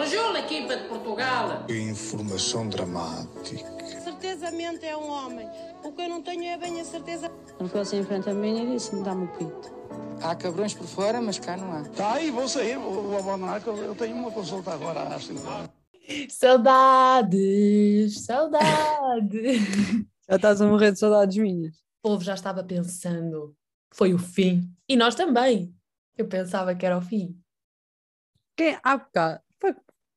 Bonjour, 0.00 0.34
equipa 0.34 0.78
de 0.78 0.88
Portugal. 0.88 1.66
Informação 1.68 2.66
dramática. 2.70 3.68
Certezamente 4.02 4.86
é 4.86 4.96
um 4.96 5.10
homem. 5.10 5.46
O 5.84 5.92
que 5.92 6.00
eu 6.00 6.08
não 6.08 6.22
tenho 6.22 6.44
é 6.44 6.56
bem 6.56 6.80
a 6.80 6.84
certeza. 6.84 7.30
Ele 7.60 7.68
foi 7.68 7.80
assim 7.82 7.98
em 7.98 8.04
frente 8.04 8.30
a 8.30 8.32
mim 8.32 8.62
e 8.62 8.72
disse-me: 8.72 9.04
dá-me 9.04 9.26
o 9.26 9.28
pito. 9.28 9.70
Há 10.22 10.34
cabrões 10.34 10.72
por 10.72 10.86
fora, 10.86 11.20
mas 11.20 11.38
cá 11.38 11.54
não 11.54 11.70
há. 11.70 11.82
Tá 11.90 12.14
aí, 12.14 12.30
vou 12.30 12.48
sair, 12.48 12.78
vou, 12.78 13.08
vou 13.08 13.18
abandonar, 13.18 13.62
que 13.62 13.66
eu, 13.66 13.76
eu 13.76 13.94
tenho 13.94 14.16
uma 14.16 14.30
consulta 14.30 14.72
agora 14.72 15.02
às 15.02 15.22
5 15.26 15.46
horas. 15.46 15.70
Saudades, 16.30 18.24
saudades. 18.24 19.60
Já 20.26 20.36
estás 20.36 20.62
a 20.62 20.66
morrer 20.66 20.92
de 20.92 20.98
saudades 20.98 21.36
minhas. 21.36 21.76
O 22.02 22.08
povo 22.08 22.24
já 22.24 22.32
estava 22.32 22.64
pensando 22.64 23.54
que 23.90 23.98
foi 23.98 24.14
o 24.14 24.18
fim. 24.18 24.74
E 24.88 24.96
nós 24.96 25.14
também. 25.14 25.74
Eu 26.16 26.26
pensava 26.26 26.74
que 26.74 26.86
era 26.86 26.96
o 26.96 27.02
fim. 27.02 27.38
Quem? 28.56 28.78
Há 28.82 28.96
bocado. 28.96 29.42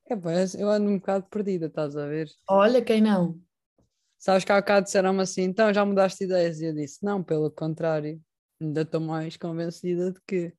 É, 0.06 0.14
pois, 0.14 0.54
eu 0.54 0.68
ando 0.68 0.90
um 0.90 0.98
bocado 0.98 1.26
perdida, 1.30 1.66
estás 1.66 1.96
a 1.96 2.06
ver? 2.06 2.28
Olha 2.48 2.82
quem 2.82 3.00
não. 3.00 3.40
Sabes 4.18 4.44
que 4.44 4.52
há 4.52 4.60
bocado 4.60 4.84
disseram-me 4.84 5.22
assim, 5.22 5.42
então 5.42 5.72
já 5.72 5.84
mudaste 5.84 6.18
de 6.18 6.24
ideias? 6.24 6.60
E 6.60 6.66
eu 6.66 6.74
disse, 6.74 7.04
não, 7.04 7.22
pelo 7.22 7.50
contrário, 7.50 8.20
ainda 8.60 8.82
estou 8.82 9.00
mais 9.00 9.36
convencida 9.36 10.12
de 10.12 10.20
que. 10.26 10.52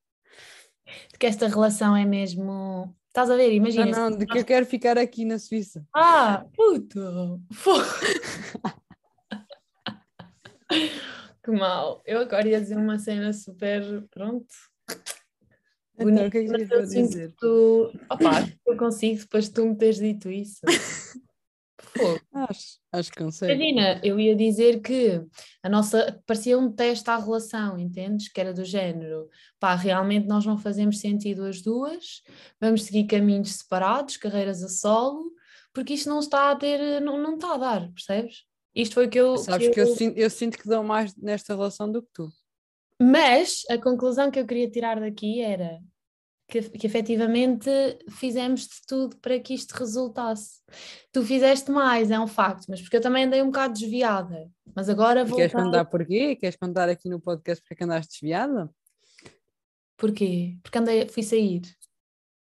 De 1.11 1.20
que 1.20 1.25
esta 1.25 1.47
relação 1.47 1.95
é 1.95 2.05
mesmo. 2.05 2.95
Estás 3.07 3.29
a 3.29 3.35
ver? 3.35 3.47
Não, 3.47 3.53
Imagina. 3.53 4.09
não, 4.09 4.17
de 4.17 4.25
que 4.25 4.37
eu 4.37 4.45
quero 4.45 4.65
ficar 4.65 4.97
aqui 4.97 5.25
na 5.25 5.39
Suíça. 5.39 5.85
Ah, 5.93 6.45
puto! 6.55 7.41
Que 11.45 11.51
mal. 11.51 12.01
Eu 12.07 12.21
agora 12.21 12.48
ia 12.48 12.59
dizer 12.59 12.75
uma 12.75 12.98
cena 12.98 13.31
super. 13.31 14.03
Pronto. 14.09 14.48
Então, 15.98 16.27
o 16.27 16.31
que 16.31 16.38
é 16.38 16.44
que 16.44 16.52
mas 16.52 16.72
eu 16.72 16.81
dizer? 16.84 17.31
que 17.31 17.38
tu. 17.38 17.91
Opa, 18.09 18.49
eu 18.66 18.77
consigo 18.77 19.20
depois 19.20 19.45
de 19.45 19.52
tu 19.52 19.66
me 19.66 19.76
teres 19.76 19.98
dito 19.98 20.30
isso. 20.30 20.59
Fogo. 21.80 22.20
Acho, 22.34 22.79
acho 22.91 23.12
que 23.12 23.24
consegue. 23.24 23.54
Imagina, 23.54 24.02
eu 24.04 24.20
ia 24.20 24.35
dizer 24.35 24.82
que 24.82 25.21
a 25.63 25.70
nossa 25.70 26.21
parecia 26.26 26.57
um 26.57 26.70
teste 26.70 27.10
à 27.10 27.18
relação, 27.18 27.79
entendes? 27.79 28.27
Que 28.27 28.41
era 28.41 28.54
do 28.54 28.65
género, 28.65 29.29
pá, 29.60 29.76
realmente 29.76 30.27
nós 30.27 30.46
não 30.46 30.57
fazemos 30.57 30.99
sentido 30.99 31.46
as 31.46 31.62
duas, 31.62 32.21
vamos 32.59 32.84
seguir 32.84 33.05
caminhos 33.05 33.54
separados, 33.54 34.18
carreiras 34.18 34.62
a 34.62 34.68
solo, 34.68 35.32
porque 35.74 35.93
isto 35.93 36.09
não 36.09 36.20
está 36.20 36.52
a 36.52 36.55
ter, 36.55 37.02
não, 37.02 37.18
não 37.18 37.35
está 37.35 37.54
a 37.54 37.57
dar, 37.57 37.91
percebes? 37.93 38.43
Isto 38.76 38.96
foi 38.96 39.05
o 39.07 39.09
que 39.09 39.20
eu. 39.20 39.37
Sabes 39.37 39.70
que 39.70 39.80
eu 39.80 39.87
sinto, 39.87 40.18
eu 40.18 40.30
sinto 40.30 40.57
que 40.57 40.68
dou 40.68 40.84
mais 40.84 41.15
nesta 41.15 41.55
relação 41.55 41.90
do 41.90 42.02
que 42.02 42.09
tu. 42.13 42.30
Mas 43.01 43.63
a 43.70 43.77
conclusão 43.77 44.32
que 44.32 44.40
eu 44.40 44.46
queria 44.46 44.70
tirar 44.70 44.99
daqui 44.99 45.41
era 45.41 45.82
que, 46.48 46.62
que 46.62 46.88
efetivamente 46.88 47.70
fizemos 48.10 48.62
de 48.62 48.85
tudo 48.87 49.18
para 49.18 49.40
que 49.40 49.54
isto 49.54 49.74
resultasse. 49.74 50.62
Tu 51.12 51.24
fizeste 51.24 51.71
mais, 51.71 52.12
é 52.12 52.20
um 52.20 52.27
facto, 52.27 52.68
mas 52.70 52.82
porque 52.82 52.98
eu 52.98 53.02
também 53.02 53.26
andei 53.26 53.41
um 53.41 53.48
bocado 53.48 53.74
desviada. 53.74 54.49
Mas 54.76 54.90
agora 54.90 55.26
vou. 55.26 55.37
queres 55.37 55.54
contar 55.54 55.85
porquê? 55.85 56.35
Queres 56.35 56.55
contar 56.55 56.90
aqui 56.90 57.10
no 57.10 57.20
podcast 57.20 57.63
porque 57.68 57.84
é 57.84 57.85
andaste 57.85 58.13
desviada? 58.13 58.70
Porquê? 59.98 60.57
Porque 60.62 60.77
andei, 60.77 61.07
fui 61.07 61.24
sair. 61.24 61.62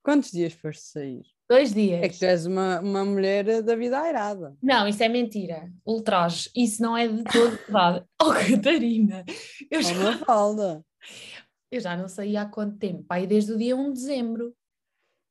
Quantos 0.03 0.31
dias 0.31 0.53
foste 0.53 0.83
sair? 0.83 1.36
Dois 1.49 1.73
dias. 1.73 2.03
É 2.03 2.09
que 2.09 2.19
tu 2.19 2.25
és 2.25 2.45
uma, 2.45 2.81
uma 2.81 3.05
mulher 3.05 3.63
da 3.63 3.77
vida 3.77 4.01
airada. 4.01 4.57
Não, 4.63 4.89
isso 4.89 5.03
é 5.03 5.09
mentira. 5.09 5.71
Ultraje. 5.87 6.51
Isso 6.57 6.83
não 6.83 6.97
é 6.97 7.07
de 7.07 7.23
todo 7.25 7.51
verdade. 7.57 8.05
Oh, 8.21 8.33
Catarina! 8.33 9.25
Eu 9.71 9.79
É 9.79 9.83
já, 9.83 9.93
uma 9.93 10.19
falda. 10.19 10.85
eu 11.71 11.81
já 11.81 11.97
não 11.97 12.09
saí 12.09 12.37
há 12.37 12.45
quanto 12.47 12.77
tempo? 12.79 13.05
Pai, 13.05 13.27
desde 13.27 13.53
o 13.53 13.59
dia 13.59 13.77
1 13.77 13.93
de 13.93 14.01
dezembro. 14.01 14.55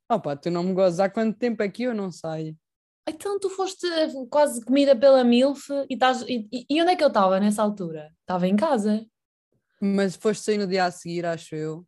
Opa, 0.09 0.35
tu 0.37 0.49
não 0.49 0.63
me 0.63 0.73
gozas 0.73 0.99
há 0.99 1.09
quanto 1.09 1.37
tempo 1.37 1.61
é 1.63 1.67
que 1.69 1.83
eu 1.83 1.93
não 1.93 2.11
saio? 2.11 2.55
Então 3.09 3.37
tu 3.39 3.49
foste 3.49 3.85
quase 4.29 4.63
comida 4.63 4.95
pela 4.95 5.23
MILF 5.23 5.69
e, 5.89 5.93
estás, 5.95 6.21
e, 6.23 6.47
e- 6.69 6.81
onde 6.81 6.91
é 6.91 6.95
que 6.95 7.03
eu 7.03 7.07
estava 7.09 7.39
nessa 7.39 7.61
altura? 7.61 8.11
Estava 8.21 8.47
em 8.47 8.55
casa. 8.55 9.05
Mas 9.81 10.15
foste 10.15 10.43
sair 10.45 10.57
no 10.57 10.65
dia 10.67 10.85
a 10.85 10.91
seguir, 10.91 11.25
acho 11.25 11.55
eu. 11.55 11.85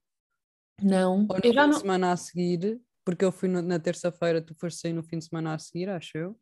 Não, 0.82 1.22
Ou 1.30 1.38
no 1.38 1.42
eu 1.44 1.54
já 1.54 1.66
não. 1.66 1.80
semana 1.80 2.12
a 2.12 2.18
seguir, 2.18 2.80
porque 3.08 3.24
eu 3.24 3.32
fui 3.32 3.48
no- 3.48 3.62
na 3.62 3.80
terça-feira, 3.80 4.42
tu 4.42 4.54
foste 4.54 4.82
sair 4.82 4.92
no 4.92 5.02
fim 5.02 5.18
de 5.18 5.24
semana 5.24 5.54
a 5.54 5.58
seguir, 5.58 5.88
acho 5.88 6.18
eu. 6.18 6.38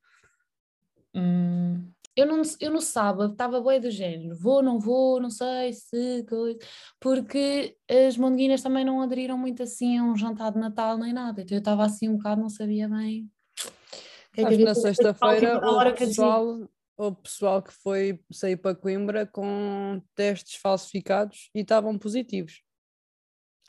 Hum, 1.14 1.92
eu 2.16 2.26
não, 2.26 2.42
eu 2.59 2.72
no 2.72 2.81
sábado 2.81 3.34
estava 3.34 3.62
bué 3.62 3.80
do 3.80 3.92
género, 3.92 4.36
vou, 4.36 4.64
não 4.64 4.80
vou, 4.80 5.22
não 5.22 5.30
sei 5.30 5.74
se 5.74 6.24
coisa, 6.28 6.58
porque 7.00 7.78
as 7.88 8.18
monguinas 8.18 8.64
também 8.64 8.84
não 8.84 9.00
aderiram 9.00 9.38
muito 9.38 9.62
assim 9.62 10.00
a 10.00 10.03
um 10.03 10.18
jantar 10.18 10.52
de 10.52 10.58
Natal 10.59 10.98
nem 10.98 11.14
nada, 11.14 11.44
então 11.44 11.56
eu 11.56 11.59
estava 11.59 11.86
assim 11.86 12.09
um 12.09 12.18
bocado, 12.18 12.42
não 12.42 12.50
sabia 12.50 12.90
bem. 12.90 13.30
o 13.59 14.32
que 14.34 14.42
é 14.42 14.46
que 14.46 14.58
que 14.58 14.64
na 14.64 14.74
sexta-feira 14.74 15.59
dizia, 15.59 15.94
pessoal, 15.94 16.70
houve 16.97 17.22
pessoal 17.22 17.62
que 17.62 17.74
foi 17.74 18.20
sair 18.32 18.58
para 18.58 18.76
Coimbra 18.76 19.28
com 19.28 20.02
testes 20.16 20.56
falsificados 20.56 21.52
e 21.53 21.59
estavam 21.59 21.96
positivos. 22.00 22.64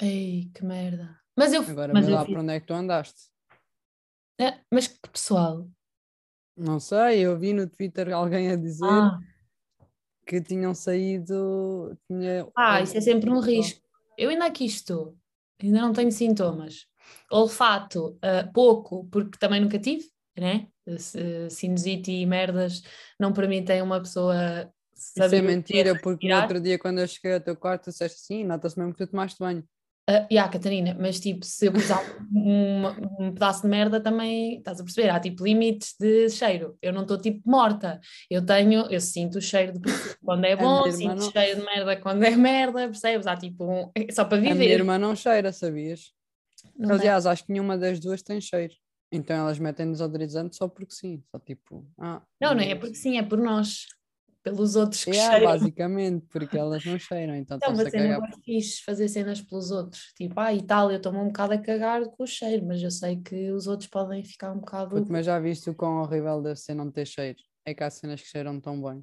Ei, 0.01 0.51
que 0.55 0.65
merda. 0.65 1.26
Mas 1.37 1.53
eu, 1.53 1.63
Agora 1.63 1.93
mas 1.93 2.07
vê 2.07 2.13
eu 2.13 2.17
lá 2.17 2.25
fiz- 2.25 2.33
para 2.33 2.43
onde 2.43 2.53
é 2.55 2.61
que 2.61 2.67
tu 2.67 2.73
andaste. 2.75 3.31
Ah, 4.41 4.59
mas 4.73 4.89
que 4.89 5.09
pessoal? 5.11 5.69
Não 6.57 6.81
sei, 6.81 7.21
eu 7.21 7.39
vi 7.39 7.53
no 7.53 7.69
Twitter 7.69 8.13
alguém 8.13 8.51
a 8.51 8.57
dizer 8.57 8.87
Ah, 8.87 9.19
que 10.27 10.41
tinham 10.41 10.75
saído. 10.75 11.97
Tinha, 12.07 12.49
ah, 12.57 12.81
isso 12.81 12.97
é 12.97 13.01
sempre 13.01 13.31
um 13.31 13.41
risco. 13.41 13.87
Eu 14.17 14.31
ainda 14.31 14.47
aqui 14.47 14.65
estou, 14.65 15.17
ainda 15.63 15.81
não 15.83 15.93
tenho 15.93 16.11
sintomas. 16.11 16.87
Olfato, 17.31 18.19
ah, 18.23 18.51
pouco, 18.53 19.07
porque 19.09 19.39
também 19.39 19.61
nunca 19.61 19.79
tive, 19.79 20.11
né? 20.39 20.69
Sinusite 21.51 22.11
e 22.11 22.25
merdas 22.25 22.83
não 23.21 23.33
permitem 23.33 23.83
uma 23.83 24.01
pessoa 24.01 24.73
Isso 24.95 25.13
é 25.19 25.23
saber 25.23 25.41
que 25.41 25.47
mentira, 25.47 25.99
porque 26.01 26.29
no 26.29 26.37
outro 26.41 26.61
dia, 26.61 26.79
quando 26.79 27.01
eu 27.01 27.09
cheguei 27.09 27.35
ao 27.35 27.41
teu 27.41 27.57
quarto, 27.57 27.85
tu 27.85 27.91
disseste 27.91 28.19
assim: 28.19 28.45
nota-se 28.45 28.79
mesmo 28.79 28.93
que 28.95 29.05
tu 29.05 29.11
tomaste 29.11 29.39
banho. 29.39 29.67
Ah, 30.09 30.25
yeah, 30.31 30.49
Catarina, 30.53 30.97
mas 31.00 31.19
tipo, 31.19 31.44
se 31.44 31.67
eu 31.67 31.72
pisar 31.72 32.00
um, 32.33 32.87
um 33.27 33.33
pedaço 33.33 33.62
de 33.62 33.69
merda 33.69 34.00
também, 34.00 34.59
estás 34.59 34.81
a 34.81 34.84
perceber? 34.84 35.09
Há 35.11 35.19
tipo 35.19 35.44
limites 35.44 35.97
de 35.99 36.31
cheiro. 36.31 36.78
Eu 36.81 36.93
não 36.93 37.03
estou 37.03 37.19
tipo 37.21 37.43
morta. 37.44 38.00
Eu 38.31 38.45
tenho, 38.47 38.87
eu 38.89 39.00
sinto 39.00 39.39
o 39.39 39.41
cheiro 39.43 39.72
de 39.72 39.81
quando 40.25 40.45
é 40.45 40.55
bom, 40.55 40.89
sinto 40.93 41.16
não- 41.16 41.31
cheiro 41.33 41.59
de 41.59 41.66
merda 41.66 41.97
quando 41.97 42.22
é 42.22 42.31
merda, 42.37 42.87
percebes? 42.89 43.27
Há 43.27 43.37
tipo 43.37 43.65
um, 43.65 43.91
é 43.97 44.12
só 44.12 44.25
para 44.25 44.39
A 44.39 44.41
minha 44.41 44.55
viver. 44.55 44.71
irmã 44.78 44.97
não 44.97 45.16
cheira, 45.16 45.53
sabias? 45.53 46.12
Não 46.78 46.91
é? 46.91 46.95
Aliás, 47.00 47.27
acho 47.27 47.45
que 47.45 47.53
nenhuma 47.53 47.77
das 47.77 47.99
duas 47.99 48.22
tem 48.22 48.41
cheiro. 48.41 48.75
Então 49.11 49.34
elas 49.37 49.59
metem 49.59 49.91
desodorizante 49.91 50.55
só 50.56 50.69
porque 50.69 50.95
sim. 50.95 51.21
Só 51.33 51.39
tipo, 51.41 51.84
ah. 51.99 52.22
Não, 52.41 52.50
não 52.55 52.61
é 52.61 52.66
beleza. 52.66 52.81
porque 52.81 52.95
sim, 52.95 53.19
é 53.19 53.25
por 53.25 53.39
nós, 53.39 53.87
pelos 54.51 54.77
outros 54.77 55.05
que 55.05 55.11
É, 55.11 55.31
cheiram. 55.31 55.45
basicamente, 55.45 56.25
porque 56.31 56.57
elas 56.57 56.84
não 56.84 56.97
cheiram, 56.99 57.34
então 57.34 57.57
estão-se 57.59 57.83
mas 57.84 57.95
a 57.95 57.99
não 57.99 58.05
cagar. 58.05 58.21
gosto 58.21 58.43
fixe 58.45 58.83
fazer 58.84 59.09
cenas 59.09 59.41
pelos 59.43 59.71
outros. 59.73 60.12
Tipo, 60.17 60.39
ah, 60.39 60.55
e 60.55 60.62
tal, 60.62 60.91
eu 60.91 60.99
estou-me 60.99 61.19
um 61.19 61.27
bocado 61.27 61.55
a 61.55 61.59
cagar 61.59 62.05
com 62.07 62.23
o 62.23 62.27
cheiro, 62.27 62.65
mas 62.65 62.81
eu 62.81 62.91
sei 62.91 63.21
que 63.21 63.51
os 63.51 63.67
outros 63.67 63.89
podem 63.91 64.23
ficar 64.23 64.53
um 64.53 64.61
bocado. 64.61 64.95
Puto, 64.95 65.11
mas 65.11 65.27
já 65.27 65.39
viste 65.41 65.69
o 65.69 65.75
quão 65.75 66.01
horrível 66.01 66.41
deve 66.41 66.57
ser 66.61 66.75
não 66.75 66.91
ter 66.91 67.07
cheiro? 67.07 67.37
É 67.65 67.75
que 67.75 67.83
há 67.83 67.91
cenas 67.91 68.21
que 68.21 68.29
cheiram 68.29 68.61
tão 68.61 68.81
bem. 68.81 69.03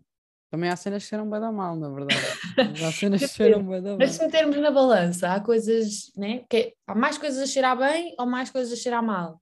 Também 0.49 0.69
há 0.69 0.75
cenas 0.77 1.03
que 1.03 1.09
cheiram 1.09 1.29
bem 1.29 1.41
da 1.41 1.51
mal, 1.51 1.75
na 1.75 1.89
verdade. 1.89 2.21
Mas 2.57 2.81
há 2.83 2.91
cenas 2.93 3.21
que 3.21 3.27
cheiram 3.35 3.67
bem 3.67 3.81
da 3.81 3.89
mal. 3.89 3.97
Mas 3.99 4.11
se 4.11 4.23
metermos 4.23 4.57
na 4.57 4.71
balança, 4.71 5.33
há 5.33 5.41
coisas, 5.41 6.11
né? 6.15 6.45
Que 6.49 6.73
há 6.87 6.95
mais 6.95 7.17
coisas 7.17 7.41
a 7.43 7.45
cheirar 7.51 7.77
bem 7.77 8.15
ou 8.17 8.25
mais 8.25 8.49
coisas 8.49 8.71
a 8.71 8.81
cheirar 8.81 9.03
mal? 9.03 9.41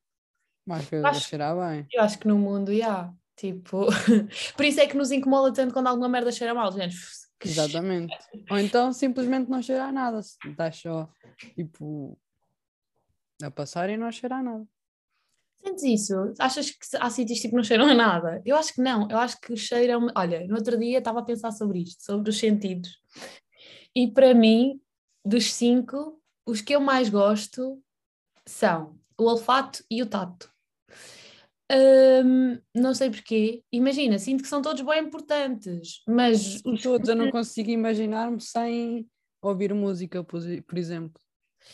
Mais 0.65 0.87
coisas 0.89 1.05
a 1.05 1.09
acho- 1.11 1.27
cheirar 1.29 1.55
bem. 1.55 1.85
Eu 1.93 2.01
acho 2.01 2.17
que 2.17 2.27
no 2.27 2.37
mundo 2.39 2.71
há. 2.83 3.13
Tipo, 3.41 3.87
por 4.55 4.65
isso 4.65 4.79
é 4.79 4.85
que 4.85 4.95
nos 4.95 5.09
incomoda 5.11 5.51
tanto 5.51 5.73
quando 5.73 5.87
alguma 5.87 6.07
merda 6.07 6.31
cheira 6.31 6.53
mal. 6.53 6.71
Gente, 6.71 6.95
Exatamente. 7.43 8.15
Ou 8.51 8.59
então 8.59 8.93
simplesmente 8.93 9.49
não 9.49 9.63
cheirar 9.63 9.89
a 9.89 9.91
nada. 9.91 10.19
Estás 10.19 10.75
só, 10.75 11.09
tipo, 11.55 12.15
a 13.41 13.49
passar 13.49 13.89
e 13.89 13.97
não 13.97 14.05
a 14.05 14.11
cheirar 14.11 14.41
a 14.41 14.43
nada. 14.43 14.67
Sentes 15.55 15.83
isso? 15.83 16.13
Achas 16.37 16.69
que 16.69 16.77
há 16.99 17.09
sítios 17.09 17.39
tipo 17.39 17.53
que 17.53 17.55
não 17.55 17.63
cheiram 17.63 17.85
a 17.85 17.95
nada? 17.95 18.43
Eu 18.45 18.55
acho 18.55 18.75
que 18.75 18.81
não. 18.81 19.09
Eu 19.09 19.17
acho 19.17 19.41
que 19.41 19.57
cheiram. 19.57 20.05
Olha, 20.15 20.45
no 20.45 20.55
outro 20.57 20.77
dia 20.77 20.99
estava 20.99 21.21
a 21.21 21.25
pensar 21.25 21.51
sobre 21.51 21.79
isto, 21.79 22.03
sobre 22.03 22.29
os 22.29 22.37
sentidos. 22.37 23.01
E 23.95 24.07
para 24.07 24.35
mim, 24.35 24.79
dos 25.25 25.51
cinco, 25.51 26.21
os 26.45 26.61
que 26.61 26.75
eu 26.75 26.79
mais 26.79 27.09
gosto 27.09 27.81
são 28.45 28.99
o 29.17 29.23
olfato 29.23 29.83
e 29.89 30.03
o 30.03 30.05
tato. 30.05 30.51
Hum, 31.73 32.59
não 32.75 32.93
sei 32.93 33.09
porquê. 33.09 33.63
Imagina, 33.71 34.19
sinto 34.19 34.43
que 34.43 34.49
são 34.49 34.61
todos 34.61 34.81
bem 34.81 35.05
importantes, 35.05 36.01
mas 36.07 36.61
os 36.65 36.81
Todos, 36.81 37.07
eu 37.07 37.15
não 37.15 37.31
consigo 37.31 37.69
imaginar-me 37.69 38.41
sem 38.41 39.07
ouvir 39.41 39.73
música, 39.73 40.23
por 40.23 40.77
exemplo. 40.77 41.21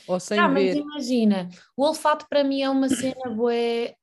Ou 0.07 0.19
sem 0.19 0.39
Ah, 0.39 0.47
mas 0.47 0.73
ver. 0.73 0.77
imagina, 0.77 1.49
o 1.75 1.83
olfato 1.83 2.27
para 2.29 2.43
mim 2.43 2.61
é 2.61 2.69
uma 2.69 2.87
cena 2.89 3.29
bué. 3.29 3.95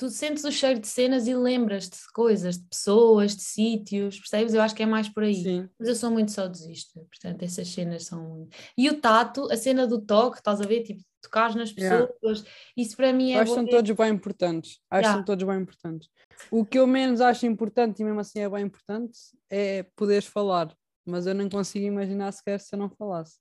Tu 0.00 0.08
sentes 0.08 0.44
o 0.44 0.50
cheiro 0.50 0.80
de 0.80 0.88
cenas 0.88 1.28
e 1.28 1.34
lembras-te 1.34 1.98
de 1.98 2.10
coisas, 2.14 2.56
de 2.56 2.64
pessoas, 2.64 3.36
de 3.36 3.42
sítios, 3.42 4.18
percebes? 4.18 4.54
Eu 4.54 4.62
acho 4.62 4.74
que 4.74 4.82
é 4.82 4.86
mais 4.86 5.10
por 5.10 5.24
aí. 5.24 5.42
Sim. 5.42 5.68
Mas 5.78 5.90
eu 5.90 5.94
sou 5.94 6.10
muito 6.10 6.32
saudosista, 6.32 6.98
portanto, 7.00 7.42
essas 7.42 7.68
cenas 7.68 8.06
são. 8.06 8.48
E 8.78 8.88
o 8.88 8.98
tato, 8.98 9.52
a 9.52 9.56
cena 9.58 9.86
do 9.86 10.00
toque, 10.00 10.38
estás 10.38 10.58
a 10.58 10.64
ver? 10.64 10.84
Tipo, 10.84 11.02
tocar 11.20 11.54
nas 11.54 11.70
Yeah. 11.76 12.06
pessoas, 12.06 12.46
isso 12.74 12.96
para 12.96 13.12
mim 13.12 13.32
é. 13.32 13.40
Acho 13.40 13.50
que 13.50 13.54
são 13.56 13.66
todos 13.66 13.90
bem 13.90 14.10
importantes. 14.10 14.80
Acho 14.90 15.00
que 15.00 15.04
Yeah. 15.04 15.18
são 15.18 15.24
todos 15.24 15.44
bem 15.46 15.60
importantes. 15.60 16.08
O 16.50 16.64
que 16.64 16.78
eu 16.78 16.86
menos 16.86 17.20
acho 17.20 17.44
importante, 17.44 18.00
e 18.00 18.04
mesmo 18.04 18.20
assim 18.20 18.38
é 18.38 18.48
bem 18.48 18.64
importante, 18.64 19.18
é 19.50 19.82
poderes 19.94 20.24
falar. 20.24 20.74
Mas 21.04 21.26
eu 21.26 21.34
não 21.34 21.46
consigo 21.50 21.84
imaginar 21.84 22.32
sequer 22.32 22.58
se 22.58 22.74
eu 22.74 22.78
não 22.78 22.88
falasse. 22.88 23.36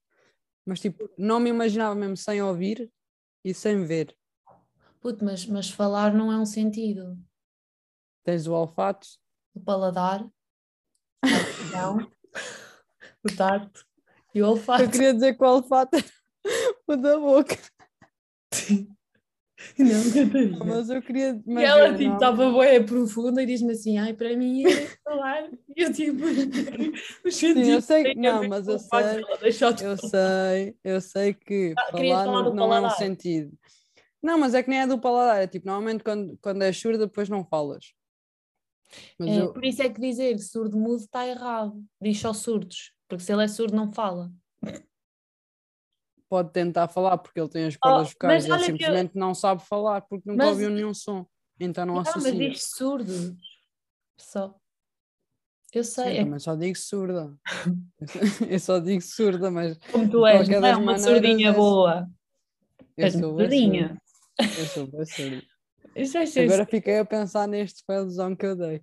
Mas 0.66 0.82
tipo, 0.82 1.10
não 1.18 1.40
me 1.40 1.50
imaginava 1.50 1.96
mesmo 1.96 2.18
sem 2.18 2.42
ouvir 2.42 2.92
e 3.46 3.54
sem 3.54 3.86
ver. 3.86 4.14
Puto, 5.00 5.24
mas, 5.24 5.46
mas 5.46 5.70
falar 5.70 6.14
não 6.14 6.32
é 6.32 6.38
um 6.38 6.46
sentido. 6.46 7.18
Tens 8.24 8.48
o 8.48 8.54
olfato, 8.54 9.08
O 9.56 9.60
paladar, 9.62 10.28
a 11.24 11.28
visão, 11.62 12.12
o 13.24 13.36
tato 13.36 13.86
e 14.36 14.42
o 14.42 14.48
olfato. 14.48 14.84
eu 14.84 14.90
queria 14.90 15.14
dizer 15.14 15.38
que 15.38 15.44
o 15.44 15.48
olfato 15.48 15.98
o 16.88 16.96
da 16.98 17.18
boca, 17.18 17.56
Não, 19.78 20.04
Catarina. 20.14 20.66
mas 20.66 20.90
eu 20.90 21.02
queria. 21.02 21.42
E 21.46 21.52
mas 21.52 21.64
ela 21.64 21.88
eu 21.88 21.94
tipo 21.98 22.10
não. 22.10 22.14
estava 22.16 22.52
boa 22.52 22.84
profunda 22.86 23.42
e 23.42 23.46
diz-me 23.46 23.72
assim, 23.72 23.98
ai, 23.98 24.14
para 24.14 24.36
mim 24.36 24.66
é 24.66 24.88
falar. 25.04 25.50
E 25.76 25.82
eu 25.82 25.94
tipo, 25.94 26.20
os 27.26 27.36
Sim, 27.36 27.64
eu 27.64 27.82
sei, 27.82 28.12
a 28.12 28.16
não, 28.16 28.48
mas 28.50 28.68
eu 28.68 28.76
o 28.76 28.80
sei, 28.80 29.00
ela 29.00 29.26
eu 29.82 29.98
sei, 29.98 30.78
eu 30.84 31.02
sei 31.02 31.34
que 31.34 31.74
Ah, 31.78 31.92
falar 31.92 32.26
não, 32.26 32.54
não 32.54 32.74
é 32.74 32.82
um 32.82 32.90
sentido. 32.90 33.58
Não, 34.22 34.38
mas 34.38 34.54
é 34.54 34.62
que 34.62 34.70
nem 34.70 34.80
é 34.82 34.88
do 34.88 35.00
paladar, 35.00 35.42
é 35.42 35.48
tipo, 35.48 35.66
normalmente 35.66 36.04
quando, 36.04 36.38
quando 36.42 36.62
és 36.64 36.78
surda 36.78 37.08
depois 37.08 37.30
não 37.30 37.46
falas. 37.46 37.94
Mas 39.18 39.30
É, 39.30 39.42
eu, 39.42 39.54
Por 39.54 39.64
isso 39.64 39.82
é 39.82 39.90
que 39.90 40.00
dizer 40.02 40.38
surdo 40.40 40.78
mudo 40.78 40.98
está 41.04 41.26
errado. 41.28 41.82
Diz 42.02 42.20
só 42.20 42.34
surdos, 42.34 42.92
porque 43.08 43.24
se 43.24 43.32
ele 43.32 43.44
é 43.44 43.48
surdo 43.48 43.76
não 43.76 43.92
fala. 43.94 44.32
pode 46.30 46.52
tentar 46.52 46.88
falar 46.88 47.18
porque 47.18 47.40
ele 47.40 47.50
tem 47.50 47.66
as 47.66 47.76
cordas 47.76 48.10
Oh, 48.10 48.12
vocais 48.12 48.46
mas 48.46 48.46
e 48.46 48.48
ele 48.52 48.58
que 48.58 48.72
eu- 48.72 48.78
simplesmente 48.88 49.16
não 49.18 49.34
sabe 49.34 49.64
falar 49.66 50.02
porque 50.02 50.30
nunca 50.30 50.44
Mas- 50.44 50.52
ouviu 50.54 50.70
nenhum 50.70 50.94
som. 50.94 51.26
Então 51.60 51.86
não 51.86 51.96
Não, 51.96 52.04
mas 52.04 52.16
associa. 52.16 52.34
diz 52.50 52.64
surdos. 52.70 53.34
Só. 54.18 54.56
Eu 55.74 55.84
sei, 55.84 56.18
Eu 56.18 56.22
é 56.22 56.24
também 56.24 56.40
só 56.40 56.56
digo 56.56 56.78
surda. 56.78 57.36
eu 58.56 58.60
só 58.60 58.80
digo 58.80 59.02
surda, 59.02 59.50
mas 59.52 59.78
como 59.92 60.10
tu 60.10 60.26
és, 60.26 60.48
não 60.50 60.66
é 60.66 60.76
uma 60.76 60.98
surdinha 60.98 61.50
é- 61.50 61.54
boa. 61.54 62.10
eu 62.98 63.06
És 63.06 63.14
surdinha. 63.14 63.98
Eu 64.40 64.66
sou 64.66 64.88
bem 64.88 65.44
é 65.96 66.44
Agora 66.44 66.66
fiquei 66.66 67.00
a 67.00 67.06
pensar 67.06 67.48
neste 67.48 67.84
failzão 67.86 68.36
que 68.36 68.46
eu 68.46 68.56
dei. 68.56 68.82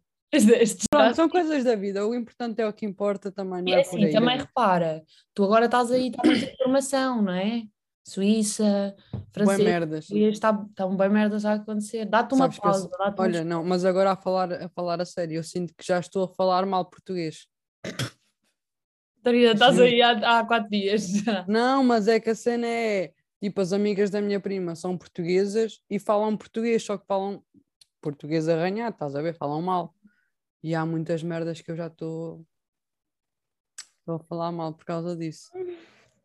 Pronto, 0.91 1.15
são 1.15 1.29
coisas 1.29 1.65
da 1.65 1.75
vida. 1.75 2.07
O 2.07 2.15
importante 2.15 2.61
é 2.61 2.67
o 2.67 2.73
que 2.73 2.85
importa 2.85 3.31
também, 3.31 3.63
não 3.63 3.73
é, 3.73 3.77
é 3.77 3.81
assim, 3.81 4.05
aí. 4.05 4.13
também 4.13 4.39
repara, 4.39 5.03
tu 5.33 5.45
agora 5.45 5.67
estás 5.67 5.91
aí, 5.91 6.09
está 6.09 6.23
muita 6.25 6.51
informação, 6.53 7.23
não 7.23 7.33
é? 7.33 7.63
Suíça, 8.07 8.95
francês, 9.33 9.59
merdas. 9.59 10.11
está, 10.11 10.65
está 10.71 10.87
um 10.87 10.97
bem 10.97 11.09
merdas 11.09 11.45
a 11.45 11.55
acontecer. 11.55 12.05
Dá-te 12.05 12.35
uma 12.35 12.45
Sabes 12.45 12.57
eu 12.59 12.63
pausa, 12.63 12.89
um 12.89 13.23
Olha, 13.23 13.45
não, 13.45 13.65
mas 13.65 13.85
agora 13.85 14.13
a 14.13 14.17
falar, 14.17 14.53
a 14.53 14.69
falar 14.69 15.01
a 15.01 15.05
sério, 15.05 15.37
eu 15.37 15.43
sinto 15.43 15.75
que 15.77 15.85
já 15.85 15.99
estou 15.99 16.25
a 16.25 16.29
falar 16.29 16.65
mal 16.67 16.85
português. 16.85 17.47
Estás 19.25 19.81
aí 19.81 20.01
há, 20.03 20.39
há 20.39 20.45
quatro 20.45 20.71
dias. 20.71 21.09
Não, 21.49 21.83
mas 21.83 22.07
é 22.07 22.21
que 22.21 22.31
a 22.31 22.35
cena 22.35 22.67
é 22.67 23.13
tipo 23.47 23.61
as 23.61 23.73
amigas 23.73 24.11
da 24.11 24.21
minha 24.21 24.41
prima 24.41 24.75
são 24.75 24.99
portuguesas 24.99 25.81
e 25.89 26.01
falam 26.01 26.37
português, 26.37 26.83
só 26.83 26.99
que 26.99 27.07
falam 27.07 27.43
português 28.01 28.49
arranhado, 28.49 28.95
estás 28.95 29.15
a 29.15 29.23
ver? 29.23 29.35
Falam 29.37 29.63
mal. 29.63 29.95
E 30.63 30.75
há 30.75 30.85
muitas 30.85 31.23
merdas 31.23 31.61
que 31.61 31.71
eu 31.71 31.77
já 31.77 31.87
estou 31.87 32.45
estou 34.01 34.17
a 34.17 34.19
falar 34.19 34.51
mal 34.51 34.75
por 34.75 34.85
causa 34.85 35.17
disso. 35.17 35.51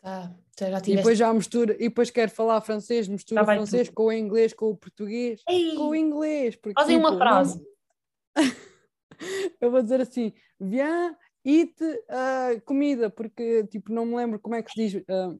Tá, 0.01 0.33
já 0.57 0.67
E 0.77 0.81
tiveste. 0.81 0.95
depois 0.95 1.17
já 1.17 1.31
mistura, 1.31 1.73
e 1.75 1.89
depois 1.89 2.09
quero 2.09 2.31
falar 2.31 2.59
francês, 2.61 3.07
mistura 3.07 3.43
vai 3.43 3.55
francês 3.57 3.87
com 3.89 4.05
o 4.05 4.11
inglês, 4.11 4.51
com 4.51 4.71
o 4.71 4.75
português, 4.75 5.43
Ei, 5.47 5.75
com 5.75 5.89
o 5.89 5.95
inglês. 5.95 6.55
Porque, 6.55 6.73
fazem 6.79 6.97
uma 6.97 7.09
tipo, 7.11 7.19
frase. 7.19 7.63
não- 8.35 8.43
eu 9.61 9.69
vou 9.69 9.81
dizer 9.83 10.01
assim, 10.01 10.33
viens, 10.59 11.15
eat 11.45 11.75
ah, 12.09 12.49
comida, 12.65 13.11
porque 13.11 13.63
tipo, 13.67 13.91
não 13.93 14.05
me 14.07 14.15
lembro 14.15 14.39
como 14.39 14.55
é 14.55 14.63
que 14.63 14.71
se 14.71 14.87
diz 14.87 15.03
ah, 15.07 15.35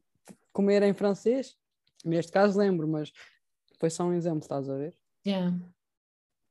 comer 0.53 0.83
em 0.83 0.93
francês. 0.93 1.57
Neste 2.05 2.31
caso 2.31 2.57
lembro, 2.57 2.87
mas 2.87 3.11
depois 3.71 3.93
só 3.93 4.03
um 4.05 4.13
exemplo, 4.13 4.39
estás 4.39 4.69
a 4.69 4.75
ver? 4.75 4.95
Yeah. 5.25 5.57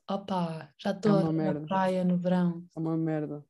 Opa, 0.08 0.73
já 0.79 0.91
estou 0.91 1.12
uma 1.31 1.32
na 1.32 1.61
praia 1.61 2.05
no 2.05 2.17
verão. 2.17 2.64
É 2.75 2.81
uma 2.81 2.97
merda. 2.97 3.44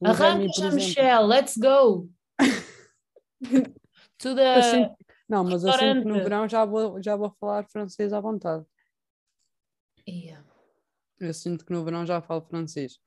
O 0.00 0.06
Arranca, 0.08 0.32
Remy, 0.32 0.46
por 0.46 0.58
exemplo, 0.58 0.76
Michelle, 0.76 1.26
let's 1.26 1.56
go! 1.56 2.10
to 4.18 4.34
the... 4.34 4.62
sinto- 4.62 4.96
não, 5.28 5.42
mas 5.44 5.64
eu 5.64 5.72
sinto 5.72 6.02
que 6.02 6.08
no 6.08 6.14
verão 6.22 6.48
já 6.48 6.64
vou, 6.64 7.02
já 7.02 7.16
vou 7.16 7.30
falar 7.40 7.66
francês 7.68 8.12
à 8.12 8.20
vontade. 8.20 8.64
Yeah. 10.08 10.44
Eu 11.18 11.34
sinto 11.34 11.64
que 11.64 11.72
no 11.72 11.84
verão 11.84 12.06
já 12.06 12.20
falo 12.20 12.42
francês. 12.42 12.98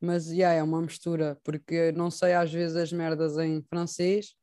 Mas 0.00 0.28
yeah, 0.28 0.54
é 0.54 0.62
uma 0.62 0.80
mistura, 0.80 1.38
porque 1.44 1.92
não 1.92 2.10
sei 2.10 2.32
às 2.32 2.50
vezes 2.52 2.76
as 2.76 2.92
merdas 2.92 3.36
em 3.38 3.62
francês 3.62 4.34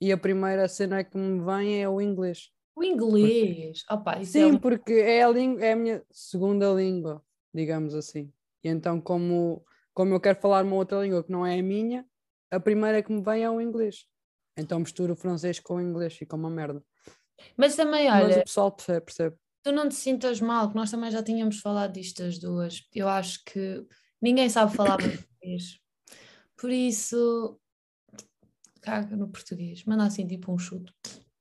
e 0.00 0.12
a 0.12 0.16
primeira 0.16 0.68
cena 0.68 1.02
que 1.02 1.16
me 1.16 1.44
vem 1.44 1.82
é 1.82 1.88
o 1.88 2.00
inglês. 2.00 2.50
O 2.76 2.84
inglês, 2.84 3.82
opa, 3.90 4.20
isso 4.20 4.36
é 4.36 4.42
Sim, 4.42 4.52
um- 4.52 4.58
porque 4.58 4.92
é 4.92 5.22
a, 5.22 5.30
língua, 5.30 5.64
é 5.64 5.72
a 5.72 5.76
minha 5.76 6.04
segunda 6.10 6.70
língua, 6.72 7.24
digamos 7.54 7.94
assim. 7.94 8.30
E 8.62 8.68
então, 8.68 9.00
como, 9.00 9.64
como 9.94 10.12
eu 10.12 10.20
quero 10.20 10.38
falar 10.38 10.62
uma 10.62 10.76
outra 10.76 11.00
língua 11.02 11.24
que 11.24 11.32
não 11.32 11.44
é 11.46 11.58
a 11.58 11.62
minha, 11.62 12.06
a 12.50 12.60
primeira 12.60 13.02
que 13.02 13.10
me 13.10 13.22
vem 13.22 13.44
é 13.44 13.50
o 13.50 13.60
inglês. 13.62 14.06
Então 14.58 14.78
misturo 14.78 15.14
o 15.14 15.16
francês 15.16 15.58
com 15.58 15.76
o 15.76 15.80
inglês, 15.80 16.14
fica 16.14 16.36
uma 16.36 16.50
merda. 16.50 16.84
Mas 17.56 17.76
também, 17.76 18.08
Mas 18.10 18.24
olha, 18.24 18.40
o 18.40 18.44
pessoal 18.44 18.72
percebe, 18.72 19.06
percebe. 19.06 19.36
tu 19.62 19.72
não 19.72 19.88
te 19.88 19.94
sintas 19.94 20.40
mal, 20.40 20.68
que 20.68 20.76
nós 20.76 20.90
também 20.90 21.10
já 21.10 21.22
tínhamos 21.22 21.60
falado 21.60 21.92
disto 21.94 22.22
as 22.22 22.38
duas. 22.38 22.86
Eu 22.94 23.08
acho 23.08 23.42
que 23.44 23.86
ninguém 24.20 24.50
sabe 24.50 24.74
falar 24.76 24.96
português. 24.98 25.80
Por 26.56 26.70
isso, 26.70 27.58
caga 28.82 29.16
no 29.16 29.28
português. 29.28 29.82
Manda 29.84 30.04
assim 30.04 30.26
tipo 30.26 30.52
um 30.52 30.58
chute. 30.58 30.92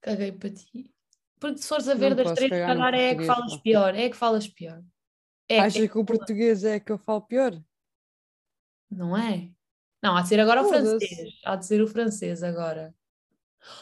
Caguei 0.01 0.31
para 0.31 0.49
ti. 0.49 0.94
Porque 1.39 1.57
se 1.57 1.67
fores 1.67 1.87
a 1.87 1.93
ver 1.93 2.15
Não 2.15 2.23
das 2.23 2.33
três, 2.33 2.51
no 2.51 2.57
cagar 2.57 2.93
é 2.93 3.11
a 3.11 3.15
que 3.17 3.25
falas 3.25 3.57
pior. 3.57 3.95
É 3.95 4.05
a 4.05 4.09
que 4.09 4.15
falas 4.15 4.47
pior. 4.47 4.83
É, 5.47 5.59
Achas 5.59 5.83
é- 5.83 5.87
que 5.87 5.97
o 5.97 6.05
português 6.05 6.63
é 6.63 6.79
que 6.79 6.91
eu 6.91 6.97
falo 6.97 7.21
pior? 7.21 7.61
Não 8.89 9.15
é? 9.15 9.49
Não, 10.01 10.15
há 10.15 10.21
de 10.21 10.29
ser 10.29 10.39
agora 10.39 10.61
o 10.61 10.65
Foda-se. 10.65 11.07
francês. 11.07 11.33
Há 11.43 11.55
de 11.55 11.65
ser 11.65 11.81
o 11.81 11.87
francês 11.87 12.43
agora. 12.43 12.93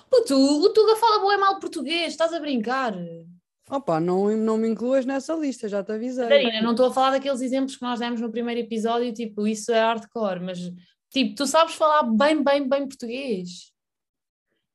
Puto, 0.09 0.35
o 0.35 0.69
Tuga 0.73 0.95
fala 0.95 1.19
boa 1.19 1.37
mal 1.37 1.59
português, 1.59 2.13
estás 2.13 2.33
a 2.33 2.39
brincar. 2.39 2.93
Opa, 3.69 3.99
não, 3.99 4.35
não 4.35 4.57
me 4.57 4.67
incluas 4.67 5.05
nessa 5.05 5.33
lista, 5.35 5.67
já 5.69 5.83
te 5.83 5.91
avisei. 5.91 6.23
Catarina, 6.23 6.61
não 6.61 6.71
estou 6.71 6.87
a 6.87 6.93
falar 6.93 7.11
daqueles 7.11 7.41
exemplos 7.41 7.75
que 7.75 7.81
nós 7.81 7.99
demos 7.99 8.19
no 8.19 8.31
primeiro 8.31 8.61
episódio, 8.61 9.13
tipo, 9.13 9.47
isso 9.47 9.71
é 9.71 9.79
hardcore, 9.79 10.39
mas 10.41 10.59
tipo, 11.09 11.35
tu 11.35 11.45
sabes 11.47 11.75
falar 11.75 12.03
bem, 12.03 12.43
bem, 12.43 12.67
bem 12.67 12.87
português. 12.87 13.71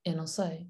Eu 0.05 0.17
não 0.17 0.27
sei. 0.27 0.67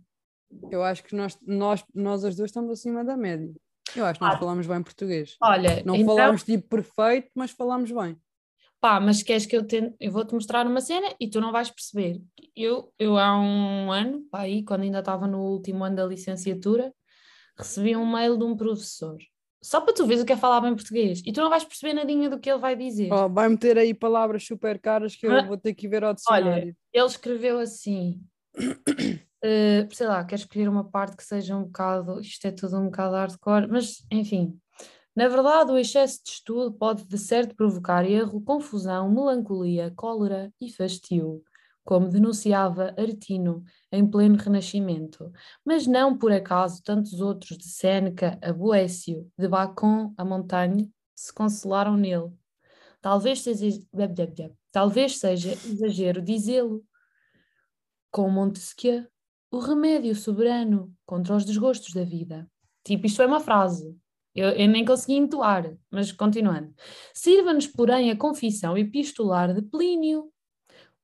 Eu 0.70 0.82
acho 0.82 1.02
que 1.04 1.14
nós, 1.14 1.36
nós, 1.46 1.84
nós 1.94 2.24
as 2.24 2.36
duas 2.36 2.50
estamos 2.50 2.70
acima 2.70 3.04
da 3.04 3.16
média. 3.16 3.52
Eu 3.96 4.04
acho 4.04 4.18
que 4.20 4.24
nós 4.26 4.34
Ah. 4.34 4.38
falamos 4.38 4.66
bem 4.66 4.82
português. 4.82 5.36
Olha, 5.42 5.82
Não 5.84 5.94
então, 5.96 6.14
falamos 6.16 6.42
tipo 6.42 6.68
perfeito, 6.68 7.30
mas 7.34 7.50
falamos 7.50 7.90
bem. 7.90 8.16
pá, 8.80 9.00
mas 9.00 9.22
queres 9.22 9.44
que 9.46 9.56
eu 9.56 9.66
tente, 9.66 9.94
eu 9.98 10.12
vou-te 10.12 10.32
mostrar 10.34 10.66
uma 10.66 10.80
cena 10.80 11.08
e 11.18 11.28
tu 11.28 11.40
não 11.40 11.50
vais 11.52 11.70
perceber. 11.70 12.20
Eu, 12.54 12.92
eu 12.98 13.16
há 13.18 13.38
um 13.40 13.90
ano, 13.90 14.22
pá, 14.30 14.40
aí, 14.42 14.62
quando 14.64 14.82
ainda 14.82 15.00
estava 15.00 15.26
no 15.26 15.40
último 15.40 15.82
ano 15.84 15.96
da 15.96 16.06
licenciatura, 16.06 16.92
recebi 17.56 17.96
um 17.96 18.06
mail 18.10 18.36
de 18.38 18.44
um 18.44 18.56
professor. 18.56 19.16
Só 19.60 19.80
para 19.80 19.92
tu 19.92 20.06
veres 20.06 20.22
o 20.22 20.26
que 20.26 20.32
é 20.32 20.36
falar 20.36 20.60
bem 20.60 20.74
português. 20.76 21.20
E 21.26 21.32
tu 21.32 21.40
não 21.40 21.50
vais 21.50 21.64
perceber 21.64 21.92
nadinha 21.92 22.30
do 22.30 22.38
que 22.38 22.48
ele 22.48 22.60
vai 22.60 22.76
dizer. 22.76 23.12
Oh, 23.12 23.28
vai 23.28 23.48
meter 23.48 23.76
aí 23.76 23.92
palavras 23.92 24.44
super 24.46 24.78
caras 24.78 25.16
que 25.16 25.26
eu 25.26 25.32
Ah. 25.32 25.42
vou 25.42 25.56
ter 25.58 25.74
que 25.74 25.88
ver 25.88 26.04
ao 26.04 26.14
dicionário. 26.14 26.76
Ele 26.92 27.06
escreveu 27.06 27.58
assim: 27.58 28.20
eh, 29.42 29.88
sei 29.92 30.06
lá, 30.06 30.24
quero 30.24 30.40
escolher 30.42 30.68
uma 30.68 30.84
parte 30.84 31.16
que 31.16 31.24
seja 31.24 31.56
um 31.56 31.64
bocado, 31.64 32.20
isto 32.20 32.46
é 32.46 32.50
tudo 32.52 32.78
um 32.78 32.86
bocado 32.86 33.14
hardcore, 33.14 33.68
mas 33.68 34.04
enfim. 34.10 34.58
Na 35.14 35.28
verdade, 35.28 35.72
o 35.72 35.78
excesso 35.78 36.22
de 36.24 36.30
estudo 36.30 36.72
pode 36.72 37.04
de 37.04 37.18
certo 37.18 37.54
provocar 37.56 38.04
erro, 38.04 38.40
confusão, 38.40 39.10
melancolia, 39.10 39.92
cólera 39.96 40.52
e 40.60 40.70
fastio, 40.72 41.42
como 41.84 42.08
denunciava 42.08 42.94
Artino 42.96 43.64
em 43.90 44.06
pleno 44.08 44.36
Renascimento. 44.36 45.32
Mas 45.64 45.86
não 45.86 46.16
por 46.16 46.30
acaso 46.30 46.82
tantos 46.84 47.20
outros 47.20 47.58
de 47.58 47.66
Sêneca 47.66 48.38
a 48.42 48.52
Boécio, 48.52 49.28
de 49.36 49.48
Bacon 49.48 50.14
a 50.16 50.24
Montagne, 50.24 50.92
se 51.14 51.32
consolaram 51.32 51.96
nele. 51.96 52.30
Talvez 53.00 53.42
seja, 53.42 53.80
talvez 54.70 55.18
seja 55.18 55.52
exagero 55.52 56.22
dizê-lo, 56.22 56.84
com 58.10 58.30
Montesquieu, 58.30 59.06
o 59.50 59.58
remédio 59.58 60.14
soberano 60.14 60.92
contra 61.06 61.34
os 61.34 61.44
desgostos 61.44 61.94
da 61.94 62.04
vida. 62.04 62.48
Tipo, 62.84 63.06
isto 63.06 63.22
é 63.22 63.26
uma 63.26 63.40
frase. 63.40 63.96
Eu, 64.34 64.50
eu 64.50 64.68
nem 64.68 64.84
consegui 64.84 65.14
entoar, 65.14 65.76
mas 65.90 66.12
continuando. 66.12 66.72
Sirva-nos, 67.14 67.66
porém, 67.66 68.10
a 68.10 68.16
confissão 68.16 68.76
epistolar 68.76 69.52
de 69.54 69.62
Plínio, 69.62 70.30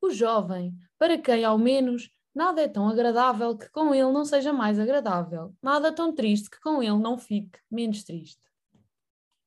o 0.01 0.11
jovem, 0.11 0.75
para 0.99 1.19
quem, 1.19 1.45
ao 1.45 1.59
menos, 1.59 2.11
nada 2.35 2.63
é 2.63 2.69
tão 2.69 2.89
agradável 2.89 3.57
que 3.57 3.69
com 3.71 3.95
ele 3.95 4.13
não 4.13 4.25
seja 4.25 4.53
mais 4.53 4.79
agradável, 4.79 5.55
nada 5.63 5.93
tão 5.93 6.15
triste 6.15 6.51
que 6.51 6.61
com 6.61 6.83
ele 6.83 6.99
não 6.99 7.19
fique 7.19 7.59
menos 7.71 8.05
triste. 8.05 8.43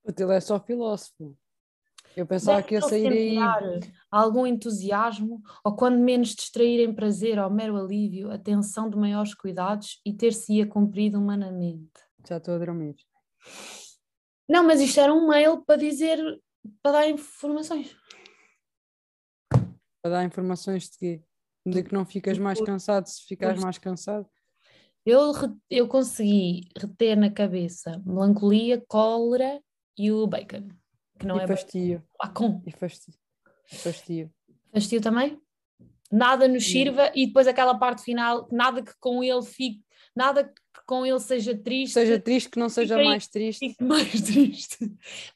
Ele 0.03 0.33
é 0.33 0.39
só 0.39 0.59
filósofo. 0.59 1.37
Eu 2.17 2.25
pensava 2.25 2.63
que 2.63 2.73
ia 2.73 2.81
sair 2.81 3.07
aí. 3.07 3.37
algum 4.09 4.47
entusiasmo, 4.47 5.39
ou 5.63 5.75
quando 5.75 5.99
menos 5.99 6.29
distrair 6.29 6.83
em 6.83 6.91
prazer 6.91 7.37
ou 7.37 7.47
mero 7.47 7.77
alívio, 7.77 8.31
a 8.31 8.39
tensão 8.39 8.89
de 8.89 8.97
maiores 8.97 9.35
cuidados 9.35 10.01
e 10.03 10.11
ter-se-ia 10.11 10.65
cumprido 10.65 11.19
humanamente. 11.19 11.91
Já 12.27 12.37
estou 12.37 12.55
a 12.55 12.57
dormir. 12.57 12.95
Não, 14.49 14.65
mas 14.65 14.81
isto 14.81 14.99
era 14.99 15.13
um 15.13 15.27
mail 15.27 15.63
para 15.63 15.75
dizer, 15.75 16.17
para 16.81 16.93
dar 16.93 17.07
informações. 17.07 17.95
Para 20.01 20.11
dar 20.11 20.23
informações 20.25 20.89
de 20.89 20.97
quê? 20.97 21.23
De 21.63 21.83
que 21.83 21.93
não 21.93 22.03
ficas 22.03 22.39
mais 22.39 22.59
cansado 22.59 23.05
se 23.05 23.27
ficares 23.27 23.61
mais 23.61 23.77
cansado. 23.77 24.27
Eu, 25.05 25.33
eu 25.69 25.87
consegui 25.87 26.67
reter 26.75 27.15
na 27.15 27.29
cabeça 27.29 28.01
melancolia, 28.03 28.83
cólera 28.87 29.61
e 29.95 30.11
o 30.11 30.25
bacon, 30.25 30.69
que 31.17 31.25
não 31.25 31.35
e 31.37 31.39
é 31.39 31.47
bacon. 31.47 31.55
fastio. 31.61 32.03
Ah, 32.19 32.29
com 32.29 32.61
E 32.65 32.71
fastio. 32.71 33.13
Fastio. 33.83 34.31
fastio 34.73 35.01
também? 35.01 35.39
Nada 36.11 36.47
nos 36.47 36.65
sirva 36.65 37.11
e 37.13 37.27
depois 37.27 37.47
aquela 37.47 37.77
parte 37.77 38.01
final, 38.01 38.47
nada 38.51 38.81
que 38.81 38.93
com 38.99 39.21
ele 39.23 39.41
fique, 39.43 39.83
nada 40.15 40.45
que 40.45 40.53
com 40.85 41.05
ele 41.05 41.19
seja 41.19 41.53
triste, 41.57 41.93
Seja 41.95 42.17
triste 42.17 42.49
que 42.49 42.57
não 42.59 42.69
seja 42.69 42.95
Fiquei- 42.95 43.09
mais 43.09 43.27
triste. 43.27 43.59
fique 43.69 43.83
mais 43.83 44.09
triste. 44.21 44.77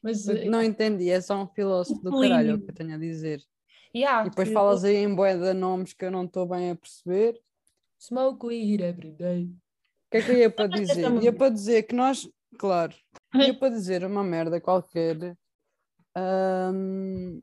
Mas, 0.02 0.28
eh, 0.30 0.46
Não 0.46 0.64
entendi, 0.64 1.10
é 1.10 1.20
só 1.20 1.42
um 1.44 1.48
filósofo 1.48 2.02
do 2.02 2.12
caralho, 2.22 2.52
é 2.52 2.54
o 2.54 2.60
que 2.62 2.70
eu 2.72 2.74
tenho 2.76 2.96
a 2.96 2.98
dizer. 2.98 3.44
yeah, 3.94 4.26
E 4.26 4.30
depois 4.30 4.48
que- 4.48 4.54
falas 4.54 4.86
aí 4.86 4.96
em 4.96 5.14
de 5.14 5.54
nomes 5.54 5.92
que 5.94 6.06
eu 6.06 6.12
não 6.12 6.24
estou 6.24 6.46
bem 6.46 6.72
a 6.72 6.76
perceber. 6.76 7.42
Smoke 8.00 8.46
weed 8.46 8.82
every 8.82 9.12
day. 9.12 9.44
O 9.46 10.12
que 10.12 10.18
é 10.18 10.22
que 10.22 10.32
eu 10.32 10.38
ia 10.38 10.50
para 10.50 10.68
dizer? 10.86 11.22
Ia 11.22 11.34
para 11.34 11.50
dizer 11.50 11.84
que 11.84 11.94
nós, 11.94 12.30
claro, 12.58 12.94
ia 13.36 13.54
para 13.60 13.70
dizer 13.70 14.06
uma 14.06 14.24
merda 14.24 14.62
qualquer. 14.62 15.36
Ahm, 16.16 17.40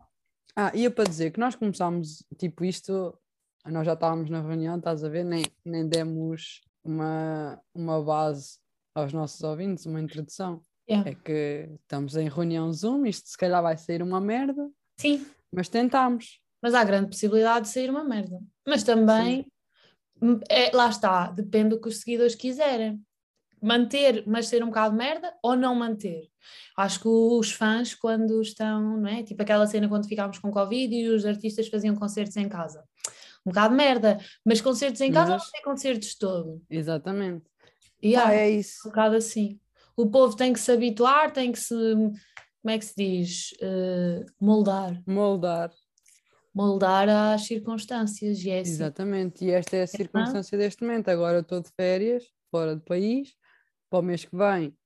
Ah, 0.61 0.73
ia 0.75 0.91
para 0.91 1.05
dizer 1.09 1.31
que 1.31 1.39
nós 1.39 1.55
começámos, 1.55 2.25
tipo, 2.37 2.65
isto, 2.65 3.17
nós 3.65 3.87
já 3.87 3.93
estávamos 3.93 4.29
na 4.29 4.41
reunião, 4.43 4.77
estás 4.77 5.05
a 5.05 5.09
ver? 5.09 5.25
Nem, 5.25 5.45
nem 5.65 5.89
demos 5.89 6.63
uma, 6.83 7.61
uma 7.73 8.03
base 8.03 8.59
aos 8.93 9.13
nossos 9.13 9.41
ouvintes, 9.45 9.87
uma 9.87 10.01
introdução. 10.01 10.61
Yeah. 10.91 11.11
É 11.11 11.15
que 11.15 11.69
estamos 11.83 12.17
em 12.17 12.29
reunião 12.29 12.73
Zoom, 12.73 13.07
isto 13.07 13.29
se 13.29 13.39
calhar 13.39 13.63
vai 13.63 13.77
sair 13.77 14.03
uma 14.03 14.21
merda, 14.21 14.69
Sim, 14.99 15.25
mas 15.55 15.69
tentámos. 15.69 16.41
mas 16.61 16.75
há 16.75 16.83
grande 16.83 17.11
possibilidade 17.11 17.67
de 17.67 17.73
sair 17.73 17.89
uma 17.91 18.03
merda. 18.03 18.41
Mas 18.67 18.83
também, 18.83 19.47
é, 20.49 20.75
lá 20.75 20.89
está, 20.89 21.31
depende 21.31 21.69
do 21.69 21.81
que 21.81 21.89
os 21.89 22.01
seguidores 22.01 22.35
quiserem. 22.35 23.01
Manter, 23.63 24.25
mas 24.27 24.47
ser 24.49 24.63
um 24.63 24.67
bocado 24.69 24.95
merda 24.97 25.33
ou 25.43 25.57
não 25.57 25.75
manter. 25.75 26.29
Acho 26.77 27.01
que 27.01 27.09
os 27.09 27.53
fãs, 27.53 27.95
quando 27.95 28.41
estão, 28.41 28.99
não 29.01 29.09
é? 29.09 29.23
Tipo 29.23 29.43
aquela 29.43 29.67
cena 29.67 29.89
quando 29.89 30.07
ficámos 30.09 30.39
com 30.39 30.51
Covid 30.51 30.95
e 30.95 31.09
os 31.09 31.25
artistas 31.27 31.69
faziam 31.69 31.95
concertos 31.97 32.37
em 32.37 32.49
casa. 32.49 32.83
Um 33.47 33.51
bocado 33.51 33.75
merda, 33.75 34.19
mas 34.45 34.61
concertos 34.61 35.01
em 35.01 35.11
casa 35.13 35.33
Mas- 35.33 35.43
não 35.45 35.51
tem 35.51 35.63
concertos 35.63 36.15
todo. 36.17 36.63
Exatamente. 36.69 37.45
E 38.03 38.15
Ah, 38.15 38.29
há 38.29 38.35
é 38.35 38.47
um 38.47 38.51
isso. 38.61 38.81
bocado 38.89 39.17
assim. 39.17 39.59
O 39.97 40.07
povo 40.11 40.37
tem 40.37 40.53
que 40.53 40.61
se 40.61 40.71
habituar, 40.71 41.33
tem 41.33 41.51
que 41.51 41.59
se, 41.59 41.75
como 41.75 42.71
é 42.71 42.79
que 42.79 42.85
se 42.85 42.95
diz? 42.97 43.51
Eh, 43.61 44.25
moldar. 44.41 45.03
Moldar. 45.07 45.71
Moldar 46.55 47.09
às 47.09 47.43
circunstâncias. 47.43 48.43
E 48.45 48.51
é 48.51 48.61
assim. 48.61 48.71
Exatamente, 48.73 49.45
e 49.45 49.51
esta 49.51 49.77
é 49.77 49.83
a 49.83 49.87
circunstância 49.87 50.57
deste 50.59 50.83
momento. 50.83 51.09
Agora 51.09 51.39
eu 51.39 51.43
estou 51.43 51.61
de 51.61 51.71
férias, 51.77 52.25
fora 52.51 52.75
do 52.75 52.83
país, 52.83 53.35
para 53.89 53.99
o 54.01 54.03
mês 54.03 54.25
que 54.25 54.37
vem 54.37 54.77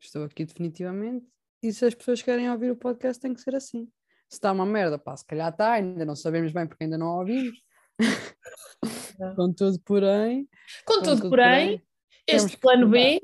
estou 0.00 0.24
aqui 0.24 0.44
definitivamente. 0.44 1.26
E 1.62 1.72
se 1.72 1.84
as 1.84 1.94
pessoas 1.94 2.22
querem 2.22 2.50
ouvir 2.50 2.70
o 2.70 2.76
podcast, 2.76 3.20
tem 3.20 3.34
que 3.34 3.40
ser 3.40 3.54
assim. 3.54 3.86
Se 4.28 4.36
está 4.36 4.52
uma 4.52 4.64
merda, 4.64 4.98
pá, 4.98 5.16
se 5.16 5.26
calhar 5.26 5.50
está, 5.50 5.72
ainda 5.72 6.04
não 6.04 6.16
sabemos 6.16 6.52
bem 6.52 6.66
porque 6.66 6.84
ainda 6.84 6.96
não 6.96 7.18
ouvimos. 7.18 7.60
Contudo, 9.36 9.78
porém, 9.84 10.48
Contudo, 10.86 11.10
contudo, 11.10 11.28
porém, 11.28 11.82
temos 12.26 12.44
este 12.44 12.56
plano. 12.56 12.88
B 12.88 13.20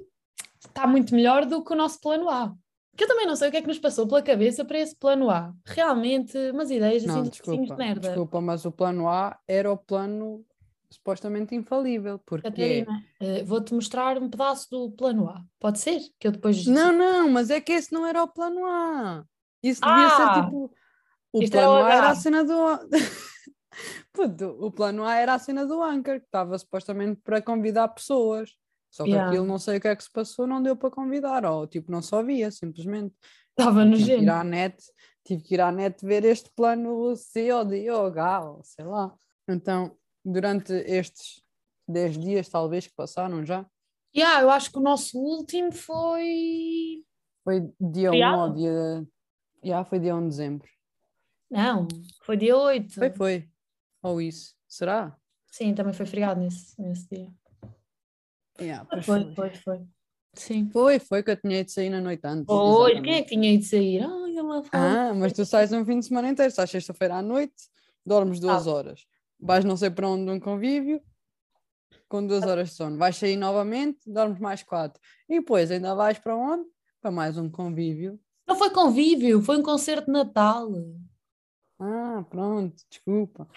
está 0.61 0.87
muito 0.87 1.15
melhor 1.15 1.47
do 1.47 1.65
que 1.65 1.73
o 1.73 1.77
nosso 1.77 1.99
plano 2.01 2.29
A. 2.29 2.55
Que 2.95 3.05
eu 3.05 3.09
também 3.09 3.27
não 3.27 3.35
sei 3.35 3.49
o 3.49 3.51
que 3.51 3.57
é 3.57 3.63
que 3.63 3.67
nos 3.67 3.79
passou 3.79 4.07
pela 4.07 4.21
cabeça 4.21 4.63
para 4.63 4.79
esse 4.79 4.95
plano 4.95 5.31
A. 5.31 5.55
Realmente, 5.65 6.37
umas 6.51 6.71
ideias 6.71 7.05
assim 7.05 7.13
não, 7.13 7.23
de 7.23 7.39
focinhos 7.39 7.61
desculpa, 7.61 7.75
de 7.75 7.89
merda. 7.89 8.09
desculpa, 8.09 8.41
mas 8.43 8.67
o 8.67 8.73
plano 8.73 9.09
A 9.09 9.39
era 9.49 9.73
o 9.73 9.79
plano 9.79 10.45
supostamente 10.91 11.55
infalível, 11.55 12.19
porque 12.25 12.47
é- 12.47 12.51
Catarina, 12.85 13.05
eh, 13.21 13.43
vou-te 13.45 13.75
mostrar 13.75 14.19
um 14.21 14.29
pedaço 14.29 14.69
do 14.71 14.91
plano 14.91 15.29
A. 15.29 15.43
Pode 15.59 15.79
ser? 15.79 16.01
Que 16.19 16.29
eu 16.29 16.33
depois. 16.33 16.67
Não, 16.67 16.93
não, 16.93 17.31
mas 17.31 17.51
é 17.51 17.61
que 17.61 17.73
esse 17.73 17.93
não 17.93 18.07
era 18.07 18.23
o 18.23 18.29
plano 18.29 18.65
A. 18.65 19.25
Isso 19.63 19.83
devia 19.85 20.07
Ah! 20.07 20.11
ser 20.11 20.43
tipo. 20.43 20.73
O 21.33 21.43
era 21.43 21.51
plano 21.51 21.73
o 21.73 21.85
A 21.85 21.93
era 21.93 22.11
a 22.11 22.15
cena 22.15 22.45
do. 22.45 22.91
Puto, 24.13 24.47
o 24.65 24.71
plano 24.71 25.05
A 25.05 25.17
era 25.17 25.35
a 25.35 25.39
cena 25.39 25.67
do 25.67 25.83
Anchor, 25.83 26.21
que 26.21 26.27
estava 26.27 26.59
supostamente 26.59 27.21
para 27.23 27.43
convidar 27.43 27.89
pessoas. 27.89 28.51
Só 28.91 29.05
que 29.05 29.11
Yeah. 29.11 29.29
aquilo 29.29 29.45
não 29.47 29.59
sei 29.59 29.77
o 29.77 29.81
que 29.81 29.89
é 29.89 29.95
que 29.97 30.03
se 30.05 30.11
passou, 30.11 30.47
não 30.47 30.63
deu 30.63 30.75
para 30.75 30.91
convidar, 30.91 31.45
ou 31.45 31.67
tipo, 31.67 31.93
não 31.93 32.01
só 32.01 32.23
via, 32.23 32.51
simplesmente. 32.51 33.15
Estava 33.51 33.85
Tive 33.85 34.03
ir 34.03 34.21
nojento. 34.21 34.31
à 34.31 34.45
net, 34.45 34.83
tive 35.25 35.43
que 35.43 35.55
ir 35.55 35.61
à 35.61 35.71
net 35.71 36.03
ver 36.07 36.25
este 36.25 36.51
plano 36.57 37.15
C 37.17 37.53
ou 37.53 37.65
D 37.65 37.91
ou 37.91 38.07
H, 38.07 38.41
ou 38.51 38.63
sei 38.65 38.85
lá. 38.87 39.15
Então, 39.49 39.95
durante 40.31 40.73
estes 40.73 41.41
10 41.89 42.19
dias, 42.19 42.49
talvez, 42.49 42.87
que 42.87 42.95
passaram 42.95 43.45
já, 43.47 43.65
Yeah, 44.15 44.41
eu 44.43 44.51
acho 44.51 44.73
que 44.73 44.79
o 44.79 44.83
nosso 44.83 45.19
último 45.19 45.71
foi. 45.73 47.05
foi 47.45 47.61
dia 47.79 48.09
1 48.09 48.13
Feriado? 48.13 48.43
ou 48.43 48.55
dia. 48.55 49.07
Já, 49.63 49.85
foi 49.85 49.99
dia 49.99 50.17
1 50.17 50.23
de 50.23 50.29
dezembro. 50.29 50.69
Não, 51.51 51.87
foi 52.23 52.37
dia 52.39 52.57
8. 52.57 52.95
Foi, 52.95 53.11
foi. 53.11 53.49
Ou 54.03 54.21
isso. 54.23 54.55
Será? 54.67 55.15
Sim, 55.51 55.75
também 55.75 55.93
foi 55.93 56.07
feriado 56.07 56.41
nesse, 56.41 56.81
nesse 56.81 57.07
dia. 57.11 57.31
Yeah, 58.59 58.87
Foi, 58.89 59.03
foi. 59.03 59.35
foi, 59.35 59.51
foi. 59.55 59.87
Sim. 60.35 60.71
Foi, 60.71 60.99
foi 60.99 61.23
que 61.23 61.31
eu 61.33 61.37
tinha 61.37 61.61
ido 61.61 61.71
sair 61.71 61.91
na 61.91 62.01
noite 62.01 62.23
antes. 62.27 62.47
Foi, 62.47 62.93
exatamente. 62.93 63.03
quem 63.05 63.15
é 63.15 63.23
que 63.23 63.29
tinha 63.29 63.53
ido 63.53 63.65
sair? 63.65 64.03
Fala. 64.71 65.11
Ah, 65.11 65.15
mas 65.15 65.33
tu 65.35 65.45
sais 65.45 65.73
um 65.73 65.85
fim 65.85 65.99
de 66.01 66.07
semana 66.07 66.29
inteiro, 66.31 66.51
sais 66.53 66.71
sexta-feira 66.71 67.17
à 67.17 67.23
noite, 67.23 67.55
dormes 68.05 68.41
duas 68.41 68.67
Ah. 68.67 68.71
horas, 68.71 69.07
vais 69.39 69.65
não 69.65 69.77
sei 69.77 69.91
para 69.91 70.09
onde 70.09 70.25
num 70.25 70.41
convívio, 70.41 71.01
com 72.09 72.27
duas 72.27 72.45
horas 72.45 72.71
de 72.71 72.75
sono, 72.75 72.97
vais 72.99 73.17
sair 73.17 73.37
novamente, 73.37 74.01
dormes 74.11 74.39
mais 74.39 74.63
quatro, 74.63 75.01
e 75.29 75.41
depois 75.41 75.71
ainda 75.71 75.95
vais 75.95 76.19
para 76.19 76.37
onde? 76.37 76.65
Para 77.01 77.11
mais 77.11 77.37
um 77.37 77.51
convívio. 77.51 78.19
Não 78.47 78.57
foi 78.57 78.71
convívio, 78.71 79.43
foi 79.43 79.59
um 79.59 79.63
concerto 79.63 80.07
de 80.07 80.13
Natal. 80.13 80.71
Ah, 81.79 82.25
pronto, 82.31 82.77
desculpa. 82.89 83.49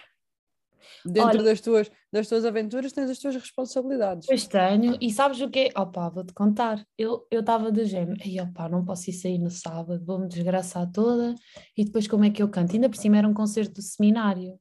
Dentro 1.05 1.39
Olha- 1.39 1.43
das, 1.43 1.61
tuas, 1.61 1.91
das 2.11 2.27
tuas 2.27 2.45
aventuras 2.45 2.91
tens 2.91 3.09
as 3.09 3.19
tuas 3.19 3.35
responsabilidades. 3.35 4.25
Pois 4.27 4.47
tenho, 4.47 4.97
e 4.99 5.11
sabes 5.11 5.39
o 5.41 5.49
quê? 5.49 5.69
Opá, 5.77 6.09
vou-te 6.09 6.33
contar. 6.33 6.85
Eu 6.97 7.27
estava 7.31 7.71
de 7.71 7.85
género, 7.85 8.19
ei 8.25 8.39
opá, 8.41 8.67
não 8.67 8.83
posso 8.83 9.09
ir 9.09 9.13
sair 9.13 9.37
no 9.37 9.49
sábado, 9.49 10.03
vou-me 10.05 10.27
desgraçar 10.27 10.89
toda. 10.91 11.35
E 11.77 11.85
depois 11.85 12.07
como 12.07 12.25
é 12.25 12.29
que 12.29 12.41
eu 12.41 12.49
canto? 12.49 12.73
Ainda 12.73 12.89
por 12.89 12.97
cima 12.97 13.17
era 13.17 13.27
um 13.27 13.33
concerto 13.33 13.73
do 13.75 13.81
seminário, 13.81 14.59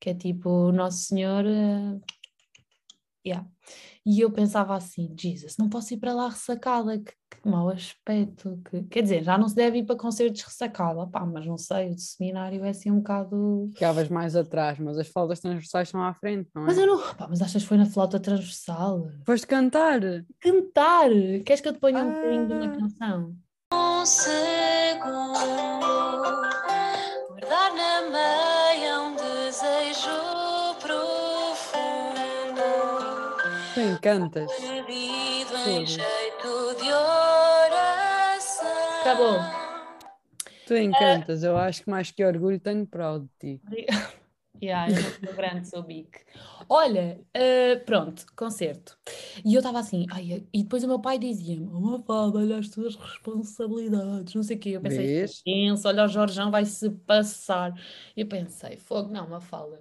que 0.00 0.10
é 0.10 0.14
tipo 0.14 0.48
o 0.50 0.72
Nosso 0.72 0.98
Senhor. 1.04 1.44
eh, 1.46 2.00
yeah. 3.26 3.46
E 4.04 4.18
eu 4.20 4.32
pensava 4.32 4.74
assim, 4.74 5.14
Jesus, 5.18 5.56
não 5.58 5.68
posso 5.68 5.92
ir 5.92 5.98
para 5.98 6.14
lá 6.14 6.26
ressacada, 6.30 6.98
que, 6.98 7.12
que 7.12 7.48
mau 7.48 7.68
aspecto. 7.68 8.58
Que... 8.64 8.82
Quer 8.84 9.02
dizer, 9.02 9.22
já 9.22 9.36
não 9.36 9.46
se 9.46 9.54
deve 9.54 9.78
ir 9.78 9.84
para 9.84 9.94
concertos 9.94 10.40
ressacada, 10.42 11.00
opá, 11.00 11.24
mas 11.26 11.46
não 11.46 11.58
sei, 11.58 11.90
o 11.90 11.98
seminário 11.98 12.64
é 12.64 12.70
assim 12.70 12.90
um 12.90 12.96
bocado. 12.96 13.68
Ficavas 13.74 14.08
mais 14.08 14.34
atrás, 14.34 14.78
mas 14.78 14.96
as 14.98 15.06
faldas 15.06 15.38
transversais 15.38 15.88
estão 15.88 16.02
à 16.02 16.14
frente, 16.14 16.48
não 16.54 16.62
é? 16.62 16.66
Mas 16.66 16.78
eu 16.78 16.86
não. 16.86 16.96
opá, 16.98 17.28
mas 17.28 17.42
achas 17.42 17.62
que 17.62 17.68
foi 17.68 17.76
na 17.76 17.84
flauta 17.86 18.18
transversal? 18.18 19.06
Foste 19.26 19.46
cantar. 19.46 20.00
cantar. 20.40 21.10
Queres 21.44 21.60
que 21.60 21.68
eu 21.68 21.74
te 21.74 21.78
ponha 21.78 22.02
um 22.02 22.14
bocadinho 22.14 22.46
de 22.48 22.54
uma 22.54 22.64
Ah. 22.66 22.76
canção? 22.78 23.36
Guardar 24.98 26.49
Oração. 37.66 38.66
Acabou. 39.02 39.38
Tu 40.66 40.76
encantas. 40.76 41.42
Eu 41.42 41.56
acho 41.56 41.82
que 41.82 41.90
mais 41.90 42.10
que 42.10 42.24
orgulho 42.24 42.58
tenho 42.58 42.86
proud 42.86 43.28
de 43.40 43.58
ti. 43.58 43.62
Yeah, 44.62 44.92
eu 45.22 45.34
grande, 45.34 45.66
sou 45.66 45.82
big. 45.82 46.10
Olha, 46.68 47.18
eh, 47.32 47.76
pronto, 47.76 48.26
concerto. 48.36 48.94
E 49.42 49.54
eu 49.54 49.60
estava 49.60 49.78
assim, 49.78 50.04
ai, 50.10 50.44
e 50.52 50.62
depois 50.62 50.84
o 50.84 50.86
meu 50.86 51.00
pai 51.00 51.18
dizia-me: 51.18 51.66
Oh, 51.72 51.80
Mafalda, 51.80 52.40
olha 52.40 52.58
as 52.58 52.68
tuas 52.68 52.94
responsabilidades, 52.94 54.34
não 54.34 54.42
sei 54.42 54.56
o 54.56 54.60
quê. 54.60 54.68
Eu 54.70 54.82
pensei, 54.82 55.06
Vês? 55.06 55.40
penso, 55.42 55.88
olha, 55.88 56.04
o 56.04 56.08
Jorjão 56.08 56.50
vai 56.50 56.66
se 56.66 56.90
passar. 56.90 57.72
E 58.14 58.20
eu 58.20 58.26
pensei, 58.26 58.76
fogo, 58.76 59.10
não, 59.10 59.26
Mafalda, 59.26 59.80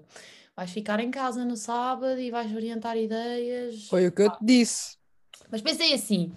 vais 0.59 0.71
ficar 0.71 0.99
em 0.99 1.09
casa 1.09 1.45
no 1.45 1.55
sábado 1.55 2.19
e 2.19 2.29
vais 2.29 2.53
orientar 2.53 2.97
ideias. 2.97 3.87
Foi 3.87 4.07
o 4.07 4.11
que 4.11 4.23
eu 4.23 4.29
te 4.29 4.43
disse. 4.43 4.97
Mas 5.49 5.61
pensei 5.61 5.93
assim, 5.93 6.33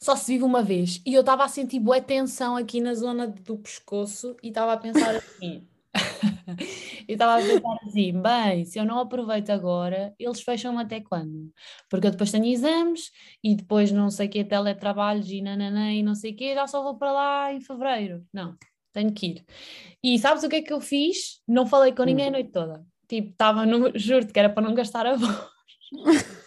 só 0.00 0.16
se 0.16 0.32
vive 0.32 0.42
uma 0.42 0.60
vez. 0.60 1.00
E 1.06 1.14
eu 1.14 1.20
estava 1.20 1.44
a 1.44 1.48
sentir 1.48 1.78
boa 1.78 2.00
tensão 2.00 2.56
aqui 2.56 2.80
na 2.80 2.94
zona 2.94 3.28
do 3.28 3.56
pescoço 3.56 4.36
e 4.42 4.48
estava 4.48 4.72
a 4.72 4.76
pensar 4.76 5.14
assim. 5.14 5.64
eu 7.06 7.12
estava 7.12 7.40
a 7.40 7.46
pensar 7.46 7.78
assim, 7.86 8.20
bem, 8.20 8.64
se 8.64 8.76
eu 8.76 8.84
não 8.84 8.98
aproveito 8.98 9.50
agora, 9.50 10.12
eles 10.18 10.40
fecham 10.40 10.76
até 10.76 11.00
quando? 11.00 11.52
Porque 11.88 12.08
eu 12.08 12.10
depois 12.10 12.32
tenho 12.32 12.46
exames 12.46 13.12
e 13.40 13.54
depois 13.54 13.92
não 13.92 14.10
sei 14.10 14.26
o 14.26 14.30
que, 14.30 14.44
teletrabalhos 14.44 15.30
e 15.30 15.40
nananã 15.40 15.92
e 15.92 16.02
não 16.02 16.16
sei 16.16 16.32
o 16.32 16.36
que, 16.36 16.54
já 16.54 16.66
só 16.66 16.82
vou 16.82 16.98
para 16.98 17.12
lá 17.12 17.52
em 17.52 17.60
fevereiro. 17.60 18.26
Não, 18.32 18.56
tenho 18.92 19.12
que 19.12 19.26
ir. 19.26 19.44
E 20.02 20.18
sabes 20.18 20.42
o 20.42 20.48
que 20.48 20.56
é 20.56 20.62
que 20.62 20.72
eu 20.72 20.80
fiz? 20.80 21.40
Não 21.46 21.64
falei 21.64 21.92
com 21.92 22.02
ninguém 22.02 22.26
a 22.26 22.32
noite 22.32 22.50
toda. 22.50 22.84
Tipo, 23.08 23.30
estava 23.30 23.66
no. 23.66 23.96
Juro-te 23.98 24.32
que 24.32 24.38
era 24.38 24.48
para 24.48 24.62
não 24.62 24.74
gastar 24.74 25.06
a 25.06 25.16
voz. 25.16 25.48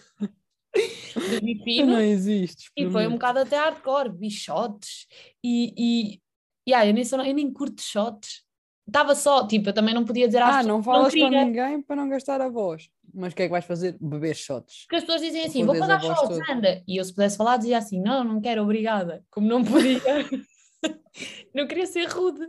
Fino. 1.63 1.93
não 1.93 2.01
existes. 2.01 2.69
E 2.77 2.89
foi 2.89 3.07
um 3.07 3.13
bocado 3.13 3.39
até 3.39 3.57
hardcore, 3.57 4.11
vi 4.15 4.29
shots 4.29 5.07
e, 5.43 5.73
e, 5.77 6.21
e 6.67 6.73
ah, 6.73 6.85
eu, 6.85 6.93
nem 6.93 7.03
sou, 7.03 7.19
eu 7.23 7.33
nem 7.33 7.51
curto 7.51 7.81
shots. 7.81 8.43
Estava 8.87 9.15
só, 9.15 9.45
tipo, 9.45 9.69
eu 9.69 9.73
também 9.73 9.93
não 9.93 10.05
podia 10.05 10.27
dizer 10.27 10.41
às 10.41 10.43
Ah, 10.43 10.57
pessoas 10.59 10.67
não 10.67 10.83
falas 10.83 11.13
com 11.13 11.19
queria, 11.19 11.43
ninguém 11.43 11.81
para 11.81 11.95
não 11.95 12.07
gastar 12.07 12.39
a 12.39 12.47
voz. 12.47 12.89
Mas 13.13 13.33
o 13.33 13.35
que 13.35 13.43
é 13.43 13.45
que 13.45 13.51
vais 13.51 13.65
fazer? 13.65 13.97
Beber 13.99 14.35
shots. 14.35 14.83
Porque 14.83 14.97
as 14.97 15.03
pessoas 15.03 15.21
dizem 15.21 15.45
assim, 15.45 15.65
vou 15.65 15.77
pagar 15.77 16.01
shots, 16.01 16.21
toda. 16.21 16.53
anda. 16.53 16.83
E 16.87 16.97
eu 16.97 17.03
se 17.03 17.13
pudesse 17.13 17.35
falar 17.35 17.57
dizia 17.57 17.77
assim, 17.77 18.01
não, 18.01 18.23
não 18.23 18.39
quero, 18.39 18.61
obrigada. 18.61 19.25
Como 19.29 19.47
não 19.47 19.63
podia, 19.63 19.99
não 21.53 21.67
queria 21.67 21.85
ser 21.85 22.07
rude. 22.07 22.45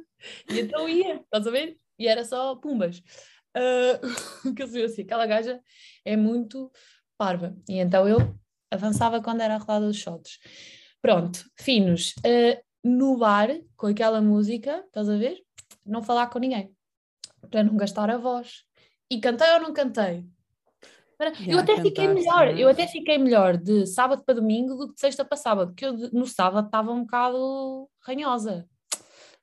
E 0.49 0.61
então 0.61 0.89
ia, 0.89 1.17
estás 1.17 1.47
a 1.47 1.51
ver? 1.51 1.77
E 1.99 2.07
era 2.07 2.25
só 2.25 2.55
pumbas. 2.55 3.03
Ah, 3.55 4.01
que 4.57 4.63
eu 4.63 4.85
assim, 4.85 5.03
aquela 5.03 5.27
gaja 5.27 5.61
é 6.05 6.17
muito 6.17 6.71
parva. 7.17 7.57
E 7.69 7.79
então 7.79 8.09
eu 8.09 8.19
avançava 8.71 9.23
quando 9.23 9.41
era 9.41 9.55
a 9.55 9.59
rodada 9.59 9.87
dos 9.87 9.97
shots. 9.97 10.39
Pronto, 11.01 11.45
finos. 11.59 12.15
Ah, 12.25 12.61
no 12.85 13.17
bar, 13.19 13.51
com 13.77 13.87
aquela 13.87 14.21
música, 14.21 14.83
estás 14.87 15.09
a 15.09 15.17
ver? 15.17 15.43
Não 15.85 16.03
falar 16.03 16.29
com 16.29 16.39
ninguém. 16.39 16.73
Para 17.51 17.65
não 17.65 17.77
gastar 17.77 18.11
a 18.11 18.19
voz. 18.19 18.65
E 19.11 19.21
cantei 19.21 19.51
ou 19.53 19.61
não 19.61 19.73
cantei? 19.73 20.27
Para- 21.17 21.33
eu 21.47 21.59
até 21.59 21.81
fiquei 21.81 22.07
melhor, 22.07 22.47
é? 22.47 22.63
eu 22.63 22.69
até 22.69 22.87
fiquei 22.87 23.19
melhor 23.19 23.57
de 23.57 23.87
sábado 23.87 24.23
para 24.25 24.37
domingo 24.37 24.77
do 24.77 24.89
que 24.89 24.95
de 24.95 25.01
sexta 25.01 25.25
para 25.25 25.37
sábado, 25.37 25.71
porque 25.73 25.85
eu 25.85 25.93
no 26.13 26.27
sábado 26.27 26.67
estava 26.67 26.93
um 26.93 27.01
bocado 27.01 27.91
ranhosa. 28.07 28.69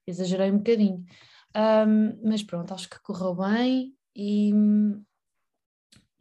Exagerei 0.07 0.51
um 0.51 0.57
bocadinho. 0.59 1.03
Ahm, 1.55 2.19
mas 2.23 2.43
pronto, 2.43 2.73
acho 2.73 2.89
que 2.89 2.99
correu 3.01 3.33
bem 3.35 3.95
e. 4.15 4.51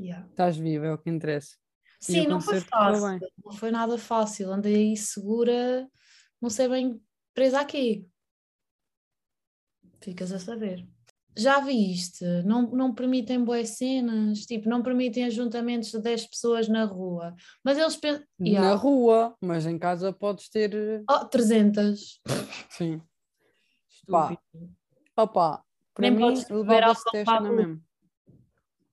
yeah. 0.01 0.27
Estás 0.31 0.57
viva, 0.57 0.87
é 0.87 0.93
o 0.93 0.99
que 0.99 1.11
interessa. 1.11 1.57
Sim, 2.01 2.27
não 2.29 2.41
foi 2.41 2.61
fácil. 2.61 3.21
Não 3.45 3.53
foi 3.53 3.71
nada 3.71 3.99
fácil. 3.99 4.53
Andei 4.53 4.75
aí 4.77 4.97
segura, 4.97 5.89
não 6.41 6.51
sei 6.51 6.69
bem 6.69 7.01
presa 7.35 7.61
aqui. 7.61 8.07
Ficas 10.01 10.31
a 10.33 10.39
saber. 10.39 10.87
Já 11.37 11.59
viste? 11.61 12.25
Não, 12.45 12.71
não 12.71 12.95
permitem 12.95 13.43
boas 13.43 13.71
cenas, 13.71 14.47
tipo, 14.47 14.69
não 14.69 14.83
permitem 14.83 15.25
ajuntamentos 15.25 15.91
de 15.91 15.99
10 16.01 16.27
pessoas 16.27 16.69
na 16.69 16.85
rua. 16.85 17.35
Mas 17.65 17.77
eles 17.77 17.97
pensam. 17.97 18.25
Na 18.39 18.75
rua, 18.75 19.35
mas 19.41 19.67
em 19.67 19.79
casa 19.79 20.13
podes 20.13 20.49
ter. 20.49 20.73
eh, 20.75 21.03
Oh, 21.11 21.25
300. 21.25 22.21
Sim. 22.71 23.01
Pá, 24.07 24.31
Estúpido. 24.31 24.71
Opa, 25.17 25.65
para 25.93 26.03
Nem 26.03 26.11
mim 26.11 26.35
levava-se 26.51 27.07
álcool 27.07 27.11
testa 27.13 27.41
na 27.41 27.49
rua. 27.49 27.57
mesma. 27.57 27.83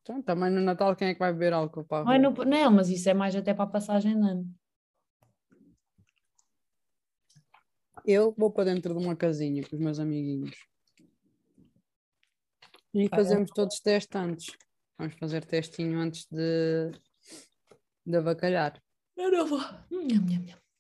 Então, 0.02 0.22
também 0.22 0.50
no 0.50 0.62
Natal 0.62 0.96
quem 0.96 1.10
é 1.10 1.14
que 1.14 1.20
vai 1.20 1.32
beber 1.32 1.54
álcool 1.54 1.84
para 1.84 2.10
a 2.10 2.20
Não, 2.20 2.32
é 2.32 2.46
não, 2.46 2.72
mas 2.72 2.90
isso 2.90 3.10
é 3.10 3.14
mais 3.14 3.36
até 3.36 3.54
para 3.54 3.66
a 3.66 3.68
passagem 3.68 4.20
de 4.20 4.28
ano. 4.28 4.56
Eu 8.04 8.34
vou 8.36 8.52
para 8.52 8.66
dentro 8.66 8.98
de 8.98 9.04
uma 9.04 9.16
casinha 9.16 9.64
com 9.68 9.76
os 9.76 9.82
meus 9.82 10.00
amiguinhos. 10.00 10.56
E 12.94 13.08
fazemos 13.08 13.52
todos 13.52 13.80
teste 13.80 14.18
antes. 14.18 14.58
Vamos 14.98 15.16
fazer 15.16 15.46
testinho 15.46 16.00
antes 16.00 16.26
de, 16.30 16.92
de 18.06 18.18
avacalhar. 18.18 18.82
Eu 19.16 19.32
não 19.32 19.48
vou. 19.48 19.60
Hum. 19.92 20.08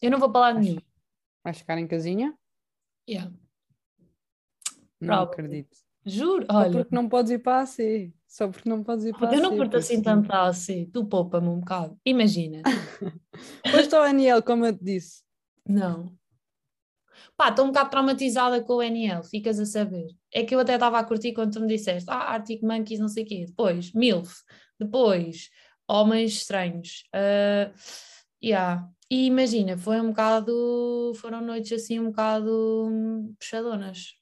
Eu 0.01 0.11
não 0.11 0.19
vou 0.19 0.31
para 0.31 0.41
lado 0.41 0.59
nenhum. 0.59 0.79
Vais 1.43 1.57
ficar 1.57 1.77
em 1.77 1.87
casinha? 1.87 2.35
Yeah. 3.07 3.31
Não 5.01 5.23
acredito. 5.23 5.77
Juro, 6.05 6.45
Só 6.49 6.57
olha. 6.57 6.71
porque 6.71 6.95
não 6.95 7.07
podes 7.07 7.31
ir 7.31 7.39
para 7.39 7.61
a 7.61 7.65
C. 7.65 8.11
Só 8.27 8.47
porque 8.47 8.67
não 8.69 8.83
podes 8.83 9.05
ir 9.05 9.13
para 9.13 9.29
a 9.29 9.33
Eu 9.33 9.37
C. 9.37 9.41
não 9.43 9.57
curto 9.57 9.77
assim 9.77 10.01
tanto 10.01 10.31
a 10.31 10.47
assim, 10.47 10.85
tu 10.91 11.05
poupa-me 11.05 11.47
um 11.47 11.59
bocado. 11.59 11.97
Imagina. 12.05 12.61
Pois 13.63 13.85
está 13.85 13.99
o 14.01 14.03
Aniel, 14.03 14.43
como 14.43 14.65
eu 14.65 14.77
te 14.77 14.83
disse. 14.83 15.23
Não. 15.67 16.15
Pá, 17.37 17.49
estou 17.49 17.65
um 17.65 17.69
bocado 17.69 17.89
traumatizada 17.89 18.61
com 18.61 18.73
o 18.75 18.81
NL, 18.83 19.23
ficas 19.23 19.59
a 19.59 19.65
saber. 19.65 20.07
É 20.31 20.43
que 20.43 20.53
eu 20.53 20.59
até 20.59 20.73
estava 20.75 20.99
a 20.99 21.03
curtir 21.03 21.33
quando 21.33 21.53
tu 21.53 21.59
me 21.59 21.67
disseste, 21.67 22.09
ah, 22.09 22.33
Arctic 22.33 22.61
Monkeys, 22.61 22.99
não 22.99 23.07
sei 23.07 23.23
o 23.23 23.27
quê. 23.27 23.45
Depois, 23.47 23.91
MILF. 23.93 24.31
Depois, 24.79 25.49
Homens 25.87 26.33
Estranhos. 26.33 27.03
Ah, 27.13 27.71
yeah. 28.43 28.87
E 29.09 29.25
imagina, 29.25 29.77
foi 29.77 29.99
um 29.99 30.09
bocado, 30.09 31.13
foram 31.15 31.41
noites 31.41 31.71
assim 31.71 31.99
um 31.99 32.07
bocado 32.07 33.33
puxadonas. 33.39 34.15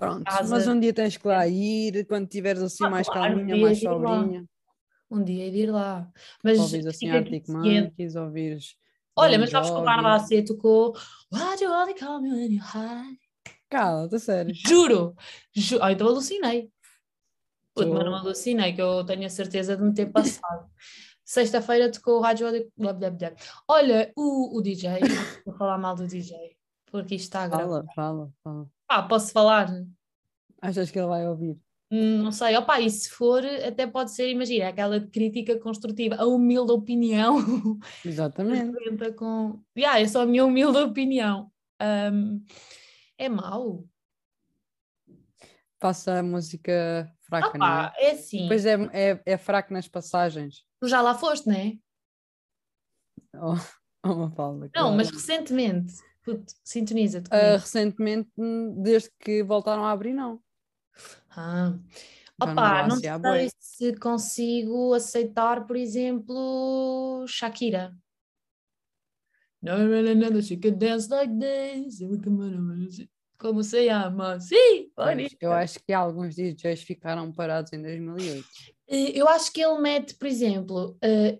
Pronto, 0.00 0.24
Casa- 0.24 0.48
mas 0.48 0.66
um 0.66 0.80
dia 0.80 0.94
tens 0.94 1.18
que 1.18 1.28
lá 1.28 1.46
ir, 1.46 2.06
quando 2.06 2.26
tiveres 2.26 2.62
assim 2.62 2.84
Ah, 2.84 2.88
mais 2.90 3.06
claro, 3.06 3.34
calminha, 3.34 3.54
um 3.54 3.60
mais 3.60 3.82
lá. 3.82 3.92
sobrinha. 3.92 4.44
Um 5.10 5.22
dia 5.22 5.46
ir 5.46 5.70
lá. 5.70 6.10
Mas 6.42 6.58
Ouvires 6.58 6.86
assim 6.86 7.08
Arctic 7.10 7.46
consciente. 7.46 7.90
Monkeys, 7.90 8.16
ouvires. 8.16 8.76
Olha, 9.14 9.38
mas 9.38 9.50
o 9.50 9.52
Jovi. 9.52 9.84
Carla 9.84 10.14
AC 10.16 10.42
tocou 10.42 10.96
Why 11.30 11.56
do 11.58 11.64
you 11.64 11.70
only 11.70 11.94
call 11.94 12.22
me 12.22 12.30
when 12.30 12.52
you're 12.52 12.64
high? 12.64 13.14
Cala-te, 13.68 14.14
a 14.14 14.18
sério. 14.18 14.54
Juro! 14.54 15.14
Ju 15.54 15.78
ah, 15.82 15.92
então 15.92 16.06
alucinei. 16.08 16.70
Puto, 17.74 17.90
mas 17.92 18.04
não 18.04 18.14
alucinei, 18.14 18.72
que 18.72 18.80
eu 18.80 19.04
tenho 19.04 19.26
a 19.26 19.30
certeza 19.30 19.76
de 19.76 19.82
me 19.82 19.92
ter 19.92 20.06
passado. 20.10 20.66
Sexta-feira 21.24 21.92
tocou 21.92 22.18
o 22.18 22.20
rádio. 22.20 22.46
blá, 22.76 22.92
blá, 22.94 23.10
blá. 23.10 23.32
Olha, 23.68 24.10
o, 24.16 24.56
o 24.58 24.62
DJ, 24.62 25.00
vou 25.44 25.54
falar 25.54 25.76
mal 25.76 25.94
do 25.94 26.06
DJ, 26.06 26.56
porque 26.86 27.16
isto 27.16 27.24
está 27.24 27.42
a 27.44 27.48
gravar. 27.48 27.84
Fala, 27.94 27.94
fala, 27.94 28.32
fala. 28.42 28.70
Ah, 28.92 29.04
posso 29.04 29.30
falar? 29.30 29.68
Achas 30.60 30.90
que 30.90 30.98
ele 30.98 31.06
vai 31.06 31.24
ouvir? 31.24 31.56
Hum, 31.92 32.24
Não 32.24 32.32
sei, 32.32 32.56
opa, 32.56 32.80
e 32.80 32.90
se 32.90 33.08
for, 33.08 33.40
até 33.46 33.86
pode 33.86 34.10
ser, 34.10 34.28
imagina, 34.28 34.66
aquela 34.68 35.00
crítica 35.00 35.56
construtiva, 35.60 36.16
a 36.16 36.26
humilde 36.26 36.72
opinião. 36.72 37.36
Exatamente. 38.04 39.12
Com. 39.12 39.62
Yeah, 39.78 40.00
é 40.00 40.08
só 40.08 40.22
a 40.22 40.26
minha 40.26 40.44
humilde 40.44 40.76
opinião. 40.78 41.52
Ahm, 41.78 42.44
é 43.16 43.28
mau. 43.28 43.84
Faça 45.80 46.18
a 46.18 46.22
música 46.22 47.08
fraca, 47.22 47.56
não 47.56 47.66
é? 47.66 47.92
É 47.96 48.10
assim. 48.10 48.42
Depois 48.42 48.66
é, 48.66 48.74
é, 48.92 49.22
é 49.24 49.38
fraco 49.38 49.72
nas 49.72 49.86
passagens. 49.86 50.64
Tu 50.80 50.88
já 50.88 51.00
lá 51.00 51.14
foste, 51.14 51.46
não 51.48 51.54
é? 51.54 51.74
Oh, 53.36 53.54
oh, 54.04 54.14
Não, 54.16 54.68
claro. 54.72 54.96
mas 54.96 55.10
recentemente. 55.10 55.94
Sintoniza-te 56.62 57.30
comigo. 57.30 57.46
recentemente, 57.58 58.30
desde 58.76 59.10
que 59.18 59.42
voltaram 59.42 59.84
a 59.84 59.90
abrir, 59.90 60.12
não. 60.12 60.40
Ah. 61.30 61.72
Já 62.42 62.46
não 62.46 62.52
Opa, 62.52 62.86
não 62.88 62.96
à 62.96 62.98
sei 63.00 63.18
bué. 63.18 63.48
se 63.58 63.96
consigo 63.96 64.94
aceitar, 64.94 65.66
por 65.66 65.76
exemplo, 65.76 67.24
Shakira. 67.28 67.94
No, 69.62 70.40
she 70.42 70.56
could 70.56 70.78
dance 70.78 71.08
like 71.10 71.32
this. 71.38 71.98
Como 73.36 73.62
se 73.62 73.86
chama? 73.88 74.40
Sim, 74.40 74.90
bonita. 74.96 75.36
eu 75.40 75.52
acho 75.52 75.78
que 75.84 75.92
alguns 75.92 76.34
DJs 76.34 76.82
ficaram 76.82 77.30
parados 77.32 77.72
em 77.72 77.80
2008. 77.82 78.46
Eh, 78.88 79.12
Eu 79.18 79.28
acho 79.28 79.52
que 79.52 79.60
ele 79.62 79.78
mete, 79.80 80.14
por 80.14 80.26
exemplo, 80.26 80.96
eh, 81.02 81.38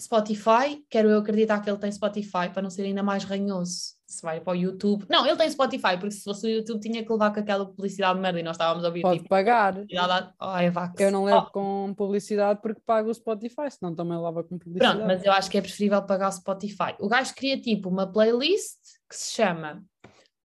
Spotify, 0.00 0.84
quero 0.90 1.08
eu 1.08 1.18
acreditar 1.18 1.60
que 1.60 1.70
ele 1.70 1.78
tem 1.78 1.90
Spotify 1.90 2.50
para 2.52 2.62
não 2.62 2.68
ser 2.68 2.82
ainda 2.82 3.02
mais 3.02 3.24
ranhoso. 3.24 3.96
Se 4.06 4.22
vai 4.22 4.40
para 4.40 4.52
o 4.52 4.56
YouTube. 4.56 5.04
Não, 5.08 5.26
ele 5.26 5.36
tem 5.36 5.50
Spotify, 5.50 5.96
porque 5.98 6.12
se 6.12 6.22
fosse 6.22 6.46
o 6.46 6.50
YouTube 6.50 6.80
tinha 6.80 7.02
que 7.02 7.10
levar 7.10 7.32
com 7.32 7.40
aquela 7.40 7.66
publicidade 7.66 8.14
de 8.14 8.20
merda 8.20 8.38
e 8.38 8.42
nós 8.42 8.54
estávamos 8.54 8.84
a 8.84 8.88
ouvir 8.88 9.02
Pode 9.02 9.18
tipo, 9.18 9.28
pagar. 9.28 9.72
publicidade. 9.72 10.32
Ai, 10.38 10.72
que 10.94 11.02
Eu 11.02 11.10
não 11.10 11.24
levo 11.24 11.50
com 11.50 11.94
publicidade 11.96 12.60
porque 12.62 12.80
pago 12.86 13.10
o 13.10 13.14
Spotify, 13.14 13.68
senão 13.70 13.94
também 13.94 14.16
leva 14.16 14.44
com 14.44 14.58
publicidade. 14.58 14.98
Pronto, 14.98 15.08
mas 15.08 15.24
eu 15.24 15.32
acho 15.32 15.50
que 15.50 15.58
é 15.58 15.62
preferível 15.62 16.02
pagar 16.02 16.28
o 16.28 16.32
Spotify. 16.32 16.94
O 17.00 17.08
gajo 17.08 17.34
cria 17.34 17.60
tipo 17.60 17.88
uma 17.88 18.06
playlist 18.06 18.78
que 19.08 19.16
se 19.16 19.34
chama 19.34 19.82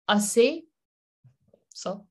AC, 0.07 0.65
só, 1.75 2.03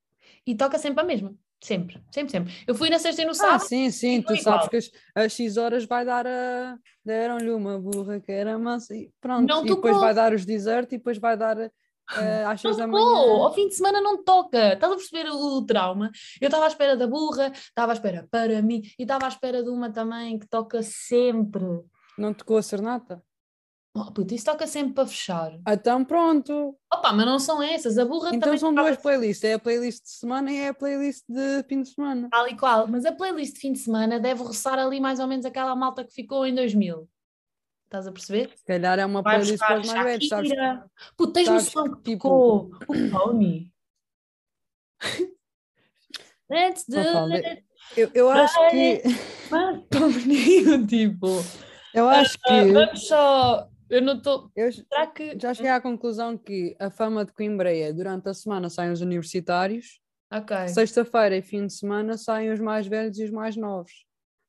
e 0.46 0.56
toca 0.56 0.78
sempre 0.78 1.02
a 1.02 1.06
mesma. 1.06 1.34
Sempre, 1.62 2.02
sempre, 2.12 2.32
sempre. 2.32 2.54
Eu 2.66 2.74
fui 2.74 2.90
na 2.90 2.98
sexta 3.00 3.22
e 3.22 3.26
no 3.26 3.32
Ah, 3.32 3.36
sábado. 3.36 3.68
sim, 3.68 3.92
sim, 3.92 4.22
tu 4.22 4.28
foi 4.28 4.38
sabes 4.38 4.66
igual. 4.66 4.70
que 4.70 4.78
as, 4.78 4.92
as 5.16 5.34
X 5.34 5.58
horas 5.58 5.84
vai 5.86 6.06
dar 6.06 6.26
a. 6.26 6.78
Deram-lhe 7.04 7.50
uma 7.52 7.78
burra 7.78 8.20
que 8.20 8.32
era 8.32 8.58
mansa 8.58 8.96
e 8.96 9.12
pronto. 9.20 9.48
Não 9.48 9.66
e 9.66 9.70
depois 9.70 9.98
vai 9.98 10.14
dar 10.14 10.34
os 10.34 10.46
desertos 10.46 10.94
e 10.94 10.98
depois 10.98 11.18
vai 11.18 11.36
dar 11.36 11.58
eh, 11.60 12.44
às 12.46 12.64
Não 12.64 12.74
6 12.74 12.78
da 12.78 12.86
tocou, 12.86 13.44
ao 13.44 13.54
fim 13.54 13.68
de 13.68 13.76
semana 13.76 14.00
não 14.00 14.24
toca. 14.24 14.74
Estás 14.74 14.94
a 14.94 14.96
perceber 14.96 15.30
o, 15.30 15.58
o 15.58 15.66
trauma? 15.66 16.10
Eu 16.40 16.48
estava 16.48 16.64
à 16.64 16.68
espera 16.68 16.96
da 16.96 17.06
burra, 17.08 17.52
estava 17.54 17.92
à 17.92 17.96
espera 17.96 18.26
para 18.32 18.62
mim 18.62 18.82
e 18.98 19.04
estava 19.04 19.26
à 19.26 19.28
espera 19.28 19.62
de 19.62 19.70
uma 19.70 19.92
também 19.92 20.40
que 20.40 20.48
toca 20.48 20.82
sempre. 20.82 21.64
Não 22.18 22.34
tocou 22.34 22.58
a 22.58 22.62
Cernata? 22.62 23.22
Oh, 23.96 24.12
puto, 24.12 24.34
isso 24.34 24.46
toca 24.46 24.68
sempre 24.68 24.94
para 24.94 25.08
fechar. 25.08 25.60
Então 25.68 26.06
pronto. 26.06 26.78
Opa, 26.94 27.12
mas 27.12 27.26
não 27.26 27.40
são 27.40 27.62
essas. 27.62 27.98
A 27.98 28.06
burra 28.06 28.30
Então 28.30 28.42
também 28.42 28.58
são 28.60 28.70
tocava 28.70 28.90
duas 28.90 29.02
playlists. 29.02 29.44
É 29.44 29.54
a 29.54 29.60
playlist 29.60 30.04
de 30.04 30.10
semana 30.12 30.52
e 30.52 30.58
é 30.58 30.68
a 30.70 30.74
playlist 30.74 31.24
de 31.28 31.64
fim 31.68 31.82
de 31.82 31.90
semana. 31.90 32.30
tal 32.30 32.48
e 32.48 32.56
qual. 32.56 32.88
Mas 32.88 33.06
a 33.06 33.12
playlist 33.12 33.56
de 33.56 33.60
fim 33.60 33.74
de 33.74 33.80
semana 33.80 34.20
deve 34.20 34.44
roçar 34.44 34.78
ali 34.78 35.00
mais 35.00 35.20
ou 35.20 35.28
menos 35.28 35.46
aquela 35.46 35.76
malta 35.76 36.04
que 36.04 36.14
ficou 36.14 36.46
em 36.46 36.54
2000. 36.54 37.10
Estás 37.86 38.06
a 38.06 38.12
perceber? 38.12 38.52
Se 38.56 38.64
calhar 38.64 39.00
é 39.00 39.06
uma 39.06 39.24
Vai 39.24 39.40
playlist 39.40 39.58
para 39.58 39.80
os 39.80 39.88
mais 39.88 40.04
velhos, 40.04 40.28
sabes? 40.28 40.50
Shakira. 40.50 40.86
Puto, 41.18 41.34
tens 41.34 41.48
sabes 41.48 41.66
noção 41.66 41.96
que 41.96 42.12
tipo- 42.12 42.30
tocou 42.30 42.72
o 42.88 43.10
Pony? 43.10 43.74
Let's 46.48 46.86
do 46.88 47.00
it. 47.00 47.66
Eu, 47.98 48.12
eu 48.14 48.30
acho 48.30 48.70
que. 48.70 49.02
Mas, 49.50 49.82
Pony, 49.90 50.86
tipo... 50.86 51.28
Eu 51.92 52.08
acho 52.08 52.38
ah, 52.46 52.50
que. 52.50 52.72
Vamos 52.72 53.08
só... 53.08 53.70
Eu 53.90 54.02
não 54.02 54.18
estou... 54.18 54.52
Será 54.56 55.08
que... 55.08 55.40
já 55.40 55.54
cheguei 55.54 55.72
à 55.72 55.82
conclusão 55.82 56.38
que 56.38 56.76
a 56.80 56.90
fama 56.90 57.26
de 57.26 57.34
Coimbra 57.34 57.72
durante 57.94 58.30
a 58.30 58.34
semana 58.34 58.70
saem 58.70 58.92
os 58.92 59.02
universitários, 59.02 60.00
sexta-feira 60.68 61.36
e 61.38 61.42
fim 61.42 61.66
de 61.66 61.74
semana 61.74 62.18
saem 62.18 62.52
os 62.52 62.60
mais 62.60 62.86
velhos 62.86 63.18
e 63.18 63.24
os 63.24 63.32
mais 63.32 63.56
novos. 63.56 64.06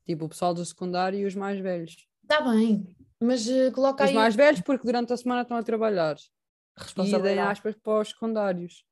Tipo 0.07 0.27
o 0.27 0.29
pessoal 0.29 0.53
do 0.53 0.65
secundário 0.65 1.19
e 1.19 1.25
os 1.25 1.35
mais 1.35 1.59
velhos. 1.59 2.07
Está 2.23 2.43
bem. 2.43 2.97
Mas 3.19 3.49
eh, 3.49 3.71
coloca 3.71 4.05
Os 4.05 4.11
aí 4.11 4.15
mais 4.15 4.35
velhos 4.35 4.61
porque 4.61 4.87
durante 4.87 5.13
a 5.13 5.17
semana 5.17 5.43
estão 5.43 5.57
a 5.57 5.63
trabalhar. 5.63 6.17
E 6.17 6.83
responsabilidade. 6.83 7.35
deem 7.35 7.39
aspas 7.39 7.75
para 7.77 8.01
os 8.01 8.09
secundários. 8.09 8.85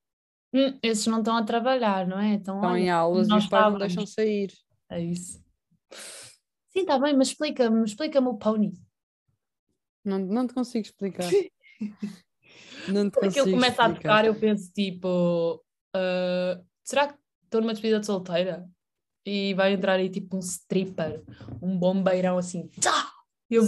Hum, 0.53 0.79
esses 0.83 1.07
não 1.07 1.19
estão 1.19 1.37
a 1.37 1.43
trabalhar, 1.43 2.07
não 2.07 2.19
é? 2.19 2.37
Estão 2.37 2.61
olha, 2.61 2.79
em 2.79 2.91
aulas 2.91 3.29
e 3.29 3.35
os 3.35 3.47
pais 3.47 3.73
não 3.73 3.79
deixam 3.79 4.07
sair. 4.07 4.53
É 4.91 5.01
isso. 5.01 5.43
Sim, 6.69 6.81
está 6.81 6.99
bem, 6.99 7.15
mas 7.17 7.29
explica-me, 7.29 7.85
explica-me 7.85 8.29
o 8.29 8.35
Pony. 8.35 8.73
Não, 10.09 10.19
não 10.19 10.47
te 10.47 10.55
consigo 10.55 10.85
explicar. 10.87 11.31
Não 12.89 13.09
te 13.11 13.13
Porque 13.13 13.27
consigo 13.27 13.47
ele 13.49 13.53
começa 13.57 13.83
a 13.85 13.93
tocar, 13.93 14.25
eu 14.25 14.35
penso 14.35 14.73
tipo, 14.73 15.63
ah, 15.95 16.61
será 16.83 17.09
que 17.09 17.19
estou 17.45 17.61
numa 17.61 17.73
despedida 17.73 18.01
de 18.01 18.07
solteira? 18.07 18.67
E 19.27 19.53
vai 19.55 19.73
entrar 19.75 19.95
aí 19.95 20.09
tipo 20.09 20.37
um 20.37 20.41
stripper, 20.41 21.23
um 21.61 21.79
bombeirão 21.79 22.39
assim, 22.39 22.69
tchá! 22.81 23.13
E 23.51 23.55
eu 23.57 23.63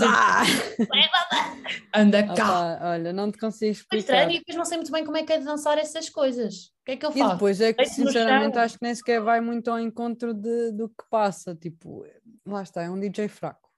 anda 1.95 2.23
cá! 2.35 2.37
pá, 2.37 2.79
olha, 2.93 3.13
não 3.13 3.31
te 3.31 3.39
consigo 3.39 3.69
É 3.71 3.73
explicar. 3.73 3.99
estranho 3.99 4.31
e 4.31 4.39
depois 4.39 4.57
não 4.57 4.65
sei 4.65 4.77
muito 4.79 4.93
bem 4.93 5.05
como 5.05 5.17
é 5.17 5.23
que 5.23 5.33
é 5.33 5.39
de 5.39 5.45
dançar 5.45 5.79
essas 5.79 6.09
coisas. 6.09 6.67
O 6.67 6.85
que 6.85 6.93
é 6.93 6.97
que 6.97 7.07
eu 7.07 7.11
E 7.11 7.19
faço? 7.19 7.33
depois 7.35 7.61
é 7.61 7.73
que, 7.73 7.85
sinceramente, 7.87 8.59
acho 8.59 8.79
que 8.79 8.85
nem 8.85 8.95
sequer 8.95 9.21
vai 9.23 9.41
muito 9.41 9.71
ao 9.71 9.79
encontro 9.79 10.33
de, 10.35 10.73
do 10.73 10.89
que 10.89 11.05
passa. 11.11 11.55
Tipo, 11.55 12.05
lá 12.47 12.63
está, 12.63 12.83
é 12.83 12.91
um 12.91 12.99
DJ 13.01 13.29
fraco. 13.29 13.70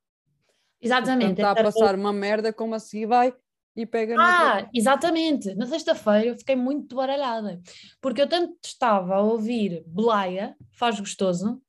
Exatamente. 0.82 1.32
está 1.32 1.50
a 1.50 1.52
então- 1.52 1.64
passar 1.64 1.94
uma 1.94 2.12
merda, 2.12 2.52
como 2.52 2.74
assim 2.74 3.06
vai 3.06 3.32
e 3.74 3.86
pega 3.86 4.16
Ah, 4.18 4.68
exatamente. 4.74 5.54
Na 5.54 5.66
sexta-feira 5.66 6.26
eu 6.26 6.36
fiquei 6.36 6.56
muito 6.56 6.96
baralhada, 6.96 7.60
porque 8.00 8.20
eu 8.20 8.28
tanto 8.28 8.54
estava 8.64 9.14
a 9.14 9.20
ouvir 9.20 9.82
Blaia, 9.86 10.54
faz 10.72 10.98
gostoso, 11.00 11.60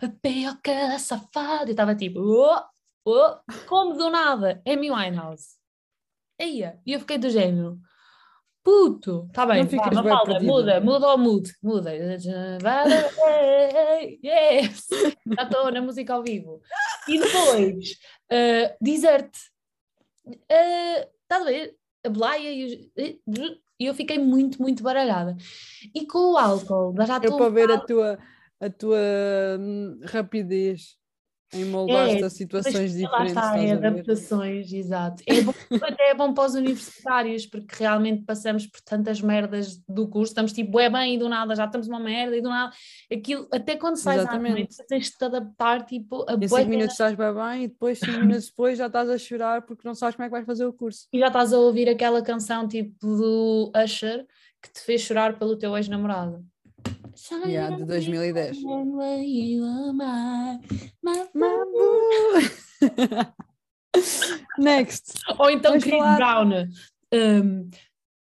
a 0.00 0.08
peoca 0.08 0.98
safada, 0.98 1.66
e 1.68 1.70
estava 1.70 1.94
tipo, 1.94 2.20
oh, 2.20 2.60
oh, 3.06 3.36
como 3.68 3.94
do 3.94 4.10
nada, 4.10 4.60
Amy 4.66 4.90
Winehouse. 4.90 5.56
Eia, 6.38 6.80
e 6.84 6.92
eu 6.92 7.00
fiquei 7.00 7.18
do 7.18 7.30
género, 7.30 7.78
puto, 8.64 9.26
está 9.28 9.46
bem, 9.46 9.64
bué 9.64 9.76
Mafalda, 9.92 10.40
muda, 10.40 10.80
muda 10.80 11.14
o 11.14 11.18
mood, 11.18 11.52
muda. 11.62 11.92
Yes, 14.24 14.88
já 15.36 15.42
estou 15.44 15.70
na 15.70 15.80
música 15.80 16.14
ao 16.14 16.22
vivo. 16.22 16.60
E 17.08 17.18
depois, 17.18 17.98
uh, 18.30 18.76
Desert. 18.80 19.30
Uh, 20.26 21.12
Estás 21.22 21.42
a 21.42 21.44
ver? 21.44 21.76
A 22.04 22.08
Blaia 22.10 22.52
e 22.52 22.64
os... 22.66 23.62
E 23.80 23.86
eu 23.86 23.94
fiquei 23.94 24.18
muito, 24.18 24.60
muito 24.60 24.82
baralhada. 24.82 25.36
E 25.94 26.06
com 26.06 26.32
o 26.32 26.36
álcool, 26.36 26.94
já 27.04 27.16
Eu 27.16 27.22
estou 27.22 27.38
para 27.38 27.48
ver 27.48 27.70
a 27.70 27.78
tua, 27.78 28.18
a 28.60 28.70
tua 28.70 28.98
hum, 29.58 30.00
rapidez 30.04 30.96
em 31.54 31.64
moldar-te 31.64 32.22
É, 32.22 32.24
a 32.24 32.30
situações 32.30 32.94
Lá 32.94 33.24
diferentes. 33.24 33.28
está, 33.28 33.58
é 33.58 33.72
adaptações, 33.72 34.72
exato. 34.72 35.22
É 35.26 35.40
bom, 35.42 35.52
até 35.82 36.10
é 36.10 36.14
bom 36.14 36.32
para 36.32 36.44
os 36.46 36.54
universitários, 36.54 37.46
porque 37.46 37.74
realmente 37.78 38.24
passamos 38.24 38.66
por 38.66 38.80
tantas 38.80 39.20
merdas 39.20 39.76
do 39.88 40.08
curso, 40.08 40.30
estamos 40.32 40.52
tipo, 40.52 40.80
é 40.80 40.88
bem, 40.88 41.14
e 41.14 41.18
do 41.18 41.28
nada 41.28 41.54
já 41.54 41.66
estamos 41.66 41.88
uma 41.88 42.00
merda, 42.00 42.36
e 42.36 42.40
do 42.40 42.48
nada, 42.48 42.72
aquilo, 43.12 43.46
até 43.52 43.76
quando 43.76 43.96
sais 43.96 44.18
à 44.18 44.22
Exatamente. 44.22 44.52
noite, 44.54 44.76
tens 44.88 45.06
de 45.06 45.18
te 45.18 45.24
adaptar, 45.24 45.84
tipo, 45.84 46.24
a 46.28 46.34
Em 46.34 46.38
bué 46.38 46.48
5 46.48 46.56
cenas 46.56 46.68
minutos 46.68 46.92
estás 46.92 47.14
bem 47.14 47.34
bem 47.34 47.64
e 47.64 47.68
depois 47.68 47.98
5 47.98 48.18
minutos 48.20 48.46
depois 48.46 48.78
já 48.78 48.86
estás 48.86 49.10
a 49.10 49.18
chorar 49.18 49.62
porque 49.62 49.86
não 49.86 49.94
sabes 49.94 50.16
como 50.16 50.24
é 50.24 50.28
que 50.28 50.32
vais 50.32 50.46
fazer 50.46 50.64
o 50.64 50.72
curso. 50.72 51.06
E 51.12 51.18
já 51.18 51.26
estás 51.26 51.52
a 51.52 51.58
ouvir 51.58 51.88
aquela 51.88 52.22
canção 52.22 52.66
tipo 52.66 52.94
do 53.06 53.70
Usher 53.76 54.26
que 54.62 54.72
te 54.72 54.80
fez 54.80 55.00
chorar 55.00 55.38
pelo 55.38 55.56
teu 55.58 55.76
ex-namorado. 55.76 56.44
Yeah, 57.46 57.76
de 57.76 57.84
2010. 57.84 58.62
Next. 64.58 65.12
Ou 65.38 65.50
então 65.50 65.78
Chris 65.78 65.90
falar- 65.90 66.16
Brown. 66.16 66.50
um, 67.12 67.70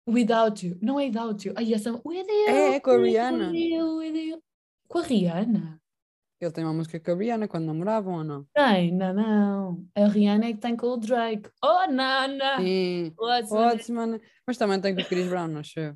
without 0.07 0.65
You. 0.65 0.77
Não 0.81 0.99
é 0.99 1.05
Without 1.05 1.47
You. 1.47 1.53
Ai, 1.57 1.73
essa. 1.73 1.91
With 2.05 2.25
you, 2.27 2.49
É, 2.49 2.75
é 2.75 2.79
com 2.79 2.91
a 2.91 2.95
with 2.95 3.09
Rihanna. 3.11 3.51
you, 3.55 3.97
with 3.97 4.15
you. 4.17 4.41
Com 4.87 4.99
a 4.99 5.03
Rihanna? 5.03 5.79
Ele 6.41 6.51
tem 6.51 6.63
uma 6.63 6.73
música 6.73 6.99
com 6.99 7.11
a 7.11 7.15
Rihanna 7.15 7.47
quando 7.47 7.65
namoravam 7.65 8.15
ou 8.15 8.23
não? 8.23 8.45
Tem, 8.53 8.91
não, 8.91 9.13
não. 9.13 9.85
A 9.95 10.07
Rihanna 10.07 10.45
é 10.47 10.53
que 10.53 10.59
tem 10.59 10.75
com 10.75 10.87
o 10.87 10.97
Drake. 10.97 11.49
Oh, 11.63 11.87
Nana! 11.91 12.57
Sim. 12.57 13.13
What's 13.17 13.49
Pode, 13.49 13.91
mano. 13.91 14.19
Mas 14.45 14.57
também 14.57 14.81
tem 14.81 14.95
com 14.95 15.01
o 15.01 15.05
Chris 15.05 15.27
Brown, 15.29 15.57
acho 15.57 15.79
eu. 15.79 15.95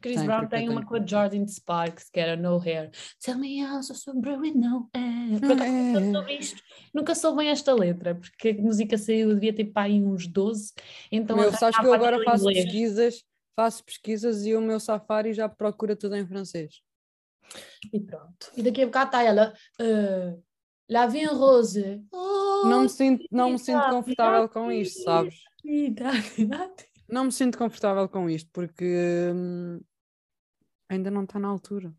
Chris 0.00 0.16
Tem, 0.16 0.24
Brown 0.26 0.40
porque 0.40 0.56
tem 0.56 0.66
eu 0.66 0.72
uma 0.72 0.84
com 0.84 0.94
a 0.96 1.06
Jordan 1.06 1.46
Sparks, 1.46 2.08
que 2.10 2.18
era 2.18 2.36
No 2.36 2.58
Hair. 2.58 2.90
Tell 3.22 3.38
me 3.38 3.62
how 3.64 3.82
so 3.82 3.94
sober 3.94 4.38
with 4.38 4.54
no 4.54 4.88
hair. 4.94 5.40
Por 5.40 5.52
acaso, 5.52 5.70
É. 5.70 6.00
nunca 6.00 6.12
soube 6.12 6.38
isto. 6.38 6.62
Nunca 6.94 7.14
soube 7.14 7.38
bem 7.38 7.48
esta 7.48 7.74
letra, 7.74 8.14
porque 8.14 8.48
a 8.50 8.54
música 8.62 8.96
saiu, 8.98 9.34
devia 9.34 9.54
ter 9.54 9.66
para 9.66 9.82
aí 9.82 10.02
uns 10.02 10.26
12. 10.26 10.72
Então 11.10 11.36
meu, 11.36 11.52
sabes 11.52 11.78
que 11.78 11.86
eu 11.86 11.92
agora 11.92 12.22
faço 12.24 12.44
inglês. 12.48 12.64
pesquisas, 12.64 13.24
faço 13.54 13.84
pesquisas 13.84 14.46
e 14.46 14.54
o 14.54 14.60
meu 14.60 14.80
Safari 14.80 15.32
já 15.34 15.48
procura 15.48 15.94
tudo 15.94 16.16
em 16.16 16.26
francês. 16.26 16.80
E 17.92 18.00
pronto. 18.00 18.50
E 18.56 18.62
daqui 18.62 18.82
a 18.82 18.86
bocado 18.86 19.06
está 19.08 19.22
ela. 19.22 19.52
Uh, 19.80 20.42
La 20.90 21.06
vie 21.06 21.22
en 21.22 21.28
rose. 21.28 22.02
Oh, 22.12 22.66
Não 22.66 22.82
me 22.82 22.88
sinto, 22.88 23.24
não 23.30 23.50
me 23.50 23.58
sinto 23.58 23.88
confortável 23.88 24.48
com 24.48 24.70
isto, 24.70 25.02
sabes? 25.04 25.34
Não 27.12 27.26
me 27.26 27.32
sinto 27.32 27.58
confortável 27.58 28.08
com 28.08 28.30
isto 28.30 28.48
porque 28.54 28.86
hum, 29.34 29.82
ainda 30.88 31.10
não 31.10 31.24
está 31.24 31.38
na 31.38 31.46
altura. 31.46 31.94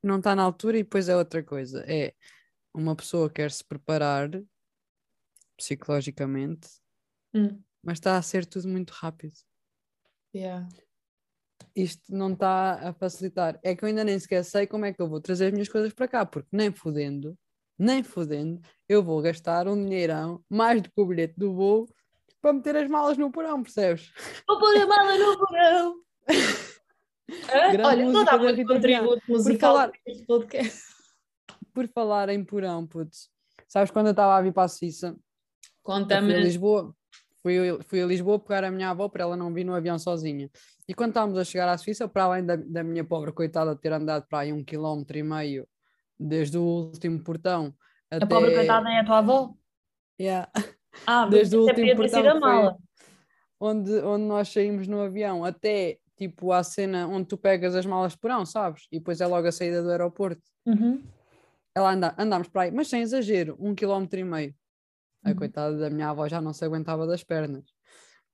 Não 0.00 0.18
está 0.18 0.36
na 0.36 0.44
altura 0.44 0.78
e 0.78 0.84
depois 0.84 1.08
é 1.08 1.16
outra 1.16 1.42
coisa. 1.42 1.84
É 1.92 2.14
uma 2.72 2.94
pessoa 2.94 3.28
quer 3.28 3.50
se 3.50 3.64
preparar 3.64 4.30
psicologicamente, 5.56 6.68
Hum, 7.34 7.60
mas 7.82 7.94
está 7.98 8.16
a 8.16 8.22
ser 8.22 8.46
tudo 8.46 8.68
muito 8.68 8.92
rápido. 8.92 9.34
yeah. 10.32 10.68
Isto 11.74 12.14
não 12.14 12.32
está 12.32 12.90
a 12.90 12.92
facilitar. 12.92 13.58
É 13.60 13.74
que 13.74 13.82
eu 13.84 13.88
ainda 13.88 14.04
nem 14.04 14.20
sequer 14.20 14.44
sei 14.44 14.68
como 14.68 14.84
é 14.84 14.92
que 14.92 15.02
eu 15.02 15.08
vou 15.08 15.20
trazer 15.20 15.46
as 15.46 15.52
minhas 15.52 15.68
coisas 15.68 15.92
para 15.92 16.06
cá, 16.06 16.24
porque 16.24 16.48
nem 16.52 16.70
fodendo, 16.70 17.36
nem 17.76 18.04
fodendo, 18.04 18.60
eu 18.88 19.02
vou 19.02 19.20
gastar 19.20 19.66
um 19.66 19.84
dinheirão, 19.84 20.44
mais 20.48 20.80
do 20.80 20.92
que 20.92 21.00
o 21.00 21.06
bilhete 21.06 21.34
do 21.36 21.52
voo, 21.52 21.88
para 22.44 22.52
meter 22.52 22.76
as 22.76 22.90
malas 22.90 23.16
no 23.16 23.32
porão, 23.32 23.62
percebes? 23.62 24.12
Vou 24.46 24.58
pôr 24.58 24.76
a 24.76 24.86
mala 24.86 25.16
no 25.16 25.38
porão. 25.38 25.94
Grande 27.26 27.82
Olha, 27.82 28.04
estou 28.04 28.20
a 28.20 28.24
dar 28.24 28.38
música 28.38 28.38
da 28.38 28.38
muito 28.38 28.56
Rita 28.56 28.74
contributo 28.74 29.22
musical 29.28 29.72
falar- 29.72 29.92
neste 30.06 30.26
podcast. 30.26 30.82
Por 31.72 31.88
falar 31.88 32.28
em 32.28 32.44
porão, 32.44 32.86
putz, 32.86 33.30
sabes 33.66 33.90
quando 33.90 34.08
eu 34.08 34.10
estava 34.10 34.36
a 34.36 34.42
vir 34.42 34.52
para 34.52 34.64
a 34.64 34.68
Suíça, 34.68 35.06
eu 35.06 35.12
fui 35.14 35.20
a 35.22 35.82
Conta-me. 35.82 36.34
Lisboa, 36.34 36.94
fui, 37.42 37.56
fui 37.84 38.02
a 38.02 38.06
Lisboa 38.06 38.38
pegar 38.38 38.64
a 38.64 38.70
minha 38.70 38.90
avó 38.90 39.08
para 39.08 39.22
ela 39.22 39.38
não 39.38 39.50
vir 39.50 39.64
no 39.64 39.74
avião 39.74 39.98
sozinha. 39.98 40.50
E 40.86 40.92
quando 40.92 41.12
estávamos 41.12 41.38
a 41.38 41.44
chegar 41.44 41.68
à 41.70 41.78
Suíça, 41.78 42.06
para 42.06 42.24
além 42.24 42.44
da, 42.44 42.56
da 42.56 42.84
minha 42.84 43.04
pobre 43.04 43.32
coitada 43.32 43.74
ter 43.74 43.90
andado 43.90 44.26
para 44.28 44.40
aí 44.40 44.52
um 44.52 44.62
quilómetro 44.62 45.16
e 45.16 45.22
meio 45.22 45.66
desde 46.20 46.58
o 46.58 46.62
último 46.62 47.24
portão 47.24 47.74
até... 48.10 48.22
A 48.22 48.28
pobre 48.28 48.54
coitada 48.54 48.90
é 48.90 49.00
a 49.00 49.04
tua 49.06 49.18
avó? 49.18 49.54
Yeah. 50.20 50.52
Ah, 51.06 51.26
Desde 51.26 51.56
o 51.56 51.62
último 51.66 51.96
portão 51.96 52.20
a 52.26 52.30
foi- 52.32 52.40
mala. 52.40 52.78
onde, 53.60 53.92
onde 54.00 54.24
nós 54.24 54.48
saímos 54.48 54.86
no 54.86 55.00
avião 55.00 55.44
até 55.44 55.98
tipo 56.16 56.52
à 56.52 56.62
cena 56.62 57.06
onde 57.08 57.26
tu 57.26 57.36
pegas 57.36 57.74
as 57.74 57.84
malas 57.86 58.12
de 58.12 58.18
porão, 58.18 58.44
sabes? 58.46 58.86
E 58.92 58.98
depois 58.98 59.20
é 59.20 59.26
logo 59.26 59.46
a 59.48 59.52
saída 59.52 59.82
do 59.82 59.90
aeroporto. 59.90 60.42
Uhum. 60.66 61.02
Ela 61.74 61.92
anda, 61.92 62.14
andámos 62.18 62.48
para 62.48 62.62
aí, 62.62 62.70
mas 62.70 62.88
sem 62.88 63.02
exagero, 63.02 63.56
um 63.58 63.74
quilómetro 63.74 64.18
e 64.20 64.24
meio. 64.24 64.54
A 65.24 65.30
Uhum. 65.30 65.36
coitada 65.36 65.76
da 65.76 65.90
minha 65.90 66.10
avó 66.10 66.28
já 66.28 66.40
não 66.40 66.52
se 66.52 66.64
aguentava 66.64 67.06
das 67.06 67.24
pernas. 67.24 67.64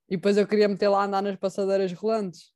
E 0.09 0.17
depois 0.17 0.37
eu 0.37 0.47
queria 0.47 0.69
meter 0.69 0.89
lá 0.89 1.03
a 1.03 1.07
andar 1.07 1.23
nas 1.23 1.37
passadeiras 1.37 1.93
rolantes. 1.93 2.53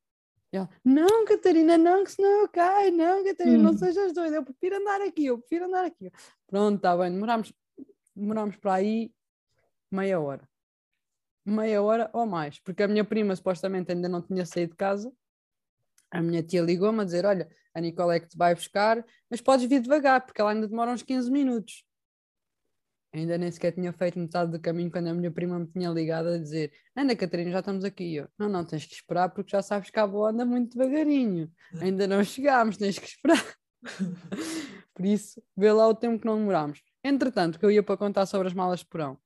E 0.53 0.57
ela, 0.57 0.69
não, 0.85 1.25
Catarina, 1.25 1.79
não, 1.79 2.05
que 2.05 2.11
senão 2.13 2.43
eu 2.43 2.49
caio, 2.49 2.93
não, 2.93 3.25
Catarina, 3.25 3.59
não 3.59 3.73
Hum. 3.73 3.79
sejas 3.79 4.13
doida, 4.13 4.37
eu 4.37 4.45
prefiro 4.45 4.77
andar 4.77 5.01
aqui, 5.01 5.27
eu 5.27 5.39
prefiro 5.39 5.67
andar 5.67 5.85
aqui. 5.85 6.11
Pronto, 6.47 6.77
está 6.77 6.97
bem, 6.97 7.13
demorámos, 7.13 7.53
demorámos 8.15 8.57
para 8.57 8.75
aí 8.75 9.11
meia 9.95 10.21
hora. 10.21 10.49
Meia 11.47 11.83
hora 11.83 12.11
ou 12.13 12.27
mais, 12.27 12.59
porque 12.61 12.83
a 12.83 12.89
minha 12.89 13.05
prima 13.05 13.37
supostamente 13.37 13.93
ainda 13.93 14.09
não 14.09 14.23
tinha 14.23 14.47
saído 14.47 14.73
de 14.73 14.77
casa. 14.77 15.13
A 16.11 16.23
minha 16.23 16.43
tia 16.43 16.63
ligou-me 16.63 17.01
a 17.03 17.05
dizer: 17.05 17.25
Olha, 17.27 17.49
a 17.75 17.81
Nicole 17.81 18.17
é 18.17 18.21
que 18.21 18.29
te 18.29 18.37
vai 18.37 18.55
buscar, 18.55 19.05
mas 19.31 19.41
podes 19.41 19.69
vir 19.69 19.81
devagar, 19.81 20.25
porque 20.25 20.41
ela 20.41 20.53
ainda 20.53 20.69
demora 20.69 20.93
uns 20.93 21.03
15 21.03 21.31
minutos. 21.31 21.85
Ainda 23.13 23.39
nem 23.39 23.51
sequer 23.51 23.73
tinha 23.73 23.93
feito 23.93 24.19
metade 24.19 24.51
do 24.51 24.61
caminho 24.61 24.91
quando 24.91 25.07
a 25.07 25.15
minha 25.15 25.31
prima 25.31 25.59
me 25.59 25.67
tinha 25.67 25.89
ligado 25.91 26.29
a 26.31 26.39
dizer: 26.39 26.73
Anda, 26.97 27.15
Catarina, 27.15 27.51
já 27.53 27.61
estamos 27.61 27.85
aqui. 27.85 28.17
Eu, 28.17 28.29
não, 28.39 28.49
não, 28.49 28.65
tens 28.65 28.87
que 28.87 28.95
esperar 28.95 29.29
porque 29.29 29.53
já 29.53 29.63
sabes 29.63 29.91
que 29.91 29.99
a 30.01 30.03
avó 30.03 30.29
anda 30.29 30.45
muito 30.45 30.77
devagarinho. 30.77 31.51
Ainda 31.81 32.09
não 32.09 32.25
chegámos, 32.25 32.77
tens 32.77 32.99
que 32.99 33.07
esperar. 33.07 33.45
Por 34.95 35.05
isso, 35.05 35.43
vê 35.57 35.73
lá 35.73 35.87
o 35.89 35.95
tempo 35.95 36.21
que 36.21 36.27
não 36.27 36.39
demorámos. 36.39 36.83
Entretanto, 37.05 37.59
que 37.59 37.65
eu 37.65 37.71
ia 37.71 37.83
para 37.83 37.97
contar 37.97 38.27
sobre 38.27 38.49
as 38.49 38.55
malas 38.55 38.81
de 38.81 38.87
porão. 38.87 39.19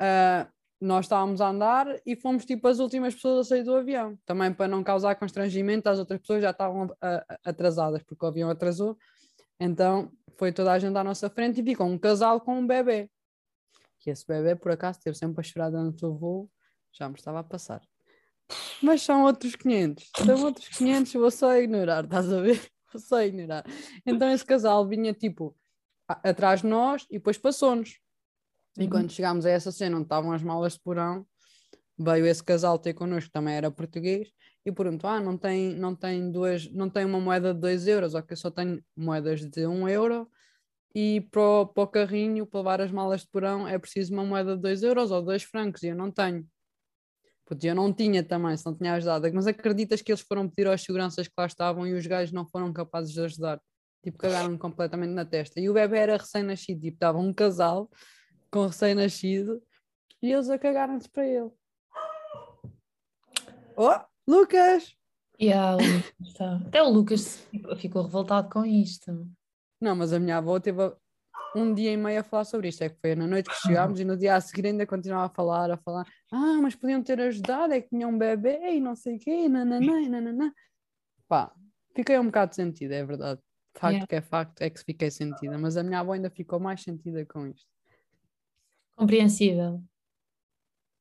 Ah, 0.00 0.48
nós 0.80 1.04
estávamos 1.04 1.40
a 1.42 1.48
andar 1.48 2.00
e 2.06 2.16
fomos 2.16 2.46
tipo 2.46 2.66
as 2.66 2.78
últimas 2.78 3.14
pessoas 3.14 3.46
a 3.46 3.48
sair 3.50 3.62
do 3.62 3.74
avião. 3.74 4.18
Também 4.24 4.52
para 4.52 4.66
não 4.66 4.82
causar 4.82 5.14
constrangimento, 5.16 5.88
as 5.88 5.98
outras 5.98 6.20
pessoas 6.20 6.42
já 6.42 6.50
estavam 6.50 6.90
ah, 7.02 7.38
atrasadas, 7.44 8.02
porque 8.02 8.24
o 8.24 8.28
avião 8.28 8.48
atrasou. 8.48 8.96
Então 9.60 10.10
foi 10.38 10.52
toda 10.52 10.72
a 10.72 10.78
gente 10.78 10.96
à 10.96 11.04
nossa 11.04 11.28
frente 11.28 11.60
e 11.60 11.64
ficou 11.64 11.86
um 11.86 11.98
casal 11.98 12.40
com 12.40 12.58
um 12.58 12.66
bebê. 12.66 13.10
Que 13.98 14.08
esse 14.08 14.26
bebê, 14.26 14.56
por 14.56 14.72
acaso, 14.72 14.98
esteve 14.98 15.18
sempre 15.18 15.40
a 15.40 15.42
chorar 15.42 15.70
durante 15.70 16.06
o 16.06 16.14
voo, 16.14 16.50
já 16.90 17.06
me 17.06 17.14
estava 17.14 17.40
a 17.40 17.44
passar. 17.44 17.82
Mas 18.82 19.02
são 19.02 19.24
outros 19.24 19.54
500, 19.54 20.10
são 20.24 20.44
outros 20.44 20.68
500, 20.68 21.12
vou 21.12 21.30
só 21.30 21.54
ignorar, 21.56 22.04
estás 22.04 22.32
a 22.32 22.40
ver? 22.40 22.60
Vou 22.92 23.00
só 23.00 23.22
ignorar. 23.22 23.64
Então 24.04 24.28
esse 24.32 24.44
casal 24.44 24.88
vinha 24.88 25.12
tipo 25.12 25.54
atrás 26.08 26.62
de 26.62 26.66
nós 26.66 27.06
e 27.10 27.18
depois 27.18 27.38
passou-nos. 27.38 28.00
E 28.78 28.84
Uhum. 28.84 28.90
quando 28.90 29.10
chegámos 29.12 29.46
a 29.46 29.50
essa 29.50 29.72
cena 29.72 29.96
onde 29.96 30.04
estavam 30.06 30.32
as 30.32 30.42
malas 30.42 30.74
de 30.74 30.80
porão, 30.80 31.26
veio 31.98 32.26
esse 32.26 32.42
casal 32.42 32.78
ter 32.78 32.94
connosco, 32.94 33.28
que 33.28 33.32
também 33.32 33.54
era 33.54 33.70
português, 33.70 34.30
e 34.64 34.72
perguntou: 34.72 35.10
Ah, 35.10 35.20
não 35.20 35.36
tem, 35.38 35.74
não 35.74 35.94
tem 35.94 36.30
duas, 36.32 36.70
não 36.72 36.88
tem 36.90 37.04
uma 37.04 37.20
moeda 37.20 37.54
de 37.54 37.60
2 37.60 37.86
euros, 37.86 38.14
eu 38.14 38.36
só 38.36 38.50
tenho 38.50 38.82
moedas 38.96 39.40
de 39.42 39.66
1 39.66 39.70
um 39.82 39.88
euro, 39.88 40.28
e 40.94 41.20
para 41.30 41.42
o, 41.42 41.66
para 41.66 41.82
o 41.84 41.88
carrinho, 41.88 42.46
para 42.46 42.60
levar 42.60 42.80
as 42.82 42.92
malas 42.92 43.22
de 43.22 43.28
porão, 43.28 43.68
é 43.68 43.78
preciso 43.78 44.12
uma 44.14 44.24
moeda 44.24 44.56
de 44.56 44.62
2 44.62 44.82
euros 44.82 45.10
ou 45.10 45.22
2 45.22 45.42
francos, 45.44 45.82
e 45.82 45.88
eu 45.88 45.96
não 45.96 46.10
tenho. 46.12 46.46
Porque 47.46 47.66
eu 47.68 47.74
não 47.74 47.92
tinha 47.92 48.22
também, 48.22 48.56
se 48.56 48.64
não 48.64 48.76
tinha 48.76 48.94
ajudado. 48.94 49.28
Mas 49.34 49.46
acreditas 49.46 50.00
que 50.02 50.12
eles 50.12 50.20
foram 50.22 50.48
pedir 50.48 50.68
aos 50.68 50.82
seguranças 50.82 51.26
que 51.26 51.34
lá 51.36 51.46
estavam 51.46 51.86
e 51.86 51.94
os 51.94 52.06
gajos 52.06 52.32
não 52.32 52.46
foram 52.46 52.72
capazes 52.72 53.12
de 53.12 53.20
ajudar? 53.20 53.60
Tipo, 54.04 54.18
cagaram 54.18 54.56
completamente 54.56 55.10
na 55.10 55.24
testa. 55.24 55.60
E 55.60 55.68
o 55.68 55.74
bebê 55.74 55.98
era 55.98 56.16
recém-nascido, 56.16 56.80
tipo, 56.80 56.94
estava 56.94 57.18
um 57.18 57.32
casal 57.34 57.90
com 58.50 58.66
recém-nascido 58.66 59.62
e 60.22 60.32
eles 60.32 60.50
a 60.50 60.58
cagaram-se 60.58 61.08
para 61.08 61.26
ele. 61.26 61.50
Oh, 63.76 63.98
Lucas! 64.28 64.94
E 65.38 65.52
o 65.54 65.72
Lucas, 65.76 66.34
tá. 66.36 66.56
Até 66.66 66.82
o 66.82 66.88
Lucas 66.90 67.46
ficou- 67.78 68.02
revoltado 68.02 68.50
com 68.50 68.64
isto. 68.64 69.26
Não, 69.80 69.96
mas 69.96 70.12
a 70.12 70.18
minha 70.20 70.36
avó 70.36 70.60
teve 70.60 70.78
um 71.56 71.72
dia 71.72 71.92
e 71.92 71.96
meio 71.96 72.20
a 72.20 72.22
falar 72.22 72.44
sobre 72.44 72.68
isto. 72.68 72.82
É 72.82 72.90
que 72.90 72.98
foi 73.00 73.14
na 73.14 73.26
noite 73.26 73.48
que 73.48 73.56
chegámos 73.56 73.98
e 73.98 74.04
no 74.04 74.16
dia 74.16 74.34
a 74.34 74.40
seguir 74.40 74.66
ainda 74.66 74.86
continuava 74.86 75.26
a 75.26 75.34
falar, 75.34 75.70
a 75.70 75.78
falar. 75.78 76.06
Ah, 76.30 76.58
mas 76.60 76.74
podiam 76.74 77.02
ter 77.02 77.18
ajudado, 77.20 77.72
é 77.72 77.80
que 77.80 77.88
tinha 77.88 78.06
um 78.06 78.18
bebê 78.18 78.74
e 78.74 78.80
não 78.80 78.94
sei 78.94 79.16
o 79.16 79.18
quê, 79.18 79.48
nananã, 79.48 80.00
e 80.02 80.08
nananã. 80.10 80.52
Pá, 81.26 81.50
fiquei 81.96 82.18
um 82.18 82.26
bocado 82.26 82.54
sentida, 82.54 82.94
é 82.94 83.04
verdade. 83.04 83.40
Facto 83.74 83.92
Yeah. 83.94 84.06
que 84.06 84.14
é 84.16 84.20
facto, 84.20 84.60
é 84.60 84.68
que 84.68 84.80
fiquei 84.84 85.10
sentida. 85.10 85.56
Mas 85.56 85.76
a 85.78 85.82
minha 85.82 86.00
avó 86.00 86.12
ainda 86.12 86.28
ficou 86.28 86.60
mais 86.60 86.82
sentida 86.82 87.24
com 87.24 87.46
isto. 87.46 87.66
Compreensível. 89.00 89.82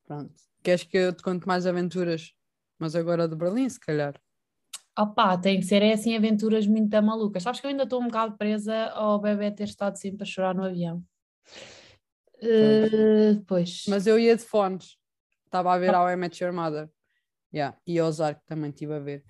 Pronto. 0.05 0.33
Queres 0.63 0.85
que 0.85 0.97
eu 0.97 1.11
te 1.11 1.21
conte 1.21 1.45
mais 1.45 1.65
aventuras? 1.65 2.33
Mas 2.79 2.95
agora 2.95 3.27
de 3.27 3.35
Berlim, 3.35 3.67
se 3.67 3.77
calhar. 3.77 4.17
Opá, 4.97 5.37
tem 5.37 5.59
que 5.59 5.65
ser 5.65 5.81
é 5.81 5.91
assim 5.91 6.15
aventuras 6.15 6.65
muito 6.65 6.89
malucas. 7.03 7.43
Sabes 7.43 7.59
que 7.59 7.67
eu 7.67 7.71
ainda 7.71 7.83
estou 7.83 8.01
um 8.01 8.05
bocado 8.05 8.37
presa 8.37 8.85
ao 8.91 9.19
bebê 9.19 9.51
ter 9.51 9.65
estado 9.65 9.97
sempre 9.97 10.23
a 10.23 10.25
chorar 10.25 10.55
no 10.55 10.63
avião. 10.63 11.03
Eh, 12.41 13.41
pois. 13.45 13.83
Mas 13.89 14.07
eu 14.07 14.17
ia 14.17 14.37
de 14.37 14.43
fones. 14.43 14.97
Estava 15.43 15.73
a 15.73 15.77
ver 15.77 15.93
ao 15.93 16.09
I 16.09 16.15
Met 16.15 16.41
Your 16.41 16.53
Mother. 16.53 16.89
Yeah. 17.53 17.77
E 17.85 17.99
Ozark 17.99 18.45
também 18.45 18.69
estive 18.69 18.93
a 18.93 18.99
ver. 18.99 19.25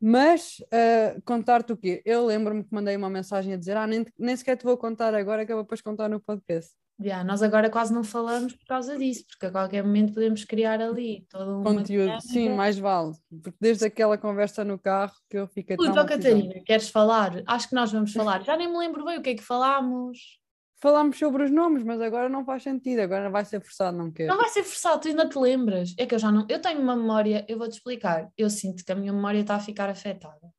Mas 0.00 0.56
ah, 0.72 1.20
contar-te 1.24 1.72
o 1.72 1.76
quê? 1.76 2.02
Eu 2.04 2.26
lembro-me 2.26 2.64
que 2.64 2.74
mandei 2.74 2.96
uma 2.96 3.08
mensagem 3.08 3.54
a 3.54 3.56
dizer: 3.56 3.76
Ah, 3.76 3.86
nem, 3.86 4.04
nem 4.18 4.36
sequer 4.36 4.56
te 4.56 4.64
vou 4.64 4.76
contar 4.76 5.14
agora, 5.14 5.46
que 5.46 5.52
eu 5.52 5.56
vou 5.56 5.62
depois 5.62 5.80
contar 5.80 6.08
no 6.08 6.18
podcast. 6.18 6.81
Já, 7.02 7.24
nós 7.24 7.42
agora 7.42 7.68
quase 7.68 7.92
não 7.92 8.04
falamos 8.04 8.54
por 8.54 8.66
causa 8.66 8.96
disso, 8.96 9.24
porque 9.28 9.46
a 9.46 9.50
qualquer 9.50 9.82
momento 9.82 10.14
podemos 10.14 10.44
criar 10.44 10.80
ali 10.80 11.26
todo 11.28 11.60
um 11.60 11.62
Conteúdo, 11.62 12.20
sim, 12.20 12.50
mais 12.50 12.78
vale. 12.78 13.12
Porque 13.42 13.58
desde 13.60 13.86
aquela 13.86 14.16
conversa 14.16 14.64
no 14.64 14.78
carro 14.78 15.14
que 15.28 15.38
eu 15.38 15.46
fiquei 15.48 15.76
Ui, 15.78 15.92
tão. 15.92 16.06
Catarina, 16.06 16.54
queres 16.64 16.88
falar? 16.88 17.42
Acho 17.46 17.68
que 17.68 17.74
nós 17.74 17.90
vamos 17.92 18.12
falar. 18.12 18.42
Já 18.42 18.56
nem 18.56 18.68
me 18.68 18.78
lembro 18.78 19.04
bem 19.04 19.18
o 19.18 19.22
que 19.22 19.30
é 19.30 19.34
que 19.34 19.42
falámos. 19.42 20.40
Falámos 20.82 21.16
sobre 21.16 21.44
os 21.44 21.50
nomes, 21.50 21.84
mas 21.84 22.00
agora 22.00 22.28
não 22.28 22.44
faz 22.44 22.64
sentido, 22.64 22.98
agora 22.98 23.30
vai 23.30 23.44
ser 23.44 23.60
forçado, 23.60 23.96
não 23.96 24.10
quero. 24.10 24.30
Não 24.30 24.36
vai 24.36 24.48
ser 24.48 24.64
forçado, 24.64 25.00
tu 25.00 25.08
ainda 25.08 25.28
te 25.28 25.38
lembras. 25.38 25.94
É 25.96 26.04
que 26.04 26.14
eu 26.14 26.18
já 26.18 26.32
não. 26.32 26.44
Eu 26.48 26.60
tenho 26.60 26.80
uma 26.80 26.96
memória, 26.96 27.44
eu 27.48 27.56
vou-te 27.56 27.74
explicar. 27.74 28.28
Eu 28.36 28.50
sinto 28.50 28.84
que 28.84 28.90
a 28.90 28.96
minha 28.96 29.12
memória 29.12 29.38
está 29.38 29.54
a 29.54 29.60
ficar 29.60 29.88
afetada. 29.88 30.52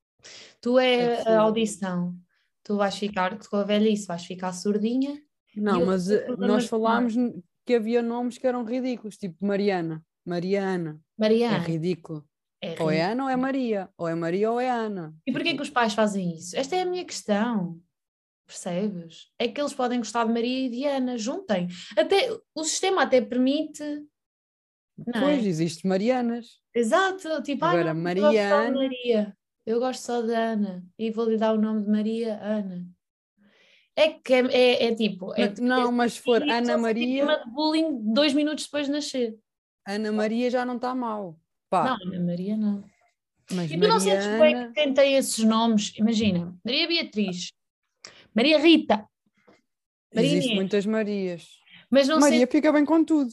Tu 0.62 0.79
É 0.79 1.23
é 1.23 1.36
a 1.36 1.41
audição, 1.41 2.15
tu 2.63 2.77
vais 2.77 2.95
ficar, 2.95 3.38
com 3.38 3.58
a 3.58 3.63
velhice, 3.63 4.08
vais 4.08 4.25
ficar 4.25 4.53
surdinha. 4.53 5.21
Não, 5.55 5.79
eu 5.79 5.85
mas 5.85 6.09
eh, 6.09 6.27
nós 6.37 6.65
falámos 6.67 7.13
que 7.65 7.75
havia 7.75 8.01
nomes 8.01 8.37
que 8.37 8.47
eram 8.47 8.63
ridículos, 8.63 9.17
tipo 9.17 9.45
Mariana. 9.45 10.03
Mariana. 10.25 10.99
É 10.99 11.21
Mariana, 11.21 11.57
ridículo. 11.59 12.25
é 12.61 12.81
Ou 12.81 12.89
é. 12.89 13.01
Ana 13.01 13.23
ou 13.23 13.29
é 13.29 13.35
Maria. 13.35 13.89
Ou 13.97 14.07
é 14.07 14.15
Maria 14.15 14.51
ou 14.51 14.59
é 14.59 14.69
Ana. 14.69 15.13
E 15.25 15.31
porquê 15.31 15.53
que 15.55 15.61
os 15.61 15.69
pais 15.69 15.93
fazem 15.93 16.35
isso? 16.35 16.55
Esta 16.57 16.75
é 16.75 16.81
a 16.81 16.85
minha 16.85 17.05
questão. 17.05 17.79
Percebes? 18.45 19.31
É 19.39 19.47
que 19.47 19.59
eles 19.59 19.73
podem 19.73 19.99
gostar 19.99 20.25
de 20.25 20.33
Maria 20.33 20.65
e 20.65 20.69
de 20.69 20.85
Ana, 20.85 21.17
juntem. 21.17 21.67
Até, 21.97 22.29
o 22.53 22.63
sistema 22.63 23.03
até 23.03 23.21
permite. 23.21 23.83
Não 24.97 25.21
Pois, 25.21 25.43
é? 25.43 25.47
existe 25.47 25.87
Marianas. 25.87 26.59
Exato, 26.75 27.41
tipo, 27.41 27.65
Agora, 27.65 27.91
ah, 27.91 27.93
não, 27.93 28.11
eu 28.11 28.21
gosto 28.21 28.49
só 28.49 28.65
de 28.65 28.71
Maria. 28.73 29.37
Eu 29.65 29.79
gosto 29.79 30.01
só 30.01 30.21
de 30.21 30.33
Ana. 30.33 30.85
E 30.99 31.09
vou-lhe 31.09 31.37
dar 31.37 31.53
o 31.53 31.61
nome 31.61 31.83
de 31.83 31.89
Maria, 31.89 32.39
Ana. 32.41 32.85
É 33.95 34.10
que 34.10 34.34
é, 34.34 34.39
é, 34.51 34.84
é 34.86 34.95
tipo. 34.95 35.34
É, 35.36 35.53
não, 35.62 35.91
mas 35.91 36.13
se 36.13 36.21
for 36.21 36.41
Ana 36.41 36.77
Maria, 36.77 37.25
de 37.45 37.51
bullying 37.51 38.13
dois 38.13 38.34
minutos 38.34 38.65
depois 38.65 38.88
de 38.88 38.91
nascer. 38.91 39.38
Ana 39.88 40.12
Maria 40.12 40.49
já 40.49 40.65
não 40.65 40.77
está 40.77 40.95
mal. 40.95 41.39
Pá, 41.69 41.86
Não, 41.99 42.08
Ana 42.13 42.25
Maria 42.25 42.56
não. 42.58 42.84
mas 43.51 43.69
E 43.71 43.77
tu 43.77 43.88
não 43.88 43.99
sentes 43.99 44.25
bem 44.27 44.38
Mariana. 44.39 44.67
que 44.67 44.73
quem 44.73 44.93
tem 44.93 45.15
esses 45.15 45.43
nomes, 45.43 45.93
imagina, 45.97 46.56
Maria 46.63 46.88
Beatriz, 46.88 47.51
Maria 48.34 48.58
Rita, 48.60 49.08
Maria 50.13 50.32
Existem 50.32 50.56
muitas 50.56 50.86
Marias. 50.86 51.47
mas 51.89 52.08
não 52.08 52.19
Maria 52.19 52.38
sei, 52.39 52.47
fica 52.47 52.71
bem 52.71 52.86
com 52.86 53.03
tudo. 53.03 53.29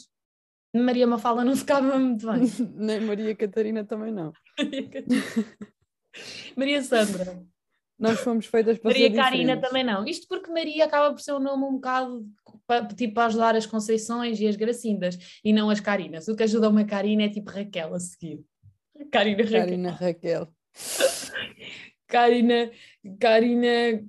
Maria 0.75 1.07
Mafalda 1.07 1.44
não 1.44 1.57
ficava 1.57 1.99
muito 1.99 2.27
bem. 2.31 2.40
Nem 2.75 3.01
Maria 3.01 3.35
Catarina 3.35 3.85
também 3.85 4.12
não. 4.12 4.33
Maria 6.57 6.81
Sandra, 6.83 7.42
Nós 8.01 8.19
fomos 8.21 8.47
feitas 8.47 8.79
para 8.79 8.91
Maria 8.91 9.11
ser 9.11 9.17
Karina 9.17 9.39
diferentes. 9.57 9.69
também 9.69 9.85
não. 9.85 10.05
Isto 10.07 10.27
porque 10.27 10.51
Maria 10.51 10.87
acaba 10.87 11.13
por 11.13 11.21
ser 11.21 11.35
um 11.35 11.39
nome 11.39 11.65
um 11.65 11.73
bocado 11.75 12.27
pa- 12.67 12.85
tipo 12.87 13.15
para 13.15 13.27
ajudar 13.27 13.55
as 13.55 13.67
Conceições 13.67 14.41
e 14.41 14.47
as 14.49 14.57
Gracindas 14.57 15.19
e 15.45 15.53
não 15.53 15.69
as 15.69 15.81
Carinas. 15.81 16.27
O 16.27 16.35
que 16.35 16.43
ajuda 16.43 16.71
uma 16.71 16.85
Karina 16.85 17.25
é 17.25 17.29
tipo 17.29 17.51
Raquel 17.51 17.95
a 17.95 18.01
seguir. 18.01 18.41
Karina 19.13 19.43
Raquel. 19.43 19.61
Karina 19.61 19.91
Raquel. 19.91 20.49
Karina, 22.09 22.71
Karina, 23.21 24.03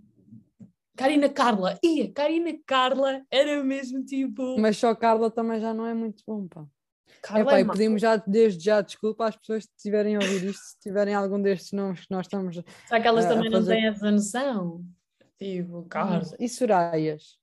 Karina 0.95 1.29
Carla. 1.29 1.77
Ia, 1.83 2.11
Karina 2.11 2.51
Carla 2.65 3.21
era 3.29 3.63
mesmo 3.63 4.03
tipo. 4.03 4.57
Mas 4.59 4.77
só 4.77 4.93
Carla 4.95 5.29
também 5.29 5.59
já 5.59 5.73
não 5.73 5.85
é 5.85 5.93
muito 5.93 6.23
bom, 6.25 6.47
pá. 6.47 6.65
Carla 7.21 7.59
Epá, 7.59 7.73
e 7.75 7.99
já 7.99 8.15
desde 8.17 8.63
já 8.63 8.81
desculpa 8.81 9.27
às 9.27 9.35
pessoas 9.35 9.65
que 9.65 9.71
estiverem 9.77 10.15
a 10.15 10.19
ouvir 10.19 10.43
isto, 10.45 10.63
se 10.63 10.79
tiverem 10.79 11.13
algum 11.13 11.39
destes 11.41 11.71
nomes 11.71 12.01
que 12.01 12.07
nós 12.11 12.25
estamos. 12.25 12.59
Será 12.87 12.99
que 12.99 13.07
elas 13.07 13.25
a 13.25 13.29
também 13.29 13.49
não 13.49 13.59
fazer- 13.59 13.75
têm 13.75 13.85
essa 13.87 14.11
noção? 14.11 14.85
Tipo, 15.37 15.83
Carla. 15.85 16.21
E 16.39 16.49
Soraias? 16.49 17.37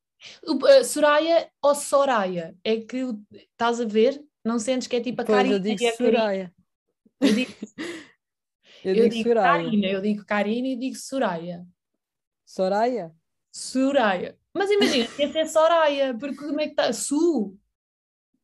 O- 0.47 0.67
a 0.67 0.83
Soraya 0.85 1.49
ou 1.63 1.75
Soraya? 1.77 2.57
É 2.65 2.77
que 2.81 3.05
estás 3.33 3.81
a 3.81 3.85
ver? 3.85 4.21
Não 4.45 4.59
sentes 4.59 4.89
que 4.89 4.97
é 4.97 5.01
tipo 5.01 5.23
a 5.23 5.25
Karina 5.25 5.55
eu 5.57 5.61
digo 5.61 5.83
e? 5.83 5.93
Soraya. 5.93 6.55
Eu 7.21 7.33
digo 7.35 7.53
Eu, 7.53 7.59
Eu 8.85 8.95
digo, 8.95 9.09
digo 9.11 9.29
Soraya. 9.29 9.65
Karina, 9.65 9.87
eu 9.87 10.01
digo 10.03 10.25
Karina 10.25 10.69
e 10.69 10.77
digo 10.77 10.97
Soraya. 10.97 11.65
Soraya? 12.45 13.15
Soraya. 13.53 14.37
Mas 14.55 14.71
imagina, 14.71 15.09
ia 15.21 15.33
ser 15.33 15.47
Soraya, 15.49 16.17
porque 16.19 16.37
como 16.37 16.61
é 16.61 16.65
que 16.65 16.71
está? 16.71 16.93
Su. 16.93 17.57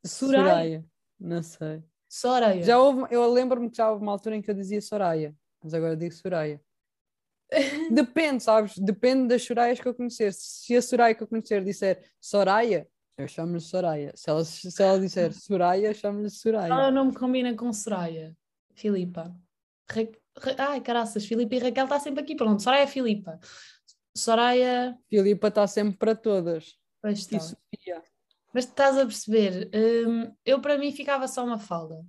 Soraya. 0.04 0.44
Soraya. 0.44 0.84
Não 1.18 1.42
sei. 1.42 1.82
Soraya. 2.08 2.62
Já 2.62 2.78
houve, 2.78 3.06
eu 3.12 3.32
lembro-me 3.32 3.70
que 3.70 3.76
já 3.76 3.90
houve 3.90 4.02
uma 4.02 4.12
altura 4.12 4.36
em 4.36 4.42
que 4.42 4.50
eu 4.50 4.54
dizia 4.54 4.80
Soraya, 4.80 5.34
mas 5.62 5.74
agora 5.74 5.96
digo 5.96 6.14
Soraya. 6.14 6.60
Depende, 7.92 8.42
sabes? 8.42 8.76
Depende 8.78 9.28
das 9.28 9.42
Sorayas 9.44 9.80
que 9.80 9.86
eu 9.88 9.94
conhecer. 9.94 10.32
Se 10.32 10.74
a 10.76 10.82
Soraya 10.82 11.14
que 11.14 11.22
eu 11.22 11.26
conhecer 11.28 11.62
disser 11.64 12.02
Soraya, 12.20 12.88
eu 13.18 13.28
chamo-lhe 13.28 13.60
Soraya. 13.60 14.12
Se 14.16 14.30
ela, 14.30 14.44
se 14.44 14.82
ela 14.82 14.98
disser 15.00 15.32
Soraya, 15.34 15.92
chamo-lhe 15.94 16.30
Soraya. 16.30 16.74
o 16.88 16.90
nome 16.90 17.12
que 17.12 17.18
combina 17.18 17.54
com 17.54 17.72
Soraya? 17.72 18.36
Filipa. 18.74 19.34
Ra 19.90 20.02
Ra- 20.36 20.70
Ai, 20.70 20.80
caraças, 20.80 21.24
Filipa 21.24 21.54
e 21.54 21.58
Raquel 21.58 21.84
está 21.84 22.00
sempre 22.00 22.22
aqui. 22.22 22.34
Pronto, 22.34 22.60
Soraya 22.62 22.82
é 22.84 22.86
Filipa. 22.88 23.38
Soraya. 24.16 24.98
Filipa 25.08 25.48
está 25.48 25.66
sempre 25.66 25.96
para 25.96 26.14
todas. 26.14 26.76
Pois 27.00 27.18
E 27.18 27.22
está. 27.22 27.38
Sofia. 27.40 28.02
Mas 28.54 28.64
estás 28.66 28.96
a 28.96 29.04
perceber? 29.04 29.68
hum, 29.74 30.32
eu 30.46 30.60
para 30.60 30.78
mim 30.78 30.92
ficava 30.92 31.26
só 31.26 31.44
uma 31.44 31.58
falda. 31.58 32.04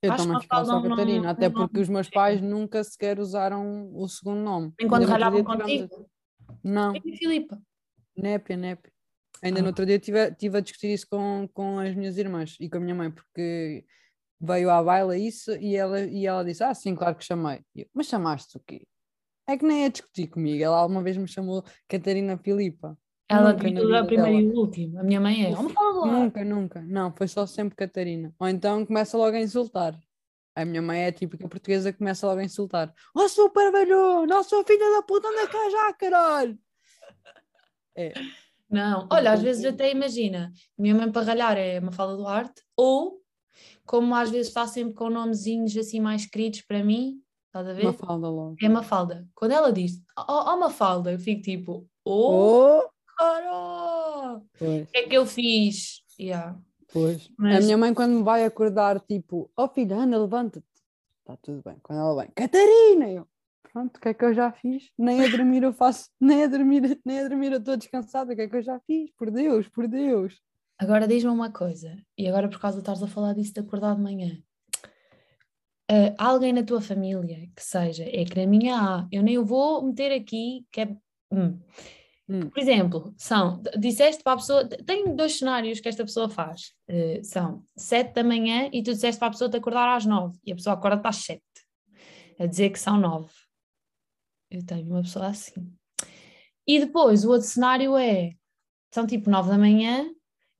Eu 0.00 0.12
Acho 0.12 0.24
também 0.24 0.40
ficava 0.40 0.64
só 0.64 0.80
Catarina, 0.80 1.30
até 1.30 1.48
num 1.48 1.54
porque 1.56 1.80
os 1.80 1.88
meus 1.88 2.08
pais 2.08 2.40
nunca 2.40 2.84
sequer 2.84 3.18
usaram 3.18 3.90
o 3.92 4.06
segundo 4.08 4.38
nome. 4.40 4.72
Enquanto 4.80 5.06
ralhavam 5.06 5.42
dia 5.42 5.56
tivemos- 5.56 5.90
contigo. 5.90 6.10
Não, 6.62 6.94
É 6.94 7.00
Filipa. 7.00 7.60
népia, 8.16 8.56
népia. 8.56 8.92
Ainda 9.42 9.58
Ah. 9.58 9.62
no 9.62 9.68
outro 9.68 9.84
dia 9.84 9.98
tive, 9.98 10.32
tive 10.36 10.58
a 10.58 10.60
discutir 10.60 10.92
isso 10.92 11.06
com, 11.10 11.48
com 11.52 11.80
as 11.80 11.94
minhas 11.96 12.16
irmãs 12.16 12.56
e 12.60 12.70
com 12.70 12.76
a 12.76 12.80
minha 12.80 12.94
mãe, 12.94 13.10
porque 13.10 13.84
veio 14.40 14.70
à 14.70 14.80
baila 14.82 15.16
isso 15.18 15.50
e 15.56 15.74
ela, 15.74 16.00
e 16.02 16.26
ela 16.26 16.44
disse: 16.44 16.62
Ah, 16.62 16.72
sim, 16.74 16.94
claro 16.94 17.16
que 17.16 17.24
chamei. 17.24 17.60
E 17.74 17.80
eu, 17.82 17.86
Mas 17.92 18.06
chamaste 18.06 18.56
o 18.56 18.60
quê? 18.60 18.86
É 19.48 19.56
que 19.58 19.64
nem 19.66 19.84
é 19.84 19.88
discutir 19.88 20.28
comigo. 20.28 20.62
Ela 20.62 20.76
alguma 20.78 21.02
vez 21.02 21.16
me 21.16 21.26
chamou 21.26 21.64
Catarina 21.88 22.38
Filipa. 22.38 22.96
Ela 23.28 23.52
Nunca 23.52 23.64
vida 23.64 24.00
a 24.00 24.04
primeira 24.04 24.30
dela. 24.32 24.42
e 24.42 24.48
o 24.48 24.58
último. 24.58 24.98
A 24.98 25.02
minha 25.02 25.20
mãe 25.20 25.44
é. 25.46 25.50
Nunca, 25.50 26.44
nunca. 26.44 26.80
Não, 26.82 27.12
foi 27.12 27.28
só 27.28 27.46
sempre 27.46 27.76
Catarina. 27.76 28.34
Ou 28.38 28.48
então 28.48 28.86
começa 28.86 29.18
logo 29.18 29.36
a 29.36 29.40
insultar. 29.40 29.98
A 30.56 30.64
minha 30.64 30.80
mãe 30.82 31.02
é 31.02 31.06
a 31.08 31.12
típica 31.12 31.46
portuguesa 31.46 31.92
que 31.92 31.98
começa 31.98 32.26
logo 32.26 32.40
a 32.40 32.44
insultar. 32.44 32.92
Oh, 33.14 33.28
super 33.28 33.70
velho! 33.70 34.26
Nossa 34.26 34.64
filha 34.64 34.96
da 34.96 35.02
puta, 35.02 35.28
anda 35.28 35.46
cá 35.46 35.70
já, 35.70 35.92
caralho! 35.92 36.58
É, 37.94 38.12
Não, 38.70 39.06
olha, 39.10 39.32
às 39.32 39.42
vezes 39.42 39.64
até 39.64 39.90
imagina, 39.90 40.52
minha 40.76 40.94
mãe 40.94 41.10
para 41.10 41.26
ralhar 41.26 41.56
é 41.56 41.80
Mafalda 41.80 42.16
Duarte, 42.16 42.62
ou 42.76 43.20
como 43.84 44.14
às 44.14 44.30
vezes 44.30 44.48
está 44.48 44.66
sempre 44.66 44.94
com 44.94 45.10
nomezinhos 45.10 45.76
assim 45.76 46.00
mais 46.00 46.26
queridos 46.26 46.62
para 46.62 46.82
mim, 46.84 47.20
estás 47.46 47.66
a 47.68 47.72
ver? 47.72 47.82
uma 47.82 47.92
falda 47.92 48.28
logo. 48.28 48.56
É 48.62 48.68
Mafalda. 48.68 49.26
Quando 49.34 49.52
ela 49.52 49.72
diz, 49.72 50.02
oh, 50.18 50.52
oh 50.52 50.56
Mafalda, 50.58 51.12
eu 51.12 51.18
fico 51.18 51.42
tipo, 51.42 51.88
oh, 52.04 52.80
Oh! 52.82 52.97
O 53.20 54.40
que 54.92 54.98
é 54.98 55.02
que 55.08 55.16
eu 55.16 55.26
fiz? 55.26 56.02
Yeah. 56.18 56.58
Pois. 56.92 57.26
A 57.38 57.42
Mas- 57.42 57.64
minha 57.64 57.76
mãe, 57.76 57.92
quando 57.94 58.16
me 58.16 58.22
vai 58.22 58.44
acordar, 58.44 59.00
tipo, 59.00 59.50
oh 59.56 59.68
filha, 59.68 59.96
anda, 59.96 60.18
levanta-te. 60.18 60.66
Está 61.20 61.36
tudo 61.36 61.62
bem. 61.62 61.76
Quando 61.82 61.98
ela 62.00 62.22
vem, 62.22 62.30
Catarina! 62.34 63.10
Eu, 63.10 63.28
pronto, 63.72 63.98
o 63.98 64.00
que 64.00 64.08
é 64.08 64.14
que 64.14 64.24
eu 64.24 64.32
já 64.34 64.50
fiz? 64.50 64.90
Nem 64.96 65.22
a 65.24 65.28
dormir 65.28 65.62
eu 65.62 65.72
faço, 65.72 66.08
nem 66.20 66.44
a 66.44 66.46
dormir, 66.46 66.98
nem 67.04 67.20
a 67.20 67.28
dormir 67.28 67.52
eu 67.52 67.58
estou 67.58 67.76
descansada. 67.76 68.32
O 68.32 68.36
que 68.36 68.42
é 68.42 68.48
que 68.48 68.56
eu 68.56 68.62
já 68.62 68.80
fiz? 68.80 69.10
Por 69.16 69.30
Deus, 69.30 69.68
por 69.68 69.86
Deus. 69.86 70.40
Agora 70.78 71.06
diz-me 71.08 71.30
uma 71.30 71.50
coisa, 71.50 71.96
e 72.16 72.28
agora 72.28 72.48
por 72.48 72.60
causa 72.60 72.76
de 72.76 72.82
estares 72.82 73.02
a 73.02 73.08
falar 73.08 73.34
disso 73.34 73.52
de 73.52 73.60
acordar 73.60 73.96
de 73.96 74.00
manhã. 74.02 74.40
Há 76.18 76.26
alguém 76.26 76.52
na 76.52 76.62
tua 76.62 76.80
família 76.80 77.48
que 77.56 77.62
seja, 77.64 78.04
é 78.04 78.24
que 78.24 78.38
na 78.38 78.46
minha 78.46 78.76
há, 78.76 79.08
eu 79.10 79.22
nem 79.22 79.38
o 79.38 79.44
vou 79.44 79.82
meter 79.82 80.12
aqui, 80.12 80.66
que 80.70 80.82
é. 80.82 80.96
hum. 81.32 81.58
Hum. 82.28 82.50
Por 82.50 82.58
exemplo, 82.58 83.14
são, 83.16 83.62
disseste 83.78 84.22
para 84.22 84.34
a 84.34 84.36
pessoa, 84.36 84.68
tem 84.68 85.16
dois 85.16 85.38
cenários 85.38 85.80
que 85.80 85.88
esta 85.88 86.04
pessoa 86.04 86.28
faz. 86.28 86.74
eh, 86.86 87.22
são 87.22 87.64
sete 87.74 88.12
da 88.14 88.22
manhã 88.22 88.68
e 88.72 88.82
tu 88.82 88.92
disseste 88.92 89.18
para 89.18 89.28
a 89.28 89.30
pessoa 89.30 89.50
te 89.50 89.56
acordar 89.56 89.96
às 89.96 90.04
nove 90.04 90.38
e 90.44 90.52
a 90.52 90.54
pessoa 90.54 90.74
acorda 90.74 91.08
às 91.08 91.16
sete, 91.16 91.42
a 92.38 92.44
dizer 92.44 92.70
que 92.70 92.78
são 92.78 92.98
nove. 92.98 93.32
Eu 94.50 94.64
tenho 94.64 94.86
uma 94.90 95.02
pessoa 95.02 95.28
assim. 95.28 95.72
E 96.66 96.78
depois 96.78 97.24
o 97.24 97.30
outro 97.30 97.46
cenário 97.46 97.96
é, 97.96 98.34
são 98.92 99.06
tipo 99.06 99.30
nove 99.30 99.48
da 99.48 99.56
manhã 99.56 100.10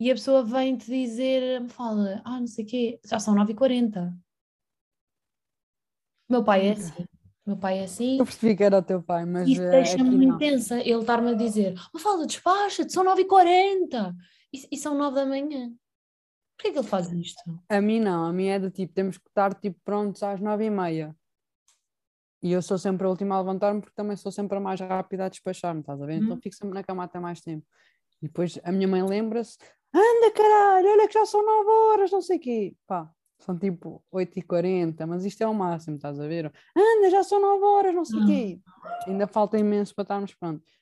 e 0.01 0.11
a 0.11 0.15
pessoa 0.15 0.43
vem-te 0.43 0.87
dizer, 0.87 1.61
me 1.61 1.69
fala, 1.69 2.23
ah, 2.25 2.41
não 2.41 2.47
sei 2.47 2.65
o 2.65 2.69
quê, 2.69 3.01
já 3.05 3.19
são 3.19 3.35
9h40. 3.35 4.15
Meu 6.31 6.43
pai 6.43 6.69
é 6.69 6.73
assim. 6.73 7.05
Meu 7.49 7.57
pai 7.57 7.79
é 7.79 7.85
assim. 7.85 8.19
Eu 8.19 8.27
percebi 8.27 8.55
que 8.55 8.63
era 8.63 8.77
o 8.77 8.83
teu 8.83 9.03
pai, 9.03 9.25
mas 9.25 9.49
Isso 9.49 9.63
eh, 9.63 9.71
deixa-me 9.71 10.11
muito 10.11 10.37
tensa, 10.37 10.81
ele 10.81 11.01
estar-me 11.01 11.31
a 11.31 11.35
dizer, 11.35 11.75
oh, 11.95 11.99
fala, 11.99 12.27
despacha-te, 12.27 12.93
são 12.93 13.03
9h40 13.03 14.15
e, 14.53 14.69
e 14.71 14.77
são 14.77 14.95
9 14.95 15.15
da 15.15 15.25
manhã. 15.25 15.73
Porquê 16.55 16.73
que 16.73 16.79
ele 16.79 16.87
faz 16.87 17.11
isto? 17.11 17.41
A 17.67 17.81
mim 17.81 18.01
não, 18.01 18.27
a 18.27 18.33
mim 18.35 18.49
é 18.49 18.59
do 18.59 18.71
tipo, 18.71 18.93
temos 18.93 19.17
que 19.17 19.27
estar 19.31 19.55
tipo 19.55 19.81
prontos 19.83 20.23
às 20.23 20.43
nove 20.43 20.67
e 20.67 20.71
meia. 20.71 21.17
E 22.43 22.53
eu 22.53 22.61
sou 22.61 22.77
sempre 22.77 23.07
a 23.07 23.11
última 23.11 23.37
a 23.37 23.41
levantar-me 23.41 23.81
porque 23.81 23.97
também 23.97 24.15
sou 24.15 24.31
sempre 24.31 24.59
a 24.59 24.61
mais 24.61 24.79
rápida 24.79 25.25
a 25.25 25.29
despachar-me, 25.31 25.81
estás 25.81 26.03
a 26.03 26.05
ver? 26.05 26.17
Então 26.17 26.37
Uhum. 26.37 26.43
fico 26.43 26.55
sempre 26.55 26.75
na 26.75 26.85
cama 26.85 27.05
até 27.05 27.19
mais 27.19 27.41
tempo. 27.41 27.67
E 28.21 28.27
depois 28.27 28.61
a 28.63 28.71
minha 28.71 28.87
mãe 28.87 29.03
lembra-se, 29.03 29.57
anda 29.95 30.31
caralho, 30.33 30.87
olha 30.91 31.09
que 31.09 31.15
já 31.15 31.25
são 31.25 31.43
nove 31.43 31.71
horas, 31.71 32.11
não 32.11 32.21
sei 32.21 32.37
o 32.37 32.41
quê. 32.41 32.77
Pá, 32.87 33.11
são 33.39 33.57
tipo 33.57 34.03
8h40, 34.13 35.07
mas 35.07 35.25
isto 35.25 35.43
é 35.43 35.47
o 35.47 35.55
máximo, 35.55 35.97
estás 35.97 36.19
a 36.19 36.27
ver? 36.27 36.53
Anda, 36.77 37.11
já 37.11 37.23
são 37.23 37.41
nove 37.41 37.65
horas, 37.65 37.95
não 37.95 38.05
sei 38.05 38.19
o 38.19 38.27
quê. 38.27 38.61
Ainda 39.07 39.27
falta 39.27 39.59
imenso 39.59 39.95
para 39.95 40.03
estarmos 40.03 40.35
prontos. 40.35 40.79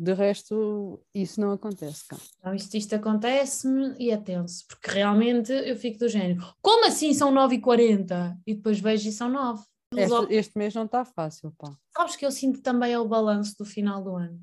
De 0.00 0.12
resto, 0.14 1.04
isso 1.12 1.40
não 1.40 1.50
acontece, 1.50 2.06
cá. 2.06 2.16
Então, 2.38 2.54
isto, 2.54 2.76
isto 2.76 2.94
acontece-me 2.94 3.96
e 3.98 4.10
é 4.10 4.16
tenso, 4.16 4.64
porque 4.68 4.90
realmente 4.90 5.52
eu 5.52 5.74
fico 5.74 5.98
do 5.98 6.08
género, 6.08 6.54
como 6.62 6.86
assim 6.86 7.12
são 7.12 7.32
9h40? 7.32 8.38
E 8.46 8.54
depois 8.54 8.78
vejo 8.78 9.08
e 9.08 9.12
são 9.12 9.28
9. 9.28 9.64
Este, 9.96 10.34
este 10.34 10.58
mês 10.58 10.74
não 10.74 10.84
está 10.84 11.04
fácil, 11.04 11.52
pá. 11.58 11.76
Sabes 11.96 12.14
que 12.14 12.24
eu 12.24 12.30
sinto 12.30 12.62
também 12.62 12.92
é 12.92 12.98
o 12.98 13.08
balanço 13.08 13.56
do 13.58 13.64
final 13.64 14.02
do 14.02 14.14
ano. 14.14 14.40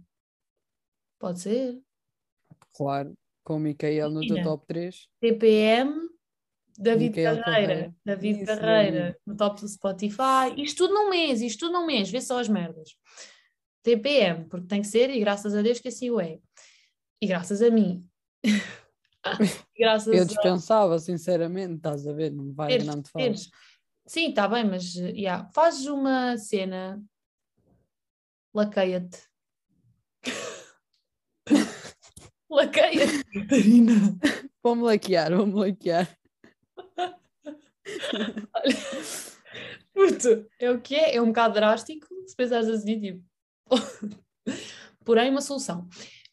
Pode 1.20 1.40
ser. 1.40 1.82
Claro, 2.74 3.14
com 3.44 3.56
o 3.56 3.60
Micael 3.60 4.10
no 4.10 4.28
teu 4.28 4.44
top 4.44 4.66
3. 4.68 5.08
TPM, 5.22 6.10
David 6.78 7.16
Carreira, 7.16 7.44
Carreira. 7.44 7.96
David 8.06 8.38
Isso, 8.38 8.46
Carreira 8.46 9.02
David. 9.02 9.18
no 9.26 9.38
top 9.38 9.62
do 9.62 9.68
Spotify, 9.68 10.54
isto 10.58 10.86
tudo 10.86 10.94
num 10.94 11.10
mês, 11.10 11.42
isto 11.42 11.66
tudo 11.66 11.74
num 11.74 11.86
mês, 11.86 12.10
vê 12.10 12.22
só 12.22 12.40
as 12.40 12.50
merdas. 12.50 12.96
TPM, 13.82 14.46
porque 14.46 14.68
tem 14.68 14.82
que 14.82 14.88
ser, 14.88 15.10
e 15.10 15.20
graças 15.20 15.56
a 15.56 15.62
Deus 15.62 15.80
que 15.80 15.88
assim 15.88 16.10
o 16.10 16.20
é. 16.20 16.40
E 17.22 17.28
graças 17.28 17.62
a 17.62 17.70
mim. 17.70 18.06
Graças 19.76 20.14
Eu 20.14 20.22
a 20.22 20.26
dispensava, 20.26 21.00
sinceramente, 21.00 21.78
estás 21.78 22.08
a 22.08 22.14
ver? 22.14 22.32
Não 22.32 22.54
vai 22.54 22.68
teres, 22.68 22.86
não 22.86 23.02
te 23.02 23.12
teres. 23.12 23.50
Sim, 24.06 24.30
está 24.30 24.48
bem, 24.48 24.64
mas 24.64 24.94
yeah, 24.94 25.50
fazes 25.52 25.88
uma 25.88 26.38
cena, 26.38 27.02
laqueia-te. 28.54 29.18
laqueia-te, 32.48 33.24
Catarina. 33.24 33.94
Vou-me 34.62 34.84
laquear, 34.84 35.36
vou-me 35.36 35.56
laquear. 35.56 36.16
Puto, 39.94 40.50
é 40.60 40.72
o 40.72 40.82
que 40.82 40.96
é? 40.96 41.16
É 41.16 41.22
um 41.22 41.28
bocado 41.28 41.54
drástico, 41.54 42.08
se 42.28 42.36
pensares 42.36 42.68
assim, 42.70 43.00
tipo. 43.00 43.24
Porém, 45.06 45.30
uma 45.30 45.42
solução. 45.42 45.88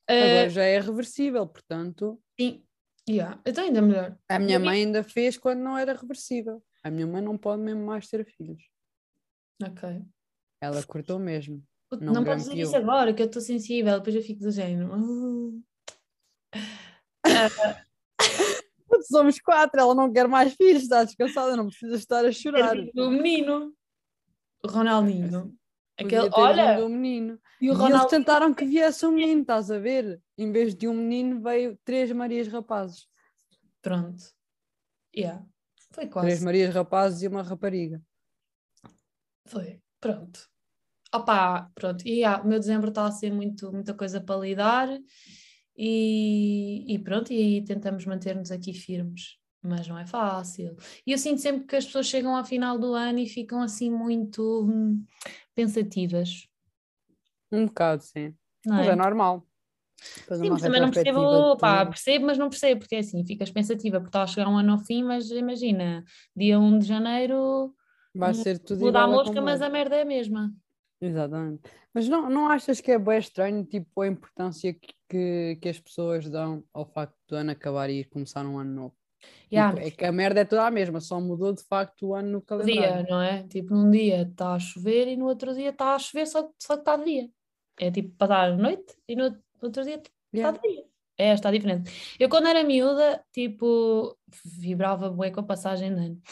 Agora 0.08 0.48
já 0.50 0.64
é 0.64 0.80
reversível, 0.80 1.46
portanto, 1.46 2.20
sim, 2.38 2.64
yeah, 3.08 3.40
então 3.46 3.64
ainda 3.64 3.80
melhor. 3.80 4.18
a 4.28 4.38
minha 4.38 4.58
mãe 4.58 4.80
ainda 4.82 5.02
fez 5.04 5.38
quando 5.38 5.60
não 5.60 5.78
era 5.78 5.94
reversível. 5.94 6.62
A 6.82 6.90
minha 6.90 7.06
mãe 7.06 7.22
não 7.22 7.38
pode 7.38 7.62
mesmo 7.62 7.84
mais 7.86 8.08
ter 8.08 8.24
filhos. 8.26 8.62
Ok. 9.62 10.02
Ela 10.60 10.82
cortou 10.82 11.18
mesmo. 11.18 11.62
Puto, 11.88 12.04
Não 12.04 12.14
não 12.14 12.24
podes 12.24 12.44
dizer 12.44 12.60
isso 12.62 12.76
agora, 12.76 13.12
que 13.14 13.22
eu 13.22 13.26
estou 13.26 13.40
sensível, 13.40 13.98
depois 13.98 14.16
eu 14.16 14.22
fico 14.22 14.40
do 14.40 14.50
género. 14.50 14.90
"Ah, 17.24 17.48
Putz, 17.48 17.86
Somos 19.06 19.40
quatro, 19.40 19.80
ela 19.80 19.94
não 19.94 20.12
quer 20.12 20.26
mais 20.28 20.54
filhos, 20.54 20.82
está 20.82 21.04
descansada, 21.04 21.56
não 21.56 21.66
precisa 21.66 21.96
estar 21.96 22.24
a 22.24 22.32
chorar. 22.32 22.76
o 22.96 23.10
menino, 23.10 23.72
o 24.64 24.68
Ronaldinho. 24.68 25.54
Aquele, 25.98 26.30
olha, 26.32 26.84
um 26.84 26.88
menino. 26.88 27.38
e 27.60 27.66
E 27.66 27.68
o 27.68 27.72
eles 27.72 27.78
Ronaldinho. 27.82 28.08
tentaram 28.08 28.54
que 28.54 28.64
viesse 28.64 29.04
um 29.06 29.12
menino, 29.12 29.42
estás 29.42 29.70
a 29.70 29.78
ver? 29.78 30.20
Em 30.38 30.50
vez 30.50 30.74
de 30.74 30.88
um 30.88 30.94
menino, 30.94 31.40
veio 31.40 31.78
três 31.84 32.10
Marias 32.10 32.48
rapazes. 32.48 33.06
Pronto. 33.82 34.24
Yeah. 35.14 35.44
Foi 35.92 36.04
Três 36.06 36.12
quase. 36.12 36.44
Marias 36.44 36.74
rapazes 36.74 37.22
e 37.22 37.28
uma 37.28 37.42
rapariga. 37.42 38.00
Foi. 39.46 39.80
Pronto. 40.00 40.48
Opa, 41.14 41.70
pronto. 41.74 42.06
E 42.06 42.20
yeah, 42.20 42.42
o 42.42 42.48
meu 42.48 42.58
dezembro 42.58 42.88
está 42.88 43.04
a 43.06 43.10
ser 43.12 43.30
muito, 43.32 43.70
muita 43.70 43.92
coisa 43.92 44.20
para 44.20 44.40
lidar 44.40 44.88
e, 45.76 46.84
e 46.94 46.98
pronto, 46.98 47.32
e 47.32 47.36
aí 47.36 47.64
tentamos 47.64 48.04
manter-nos 48.06 48.50
aqui 48.50 48.72
firmes. 48.72 49.38
mas 49.62 49.86
não 49.86 49.98
é 49.98 50.04
fácil. 50.06 50.76
E 51.06 51.12
eu 51.12 51.18
sinto 51.18 51.40
sempre 51.40 51.66
que 51.66 51.76
as 51.76 51.86
pessoas 51.86 52.06
chegam 52.06 52.34
ao 52.36 52.44
final 52.44 52.78
do 52.78 52.94
ano 52.94 53.18
e 53.20 53.28
ficam 53.28 53.62
assim 53.62 53.90
muito 53.90 54.64
hum, 54.68 55.04
pensativas, 55.54 56.48
Um 57.50 57.66
bocado, 57.66 58.02
sim. 58.02 58.34
não 58.66 58.76
Mas 58.76 58.86
é? 58.88 58.90
é 58.90 58.96
normal. 58.96 59.46
Fazer 60.26 60.42
Sim, 60.44 60.50
mas 60.50 60.62
também 60.62 60.80
não 60.80 60.90
percebo, 60.90 61.56
pá, 61.58 61.86
percebo, 61.86 62.26
mas 62.26 62.38
não 62.38 62.48
percebo, 62.48 62.80
porque 62.80 62.96
é 62.96 62.98
assim, 62.98 63.24
ficas 63.24 63.50
pensativa 63.50 63.98
porque 64.00 64.08
está 64.08 64.22
a 64.22 64.26
chegar 64.26 64.48
um 64.48 64.56
ano 64.56 64.72
ao 64.72 64.78
fim, 64.78 65.04
mas 65.04 65.30
imagina, 65.30 66.04
dia 66.34 66.58
1 66.58 66.78
de 66.78 66.86
janeiro 66.86 67.72
Vai 68.14 68.34
ser 68.34 68.58
tudo 68.58 68.80
muda 68.80 69.00
a 69.02 69.06
mosca, 69.06 69.40
mas 69.40 69.60
é. 69.60 69.66
a 69.66 69.70
merda 69.70 69.96
é 69.96 70.02
a 70.02 70.04
mesma. 70.04 70.52
Exatamente. 71.02 71.62
Mas 71.92 72.08
não, 72.08 72.30
não 72.30 72.48
achas 72.48 72.80
que 72.80 72.92
é 72.92 72.98
bem 72.98 73.18
estranho, 73.18 73.64
tipo, 73.64 74.00
a 74.00 74.06
importância 74.06 74.72
que, 74.72 74.94
que, 75.08 75.58
que 75.60 75.68
as 75.68 75.80
pessoas 75.80 76.30
dão 76.30 76.62
ao 76.72 76.86
facto 76.86 77.16
do 77.28 77.34
ano 77.36 77.50
acabar 77.50 77.90
e 77.90 78.04
começar 78.04 78.46
um 78.46 78.58
ano 78.58 78.72
novo? 78.72 78.94
Yeah, 79.52 79.74
Tipo, 79.74 79.86
é 79.86 79.90
que 79.90 80.04
a 80.04 80.12
merda 80.12 80.40
é 80.40 80.44
toda 80.44 80.66
a 80.66 80.70
mesma, 80.70 81.00
só 81.00 81.20
mudou 81.20 81.52
de 81.52 81.62
facto 81.64 82.06
o 82.08 82.14
ano 82.14 82.30
no 82.30 82.40
calendário. 82.42 83.04
dia, 83.04 83.06
não 83.08 83.20
é? 83.20 83.42
Tipo, 83.48 83.74
num 83.74 83.90
dia 83.90 84.22
está 84.22 84.54
a 84.54 84.58
chover 84.58 85.08
e 85.08 85.16
no 85.16 85.26
outro 85.26 85.54
dia 85.54 85.70
está 85.70 85.94
a 85.94 85.98
chover, 85.98 86.26
só, 86.26 86.48
só 86.58 86.74
que 86.76 86.80
está 86.82 86.96
de 86.96 87.04
dia. 87.04 87.30
É 87.78 87.90
tipo 87.90 88.14
passar 88.16 88.50
a 88.52 88.56
noite 88.56 88.94
e 89.08 89.16
no 89.16 89.36
outro 89.60 89.84
dia 89.84 89.96
está 89.96 90.10
Yeah. 90.34 90.58
de 90.58 90.66
dia. 90.68 90.84
É 91.18 91.26
esta 91.28 91.48
a 91.48 91.52
diferença. 91.52 91.84
Eu 92.18 92.28
quando 92.28 92.46
era 92.48 92.64
miúda, 92.64 93.22
tipo, 93.32 94.16
vibrava 94.44 95.10
bué 95.10 95.30
com 95.30 95.40
a 95.40 95.44
passagem 95.44 95.94
de 95.94 96.00
ano. 96.00 96.22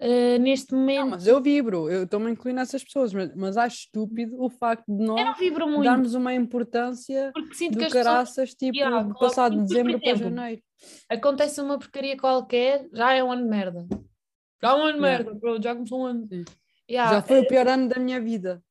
Uh, 0.00 0.38
neste 0.38 0.70
Não, 0.72 0.78
momento, 0.78 1.10
mas 1.10 1.26
eu 1.26 1.40
vibro, 1.42 1.90
eu 1.90 2.04
estou-me 2.04 2.28
a 2.28 2.30
incluir 2.30 2.52
nessas 2.52 2.84
pessoas, 2.84 3.12
mas, 3.12 3.34
mas 3.34 3.56
acho 3.56 3.78
estúpido 3.78 4.40
o 4.40 4.48
facto 4.48 4.86
de 4.86 5.04
não 5.04 5.16
nós 5.16 5.84
darmos 5.84 6.14
uma 6.14 6.32
importância 6.32 7.32
porque 7.34 7.54
sinto 7.54 7.72
do 7.72 7.78
que 7.78 7.84
as 7.86 7.92
pessoas 7.92 8.06
caraças, 8.06 8.54
tipo, 8.54 8.76
Yeah, 8.76 9.02
de 9.02 9.18
passar 9.18 9.50
de 9.50 9.56
dezembro 9.60 10.00
para 10.00 10.14
janeiro. 10.14 10.62
acontece 11.08 11.60
uma 11.60 11.76
porcaria 11.80 12.16
qualquer, 12.16 12.88
já 12.92 13.12
é 13.12 13.24
um 13.24 13.32
ano 13.32 13.42
de 13.42 13.48
merda. 13.48 13.88
Já 14.62 14.70
é 14.70 14.74
um 14.74 14.82
ano 14.84 14.94
de 14.94 15.00
merda, 15.00 15.38
já 15.60 15.74
começou 15.74 16.00
um 16.02 16.06
ano. 16.06 16.28
Yeah, 16.88 17.14
Já 17.16 17.22
foi 17.22 17.40
o 17.40 17.48
pior 17.48 17.66
ano 17.66 17.88
da 17.88 17.98
minha 17.98 18.20
vida. 18.20 18.62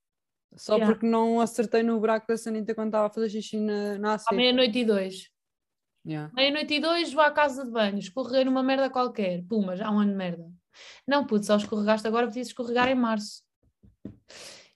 Só 0.55 0.75
Yeah. 0.75 0.93
porque 0.93 1.05
não 1.05 1.41
acertei 1.41 1.83
no 1.83 1.99
buraco 1.99 2.25
da 2.25 2.37
sanita 2.37 2.73
quando 2.73 2.87
estava 2.87 3.07
a 3.07 3.09
fazer 3.09 3.29
xixi 3.29 3.59
na, 3.59 3.97
na 3.97 4.13
AC. 4.13 4.23
à 4.31 4.33
meia-noite 4.33 4.79
e 4.79 4.85
dois. 4.85 5.29
Yeah. 6.07 6.31
Meia-noite 6.33 6.73
e 6.75 6.79
dois, 6.79 7.11
vou 7.11 7.21
à 7.21 7.31
casa 7.31 7.65
de 7.65 7.71
banho, 7.71 7.99
escorreguei 7.99 8.45
numa 8.45 8.63
merda 8.63 8.89
qualquer. 8.89 9.43
Puma, 9.43 9.75
já 9.75 9.87
há 9.87 9.91
um 9.91 9.99
ano 9.99 10.11
de 10.11 10.17
merda. 10.17 10.49
Não, 11.07 11.25
puto, 11.25 11.45
só 11.45 11.57
escorregaste 11.57 12.07
agora, 12.07 12.27
podias 12.27 12.47
escorregar 12.47 12.89
em 12.89 12.95
março. 12.95 13.41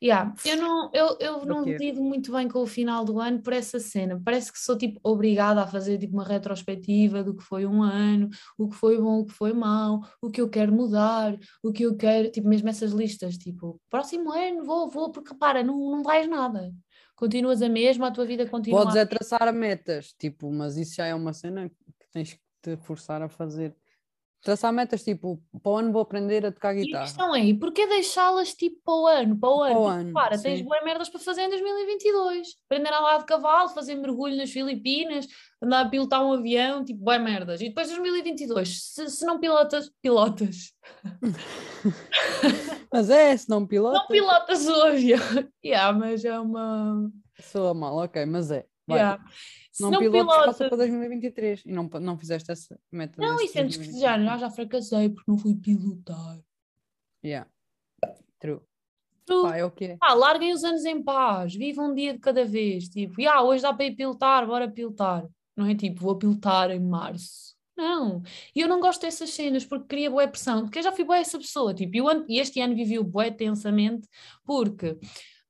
Yeah, 0.03 0.33
eu 0.43 0.57
não, 0.57 0.89
eu, 0.95 1.17
eu 1.19 1.45
não 1.45 1.63
lido 1.63 2.01
muito 2.01 2.31
bem 2.31 2.47
com 2.47 2.63
o 2.63 2.65
final 2.65 3.05
do 3.05 3.19
ano 3.19 3.39
por 3.39 3.53
essa 3.53 3.79
cena. 3.79 4.19
Parece 4.25 4.51
que 4.51 4.57
sou 4.57 4.75
tipo 4.75 4.99
obrigada 5.03 5.61
a 5.61 5.67
fazer 5.67 5.99
tipo 5.99 6.13
uma 6.13 6.23
retrospectiva 6.23 7.23
do 7.23 7.35
que 7.35 7.43
foi 7.43 7.67
um 7.67 7.83
ano, 7.83 8.27
o 8.57 8.67
que 8.67 8.75
foi 8.75 8.99
bom, 8.99 9.19
o 9.19 9.25
que 9.27 9.33
foi 9.33 9.53
mau, 9.53 10.01
o 10.19 10.31
que 10.31 10.41
eu 10.41 10.49
quero 10.49 10.73
mudar, 10.73 11.37
o 11.61 11.71
que 11.71 11.83
eu 11.83 11.95
quero, 11.95 12.31
tipo 12.31 12.49
mesmo 12.49 12.67
essas 12.67 12.91
listas, 12.93 13.37
tipo, 13.37 13.79
próximo 13.91 14.31
ano 14.31 14.63
vou, 14.65 14.89
vou, 14.89 15.11
porque 15.11 15.33
repara, 15.33 15.63
não, 15.63 15.77
não 15.77 16.01
vais 16.01 16.27
nada. 16.27 16.73
Continuas 17.15 17.61
a 17.61 17.69
mesma, 17.69 18.07
a 18.07 18.11
tua 18.11 18.25
vida 18.25 18.47
continua 18.47 18.79
Podes 18.79 18.95
a 18.95 19.01
é 19.01 19.05
traçar 19.05 19.53
metas, 19.53 20.13
tipo, 20.13 20.51
mas 20.51 20.77
isso 20.77 20.95
já 20.95 21.05
é 21.05 21.13
uma 21.13 21.31
cena 21.31 21.69
que 21.69 22.07
tens 22.11 22.33
que 22.33 22.41
te 22.59 22.75
forçar 22.77 23.21
a 23.21 23.29
fazer. 23.29 23.75
Traçar 24.43 24.73
metas, 24.73 25.03
tipo, 25.03 25.39
para 25.61 25.71
o 25.71 25.77
ano 25.77 25.91
vou 25.91 26.01
aprender 26.01 26.43
a 26.43 26.51
tocar 26.51 26.75
E 26.75 26.81
a 26.81 26.83
guitarra. 26.83 27.03
questão 27.03 27.35
é, 27.35 27.45
e 27.45 27.53
porquê 27.53 27.85
deixá-las 27.85 28.55
tipo 28.55 28.77
para 28.83 28.93
o 28.95 29.05
ano? 29.05 29.39
Para 29.39 29.49
o 29.49 29.61
ano? 29.61 29.75
o 29.75 29.83
Porque, 29.83 29.99
ano, 29.99 30.07
repara, 30.07 30.41
tens 30.41 30.61
boas 30.63 30.83
merdas 30.83 31.09
para 31.09 31.19
fazer 31.19 31.43
em 31.43 31.49
2022. 31.49 32.47
Aprender 32.65 32.89
a 32.89 32.99
andar 32.99 33.17
de 33.19 33.25
cavalo, 33.25 33.69
fazer 33.69 33.93
mergulho 33.93 34.35
nas 34.35 34.49
Filipinas, 34.49 35.27
andar 35.61 35.85
a 35.85 35.89
pilotar 35.89 36.25
um 36.25 36.33
avião, 36.33 36.83
tipo, 36.83 37.03
boas 37.03 37.21
merdas. 37.21 37.61
E 37.61 37.69
depois 37.69 37.87
2022, 37.89 38.83
se, 38.83 39.09
se 39.09 39.25
não 39.25 39.39
pilotas, 39.39 39.91
pilotas. 40.01 40.73
Mas 42.91 43.09
é, 43.09 43.37
se 43.37 43.47
não 43.47 43.65
pilota, 43.65 43.99
Não 43.99 44.07
pilotas 44.07 44.67
o 44.67 44.83
avião. 44.83 45.19
yeah, 45.63 45.97
mas 45.97 46.25
é 46.25 46.37
uma... 46.37 47.09
soa 47.39 47.73
mal, 47.73 47.95
ok, 47.97 48.25
mas 48.25 48.51
é. 48.51 48.65
Yeah. 48.89 49.23
Não, 49.79 49.91
não, 49.91 49.99
pilotes, 49.99 50.25
passa 50.25 50.57
pilotas... 50.57 50.67
para 50.67 50.77
2023 50.77 51.63
e 51.65 51.71
não, 51.71 51.83
não 52.01 52.17
fizeste 52.17 52.51
essa 52.51 52.79
meta. 52.91 53.21
Não, 53.21 53.33
nesse 53.33 53.45
e 53.45 53.47
sentes 53.47 53.77
que 53.77 53.83
2023. 53.85 54.01
já, 54.01 54.23
já, 54.23 54.37
já 54.37 54.49
fracassei 54.49 55.09
porque 55.09 55.31
não 55.31 55.37
fui 55.37 55.55
pilotar. 55.55 56.39
Yeah. 57.23 57.49
True. 58.39 58.61
Pá, 59.25 59.57
é 59.57 59.65
o 59.65 59.71
é. 59.79 59.97
pá, 59.97 60.13
larguem 60.13 60.51
os 60.51 60.63
anos 60.63 60.83
em 60.83 61.01
paz, 61.01 61.55
vivam 61.55 61.91
um 61.91 61.95
dia 61.95 62.13
de 62.13 62.19
cada 62.19 62.43
vez. 62.43 62.89
Tipo, 62.89 63.21
"Ya, 63.21 63.41
hoje 63.41 63.61
dá 63.61 63.73
para 63.73 63.85
ir 63.85 63.95
pilotar, 63.95 64.45
bora 64.45 64.69
pilotar. 64.69 65.25
Não 65.55 65.65
é 65.65 65.75
tipo, 65.75 66.01
vou 66.01 66.17
pilotar 66.17 66.71
em 66.71 66.79
março. 66.79 67.55
Não. 67.77 68.21
E 68.55 68.59
eu 68.59 68.67
não 68.67 68.79
gosto 68.81 69.01
dessas 69.01 69.29
cenas 69.29 69.65
porque 69.65 69.87
cria 69.87 70.09
boa 70.09 70.27
pressão, 70.27 70.63
porque 70.63 70.79
eu 70.79 70.83
já 70.83 70.91
fui 70.91 71.05
boa 71.05 71.17
essa 71.17 71.37
pessoa. 71.37 71.73
Tipo, 71.73 71.95
e 71.95 71.99
ano- 71.99 72.25
e 72.27 72.39
este 72.39 72.59
ano 72.59 72.75
vivi 72.75 72.99
o 72.99 73.03
bué 73.03 73.31
tensamente 73.31 74.07
porque 74.43 74.97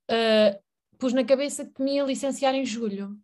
ah, 0.08 0.58
pus 0.98 1.12
na 1.12 1.24
cabeça 1.24 1.64
que 1.66 1.82
me 1.82 1.96
ia 1.96 2.04
licenciar 2.04 2.54
em 2.54 2.64
julho. 2.64 3.18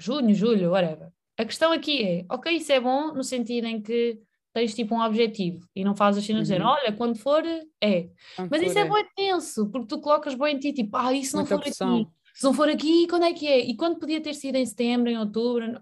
Junho, 0.00 0.34
julho, 0.34 0.70
whatever. 0.70 1.10
A 1.38 1.44
questão 1.44 1.72
aqui 1.72 2.02
é, 2.02 2.24
ok, 2.30 2.52
isso 2.56 2.72
é 2.72 2.80
bom 2.80 3.12
no 3.14 3.22
sentido 3.22 3.66
em 3.66 3.80
que 3.82 4.20
tens 4.52 4.74
tipo 4.74 4.94
um 4.94 5.00
objetivo 5.00 5.66
e 5.76 5.84
não 5.84 5.94
fazes 5.94 6.20
as 6.20 6.26
cenas 6.26 6.42
dizendo, 6.42 6.64
Uhum. 6.64 6.70
olha, 6.70 6.92
quando 6.92 7.18
for, 7.18 7.42
é. 7.82 8.10
Mas 8.50 8.62
isso 8.62 8.72
for, 8.74 8.80
é 8.80 8.90
bem 8.90 9.06
tenso, 9.14 9.70
porque 9.70 9.86
tu 9.86 10.00
colocas 10.00 10.34
bem 10.34 10.56
em 10.56 10.58
ti, 10.58 10.72
tipo, 10.72 10.96
ah, 10.96 11.08
se 11.22 11.34
não 11.34 11.40
Muita 11.42 11.56
for 11.56 11.60
pressão. 11.62 11.96
aqui? 11.98 12.08
Se 12.34 12.44
não 12.44 12.52
for 12.54 12.68
aqui, 12.68 13.06
quando 13.08 13.24
é 13.24 13.32
que 13.32 13.46
é? 13.46 13.58
E 13.60 13.76
quando 13.76 13.98
podia 13.98 14.20
ter 14.22 14.34
sido 14.34 14.56
em 14.56 14.64
setembro, 14.66 15.10
em 15.10 15.18
outubro? 15.18 15.70
não- 15.72 15.80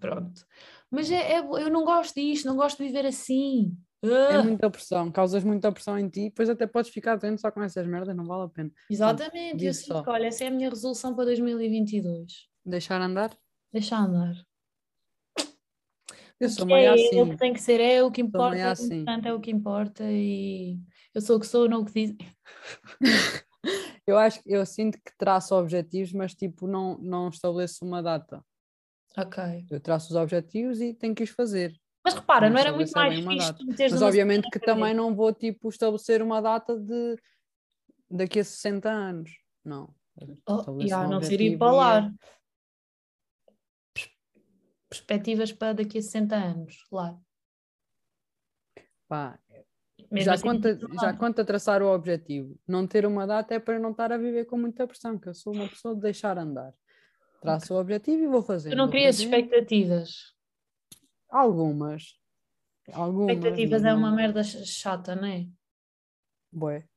Pronto. 0.00 0.44
Mas 0.90 1.10
é, 1.10 1.32
é- 1.34 1.38
eu 1.38 1.70
não 1.70 1.84
gosto 1.84 2.14
disto, 2.14 2.46
não 2.46 2.56
gosto 2.56 2.78
de 2.78 2.84
viver 2.84 3.06
assim. 3.06 3.72
É 4.02 4.42
muita 4.42 4.68
pressão, 4.70 5.10
causas 5.10 5.42
muita 5.42 5.72
pressão 5.72 5.98
em 5.98 6.08
ti, 6.10 6.24
depois 6.24 6.50
até 6.50 6.66
podes 6.66 6.90
ficar 6.90 7.16
doente 7.16 7.40
só 7.40 7.50
com 7.50 7.62
essas 7.62 7.86
merdas, 7.86 8.14
não 8.14 8.26
vale 8.26 8.44
a 8.44 8.48
pena. 8.48 8.70
exatamente, 8.90 9.52
eu 9.52 9.70
diz 9.70 9.78
sinto 9.78 9.86
só. 9.94 10.02
que, 10.02 10.10
olha, 10.10 10.26
essa 10.26 10.44
é 10.44 10.48
a 10.48 10.50
minha 10.50 10.68
resolução 10.68 11.14
para 11.14 11.24
2022. 11.26 12.48
Deixar 12.66 13.00
andar? 13.00 13.30
Deixa 13.74 13.98
andar. 13.98 14.36
Eu 16.38 16.48
sou 16.48 16.64
meio 16.64 16.90
é, 16.90 16.94
assim. 16.94 17.18
é 17.18 17.22
o 17.24 17.28
que 17.28 17.36
tem 17.36 17.52
que 17.52 17.60
ser, 17.60 17.80
é 17.80 18.04
o 18.04 18.10
que 18.10 18.20
importa, 18.20 18.56
o 18.56 18.70
assim. 18.70 18.84
importante 18.84 19.26
é 19.26 19.32
o 19.32 19.40
que 19.40 19.50
importa 19.50 20.04
e 20.04 20.78
eu 21.12 21.20
sou 21.20 21.38
o 21.38 21.40
que 21.40 21.46
sou, 21.46 21.68
não 21.68 21.80
o 21.80 21.84
que 21.84 21.92
dizem. 21.92 22.16
Eu 24.06 24.18
acho 24.18 24.42
que 24.42 24.52
eu 24.52 24.66
sinto 24.66 24.98
que 24.98 25.16
traço 25.16 25.54
objetivos, 25.54 26.12
mas 26.12 26.34
tipo, 26.34 26.66
não, 26.66 26.98
não 26.98 27.30
estabeleço 27.30 27.86
uma 27.86 28.02
data. 28.02 28.44
Ok. 29.16 29.42
Eu 29.70 29.80
traço 29.80 30.10
os 30.10 30.14
objetivos 30.14 30.78
e 30.78 30.92
tenho 30.92 31.14
que 31.14 31.22
os 31.22 31.30
fazer. 31.30 31.74
Mas 32.04 32.12
repara, 32.12 32.48
Não 32.48 32.52
não 32.52 32.60
era 32.60 32.72
muito 32.74 32.92
mais 32.92 33.14
fixe 33.14 33.54
Mas 33.90 34.02
obviamente 34.02 34.50
que 34.50 34.58
também 34.58 34.92
não 34.92 35.16
vou 35.16 35.32
tipo 35.32 35.70
estabelecer 35.70 36.20
uma 36.20 36.42
data 36.42 36.78
de 36.78 37.16
daqui 38.10 38.40
a 38.40 38.44
60 38.44 38.90
anos. 38.90 39.30
Não. 39.64 39.88
Oh, 40.46 40.86
já, 40.86 41.06
um 41.06 41.10
não 41.12 41.22
seria 41.22 41.56
objetivo 41.56 41.58
para 41.58 41.68
é- 41.68 41.76
lá. 41.76 42.12
Perspectivas 44.98 45.52
para 45.52 45.72
daqui 45.72 45.98
a 45.98 46.02
60 46.02 46.36
anos, 46.36 46.86
lá. 46.92 47.18
Pá, 49.08 49.38
Mesmo 50.10 50.24
já, 50.24 50.34
assim, 50.34 50.42
conta, 50.42 50.74
não 50.76 50.94
já 51.00 51.12
conta 51.16 51.44
traçar 51.44 51.82
o 51.82 51.92
objetivo. 51.92 52.58
Não 52.66 52.86
ter 52.86 53.04
uma 53.04 53.26
data 53.26 53.54
é 53.54 53.58
para 53.58 53.78
não 53.78 53.90
estar 53.90 54.12
a 54.12 54.16
viver 54.18 54.44
com 54.44 54.56
muita 54.56 54.86
pressão, 54.86 55.18
que 55.18 55.28
eu 55.28 55.34
sou 55.34 55.52
uma 55.54 55.68
pessoa 55.68 55.94
de 55.94 56.00
deixar 56.02 56.38
andar. 56.38 56.72
Traço 57.40 57.74
o 57.74 57.78
objetivo 57.80 58.22
e 58.22 58.26
vou 58.28 58.42
fazer. 58.42 58.70
Tu 58.70 58.76
não 58.76 58.88
crias 58.88 59.18
expectativas. 59.18 60.34
Algumas. 61.28 62.18
Algumas. 62.92 63.36
Expectativas 63.36 63.84
é 63.84 63.92
uma 63.92 64.12
merda 64.12 64.42
ch- 64.42 64.64
chata, 64.64 65.14
não 65.16 65.26
é? 65.26 65.46
Bué. 66.52 66.88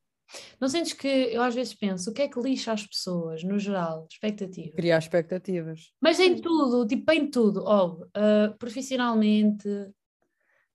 Não 0.60 0.68
sentes 0.68 0.94
que 0.94 1.08
eu 1.08 1.42
às 1.42 1.56
vezes 1.56 1.74
penso, 1.74 2.10
o 2.10 2.14
que 2.14 2.22
é 2.22 2.28
que 2.28 2.40
lixa 2.40 2.72
as 2.74 2.86
pessoas, 2.86 3.44
no 3.44 3.58
geral? 3.58 4.08
Expectativas. 4.12 4.76
Criar 4.76 4.98
expectativas. 5.00 5.92
Mas 6.02 6.20
em 6.20 6.36
tudo, 6.42 6.86
tipo 6.86 7.10
em 7.12 7.30
tudo, 7.30 7.64
ó, 7.66 7.98
ah, 8.14 8.54
profissionalmente, 8.60 9.68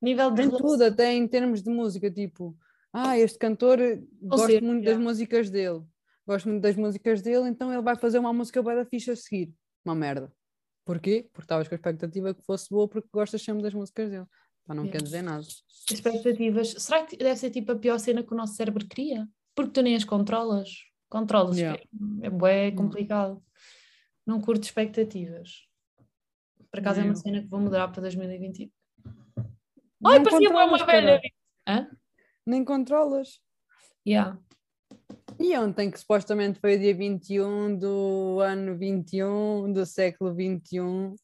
nível 0.00 0.30
de 0.30 0.42
Em 0.42 0.46
relação- 0.46 0.66
tudo, 0.68 0.82
até 0.84 1.12
em 1.12 1.26
termos 1.28 1.62
de 1.62 1.70
música, 1.70 2.10
tipo, 2.10 2.56
ah, 2.92 3.18
este 3.18 3.38
cantor, 3.38 3.78
eh, 3.80 4.00
gosto 4.22 4.64
muito 4.64 4.84
das 4.84 4.98
músicas 4.98 5.50
dele. 5.50 5.82
Gosto 6.26 6.48
muito 6.48 6.62
das 6.62 6.76
músicas 6.76 7.20
dele, 7.20 7.48
então 7.48 7.72
ele 7.72 7.82
vai 7.82 7.96
fazer 7.96 8.18
uma 8.18 8.32
música 8.32 8.62
bué 8.62 8.74
da 8.76 8.84
ficha 8.84 9.12
a 9.12 9.16
seguir. 9.16 9.52
Uma 9.84 9.94
merda. 9.94 10.32
Porquê? 10.84 11.28
Porque 11.32 11.44
estavas 11.44 11.68
com 11.68 11.74
a 11.74 11.76
expectativa 11.76 12.34
que 12.34 12.42
fosse 12.44 12.68
boa 12.70 12.88
porque 12.88 13.08
gostas 13.12 13.42
sempre 13.42 13.62
das 13.62 13.74
músicas 13.74 14.10
dele. 14.10 14.26
Pá, 14.66 14.74
não 14.74 14.84
Yeah. 14.84 14.98
quer 14.98 15.04
dizer 15.04 15.22
nada. 15.22 15.44
expectativas. 15.90 16.74
Será 16.78 17.04
que 17.04 17.16
deve 17.16 17.36
ser 17.36 17.50
tipo 17.50 17.72
a 17.72 17.76
pior 17.76 17.98
cena 17.98 18.22
que 18.22 18.32
o 18.32 18.36
nosso 18.36 18.54
cérebro 18.54 18.86
cria? 18.88 19.28
Porque 19.54 19.72
tu 19.72 19.82
nem 19.82 19.94
as 19.94 20.04
controlas. 20.04 20.70
Controlas, 21.08 21.56
Yeah. 21.58 21.82
é 22.22 22.30
bué 22.30 22.52
Yeah. 22.66 22.76
complicado. 22.76 23.42
Não 24.26 24.40
curto 24.40 24.64
expectativas. 24.64 25.66
Por 26.70 26.80
acaso 26.80 27.00
é 27.00 27.04
uma 27.04 27.14
cena 27.14 27.42
que 27.42 27.48
vou 27.48 27.60
mudar 27.60 27.88
para 27.88 28.02
2020. 28.02 28.72
Não 30.00 30.10
Ai, 30.10 30.22
parecia 30.22 30.50
uma 30.50 30.84
velha. 30.86 31.20
Hã? 31.68 31.88
Nem 32.46 32.64
controlas. 32.64 33.40
Yeah. 34.06 34.38
E 35.38 35.56
ontem, 35.56 35.90
que 35.90 35.98
supostamente 36.00 36.58
foi 36.60 36.76
o 36.76 36.78
dia 36.78 36.94
21 36.94 37.76
do 37.76 38.40
ano 38.40 38.76
21, 38.76 39.72
do 39.72 39.84
século 39.84 40.34
21, 40.34 41.14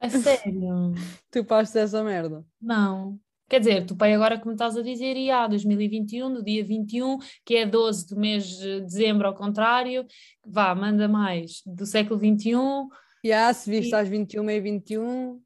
A 0.00 0.08
sério? 0.08 0.92
tu 1.30 1.44
passaste 1.44 1.78
essa 1.78 2.02
merda. 2.02 2.44
Não. 2.60 3.18
Quer 3.54 3.60
dizer, 3.60 3.86
tu 3.86 3.94
pai 3.96 4.12
agora 4.12 4.36
como 4.36 4.50
estás 4.50 4.76
a 4.76 4.82
dizer, 4.82 5.16
e 5.16 5.30
há 5.30 5.46
2021, 5.46 6.32
do 6.34 6.42
dia 6.42 6.64
21, 6.64 7.18
que 7.44 7.54
é 7.54 7.64
12 7.64 8.08
do 8.08 8.16
mês 8.18 8.48
de 8.48 8.80
dezembro 8.80 9.28
ao 9.28 9.32
contrário, 9.32 10.04
vá, 10.44 10.74
manda 10.74 11.06
mais, 11.06 11.62
do 11.64 11.86
século 11.86 12.18
21, 12.18 12.88
E 13.22 13.30
ah, 13.32 13.54
se 13.54 13.70
viste 13.70 13.92
E- 13.92 13.94
às 13.94 14.08
21 14.08 14.50
e 14.50 14.60
21, 14.60 15.40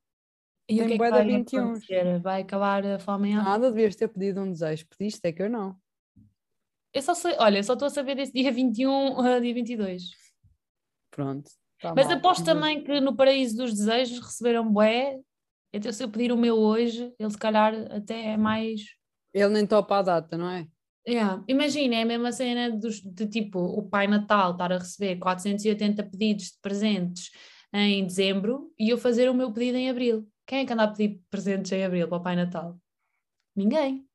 e 0.71 0.81
o 0.81 0.87
que 0.87 0.95
é 0.95 0.99
que 0.99 1.11
vai 1.11 1.23
21. 1.23 1.61
acontecer? 1.65 2.19
Vai 2.21 2.41
acabar 2.41 2.87
a 2.87 2.99
fome 2.99 3.29
em 3.29 3.35
nada, 3.37 3.71
devias 3.71 3.95
ter 3.95 4.09
pedido 4.09 4.41
um 4.41 4.53
desejo. 4.53 4.87
Pediste, 4.89 5.21
é 5.25 5.31
que 5.31 5.43
eu 5.43 5.51
não. 5.51 5.77
Eu 6.95 7.03
só 7.03 7.13
sei, 7.13 7.37
olha, 7.39 7.63
só 7.63 7.75
estou 7.75 7.89
a 7.89 7.91
saber 7.91 8.15
desse 8.15 8.33
dia 8.33 8.51
21 8.51 9.21
a 9.21 9.37
dia 9.39 9.53
22. 9.53 10.05
Pronto. 11.11 11.51
tá 11.79 11.93
Mas 11.95 12.07
mal. 12.07 12.17
aposto 12.17 12.43
também 12.43 12.83
que 12.83 13.01
no 13.01 13.15
Paraíso 13.15 13.59
dos 13.59 13.75
Desejos 13.75 14.19
receberam 14.21 14.67
bué. 14.73 15.19
Então, 15.73 15.93
se 15.93 16.03
eu 16.03 16.09
pedir 16.09 16.33
o 16.33 16.37
meu 16.37 16.57
hoje, 16.57 17.13
ele 17.19 17.31
se 17.31 17.39
calhar 17.39 17.75
até 17.91 18.33
é 18.33 18.37
mais. 18.37 18.81
Ele 19.35 19.49
nem 19.51 19.67
topa 19.67 19.99
a 19.99 20.03
data, 20.03 20.37
não 20.37 20.49
é? 20.49 20.67
Yeah. 21.07 21.43
Imagina, 21.49 21.97
é 21.97 22.03
a 22.03 22.07
mesma 22.07 22.33
cena 22.33 22.71
dos, 22.71 23.01
de 23.01 23.27
tipo 23.27 23.59
o 23.59 23.89
Pai 23.89 24.07
Natal 24.07 24.53
estar 24.53 24.73
a 24.73 24.79
receber 24.79 25.17
480 25.17 26.03
pedidos 26.03 26.47
de 26.47 26.59
presentes 26.61 27.31
em 27.73 28.05
dezembro 28.05 28.73
e 28.79 28.91
eu 28.91 28.99
fazer 28.99 29.31
o 29.31 29.35
meu 29.35 29.53
pedido 29.53 29.79
em 29.79 29.89
abril. 29.89 30.29
Quem 30.47 30.61
é 30.61 30.67
que 30.67 30.73
anda 30.73 30.85
a 30.85 30.89
pedir 30.89 31.21
presentes 31.31 31.73
em 31.73 31.85
abril 31.85 32.09
para 32.09 32.19
o 32.19 32.23
Pai 32.23 32.37
Natal? 32.37 32.79
Ninguém. 33.57 34.07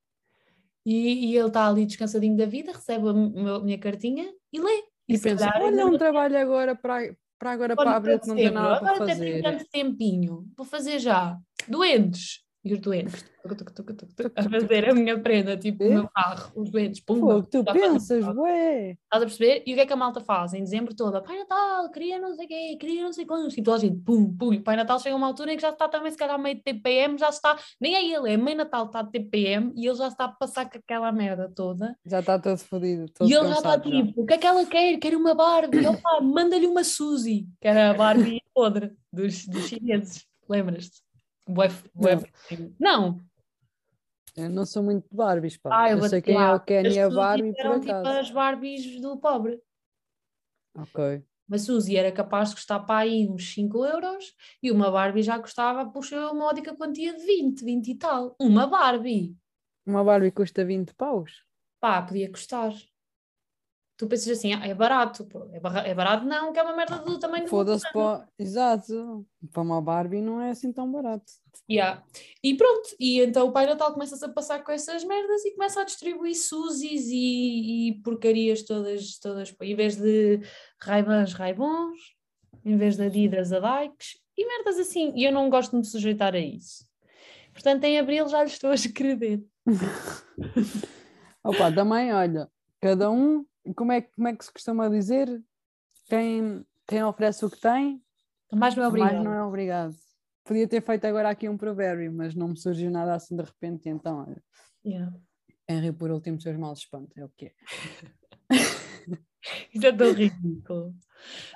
E, 0.85 1.31
e 1.31 1.37
ele 1.37 1.47
está 1.47 1.67
ali 1.67 1.85
descansadinho 1.85 2.35
da 2.35 2.45
vida, 2.45 2.73
recebe 2.73 3.09
a 3.09 3.13
meu- 3.13 3.63
minha 3.63 3.77
cartinha 3.77 4.31
e 4.51 4.59
lê. 4.59 4.83
E, 5.07 5.17
se 5.17 5.23
pensa, 5.23 5.51
olha, 5.55 5.87
um 5.87 5.97
trabalho 5.97 6.37
agora 6.37 6.75
para, 6.75 7.15
para 7.43 7.51
agora 7.51 7.75
para 7.75 7.95
abril 7.97 8.19
que 8.19 8.27
não 8.27 8.35
tem 8.35 8.49
nada 8.49 8.79
para 8.79 8.91
agora 8.91 9.03
até 9.03 9.15
tenho 9.15 9.41
fazer. 9.41 9.43
tanto 9.43 9.69
tempinho, 9.69 10.45
vou 10.55 10.65
fazer 10.65 10.97
já. 10.97 11.37
Doentes. 11.67 12.42
E 12.65 12.73
os 12.73 12.79
doentes. 12.79 13.25
A 14.35 14.43
fazer 14.43 14.89
a 14.89 14.93
minha 14.93 15.19
prenda, 15.19 15.57
tipo 15.57 15.83
o 15.83 15.89
meu 15.89 16.07
carro. 16.07 16.49
Os 16.55 16.69
doentes. 16.69 17.01
Pum, 17.01 17.19
Fogo, 17.19 17.45
tu 17.45 17.61
pensas, 17.65 18.25
ué. 18.37 18.91
Estás 18.91 19.21
a 19.21 19.25
perceber? 19.25 19.63
E 19.67 19.73
o 19.73 19.75
que 19.75 19.81
é 19.81 19.85
que 19.85 19.91
a 19.91 19.97
malta 19.97 20.21
faz? 20.21 20.53
Em 20.53 20.63
dezembro 20.63 20.95
toda, 20.95 21.21
Pai 21.21 21.37
Natal, 21.39 21.91
queria 21.91 22.19
não 22.19 22.33
sei 22.33 22.45
o 22.45 22.47
quê, 22.47 22.77
queria 22.79 23.03
não 23.03 23.11
sei 23.11 23.25
quantos. 23.25 23.57
E 23.57 23.61
toda 23.61 23.77
a 23.77 23.79
gente, 23.81 23.97
pum, 23.97 24.33
pum. 24.33 24.53
E 24.53 24.61
Pai 24.61 24.77
Natal 24.77 24.97
chega 24.97 25.13
a 25.13 25.17
uma 25.17 25.27
altura 25.27 25.51
em 25.51 25.57
que 25.57 25.61
já 25.61 25.71
está 25.71 25.89
também, 25.89 26.09
se 26.09 26.17
calhar, 26.17 26.39
meio 26.39 26.55
de 26.55 26.63
TPM, 26.63 27.17
já 27.17 27.27
está, 27.27 27.59
nem 27.81 27.95
é 27.95 28.05
ele, 28.05 28.31
é 28.31 28.37
Mãe 28.37 28.55
Natal 28.55 28.85
está 28.85 29.01
de 29.01 29.11
TPM 29.11 29.73
e 29.75 29.85
ele 29.85 29.97
já 29.97 30.07
está 30.07 30.25
a 30.25 30.29
passar 30.29 30.69
com 30.69 30.77
aquela 30.77 31.11
merda 31.11 31.51
toda. 31.53 31.97
Já 32.05 32.21
está 32.21 32.39
todo 32.39 32.57
fodido. 32.59 33.07
Todo 33.09 33.29
e 33.29 33.33
ele 33.33 33.47
já 33.49 33.55
está 33.55 33.77
tipo, 33.77 34.21
o 34.21 34.25
que 34.25 34.35
é 34.35 34.37
que 34.37 34.47
ela 34.47 34.65
quer? 34.65 34.97
Quer 34.99 35.15
uma 35.15 35.35
Barbie. 35.35 35.85
Opa, 35.85 36.21
manda-lhe 36.21 36.65
uma 36.65 36.85
Suzy, 36.85 37.45
que 37.59 37.67
era 37.67 37.89
a 37.89 37.93
Barbie 37.93 38.41
podre 38.55 38.95
dos, 39.11 39.45
dos 39.47 39.67
chineses. 39.67 40.25
Lembras-te? 40.47 41.03
Bué- 41.47 41.69
bué- 41.93 42.31
Não. 42.79 43.19
Eu 44.35 44.49
não 44.49 44.65
sou 44.65 44.81
muito 44.81 45.07
de 45.09 45.15
Barbies, 45.15 45.57
pá. 45.57 45.69
Ah, 45.83 45.91
eu 45.91 45.97
eu 45.99 46.09
sei 46.09 46.21
quem 46.21 46.35
é 46.35 46.39
lá. 46.39 46.55
o 46.55 46.59
Ken 46.59 46.87
As 46.87 46.95
e 46.95 46.99
a 46.99 47.05
Suzy 47.05 47.15
Barbie 47.15 47.51
por 47.53 47.59
eram 47.59 47.79
tipo 47.79 47.91
acaso. 47.91 48.19
as 48.19 48.31
Barbies 48.31 49.01
do 49.01 49.17
pobre. 49.17 49.61
Ok. 50.75 51.23
Uma 51.47 51.57
Suzy 51.59 51.97
era 51.97 52.11
capaz 52.11 52.49
de 52.49 52.55
custar 52.55 52.83
para 52.85 53.01
aí 53.01 53.27
uns 53.29 53.53
5 53.53 53.85
euros 53.85 54.33
e 54.61 54.71
uma 54.71 54.89
Barbie 54.89 55.21
já 55.21 55.37
custava, 55.37 55.85
puxa, 55.85 56.17
uma 56.31 56.33
módica 56.33 56.75
quantia 56.75 57.13
de 57.15 57.23
20, 57.25 57.63
20 57.63 57.89
e 57.89 57.95
tal. 57.95 58.35
Uma 58.39 58.65
Barbie. 58.65 59.37
Uma 59.85 60.03
Barbie 60.03 60.31
custa 60.31 60.65
20 60.65 60.93
paus. 60.95 61.43
Pá, 61.79 62.01
podia 62.01 62.31
custar. 62.31 62.73
Tu 63.95 64.07
pensas 64.07 64.37
assim, 64.37 64.53
ah, 64.53 64.65
é 64.65 64.73
barato. 64.73 65.25
Pô, 65.25 65.47
é, 65.51 65.59
barra- 65.59 65.87
é 65.87 65.93
barato 65.93 66.25
não, 66.25 66.51
que 66.51 66.59
é 66.59 66.63
uma 66.63 66.75
merda 66.75 66.97
do 66.97 67.19
tamanho 67.19 67.47
Foda-se 67.47 67.91
para. 67.93 68.27
Exato. 68.39 69.25
Para 69.51 69.61
uma 69.61 69.81
Barbie 69.81 70.21
não 70.21 70.41
é 70.41 70.49
assim 70.49 70.71
tão 70.71 70.91
barato. 70.91 71.31
Yeah. 71.69 72.03
E 72.43 72.55
pronto, 72.55 72.89
e 72.99 73.21
então 73.21 73.47
o 73.47 73.51
Pai 73.51 73.65
Natal 73.67 73.93
começa-se 73.93 74.25
a 74.25 74.29
passar 74.29 74.63
com 74.63 74.71
essas 74.71 75.03
merdas 75.03 75.45
e 75.45 75.51
começa 75.51 75.81
a 75.81 75.85
distribuir 75.85 76.35
Suzis 76.35 77.07
e, 77.07 77.89
e 77.89 78.01
porcarias 78.01 78.63
todas, 78.63 79.19
todas, 79.19 79.55
em 79.61 79.75
vez 79.75 79.95
de 79.95 80.41
Raibans, 80.81 81.33
Raibons, 81.33 81.99
em 82.65 82.75
vez 82.75 82.97
de 82.97 83.03
Adidas, 83.03 83.53
Adikes 83.53 84.17
e 84.35 84.45
merdas 84.45 84.79
assim. 84.79 85.13
E 85.15 85.23
eu 85.23 85.31
não 85.31 85.49
gosto 85.49 85.71
de 85.71 85.77
me 85.77 85.85
sujeitar 85.85 86.33
a 86.33 86.39
isso. 86.39 86.85
Portanto, 87.53 87.83
em 87.83 87.99
abril 87.99 88.27
já 88.27 88.43
lhe 88.43 88.49
estou 88.49 88.71
a 88.71 88.75
escrever. 88.75 89.43
Opa, 91.43 91.71
também, 91.71 92.11
olha, 92.13 92.49
cada 92.81 93.11
um, 93.11 93.45
como 93.75 93.91
é, 93.91 94.01
que- 94.01 94.11
como 94.15 94.27
é 94.27 94.35
que 94.35 94.45
se 94.45 94.51
costuma 94.51 94.89
dizer? 94.89 95.41
Quem, 96.07 96.65
quem 96.87 97.03
oferece 97.03 97.45
o 97.45 97.49
que 97.49 97.59
tem, 97.59 98.01
Mais 98.51 98.75
não 98.75 98.83
é 98.83 98.87
obrigado. 98.87 99.13
mais 99.13 99.23
não 99.25 99.33
é 99.33 99.43
obrigado. 99.43 99.95
Podia 100.43 100.67
ter 100.67 100.81
feito 100.81 101.05
agora 101.05 101.29
aqui 101.29 101.47
um 101.47 101.57
provérbio, 101.57 102.11
mas 102.11 102.35
não 102.35 102.49
me 102.49 102.57
surgiu 102.57 102.91
nada 102.91 103.13
assim 103.15 103.35
de 103.35 103.43
repente, 103.43 103.87
então, 103.89 104.25
olha, 104.27 104.43
Yeah. 104.85 105.15
ri 105.69 105.93
por 105.93 106.11
último 106.11 106.39
seus 106.41 106.57
males 106.57 106.79
espanta, 106.79 107.13
é 107.19 107.23
o 107.23 107.29
que 107.29 107.45
é. 107.45 107.53
Isso 109.73 109.85
é 109.87 109.91
tão 109.91 110.11
ridículo. 110.13 110.93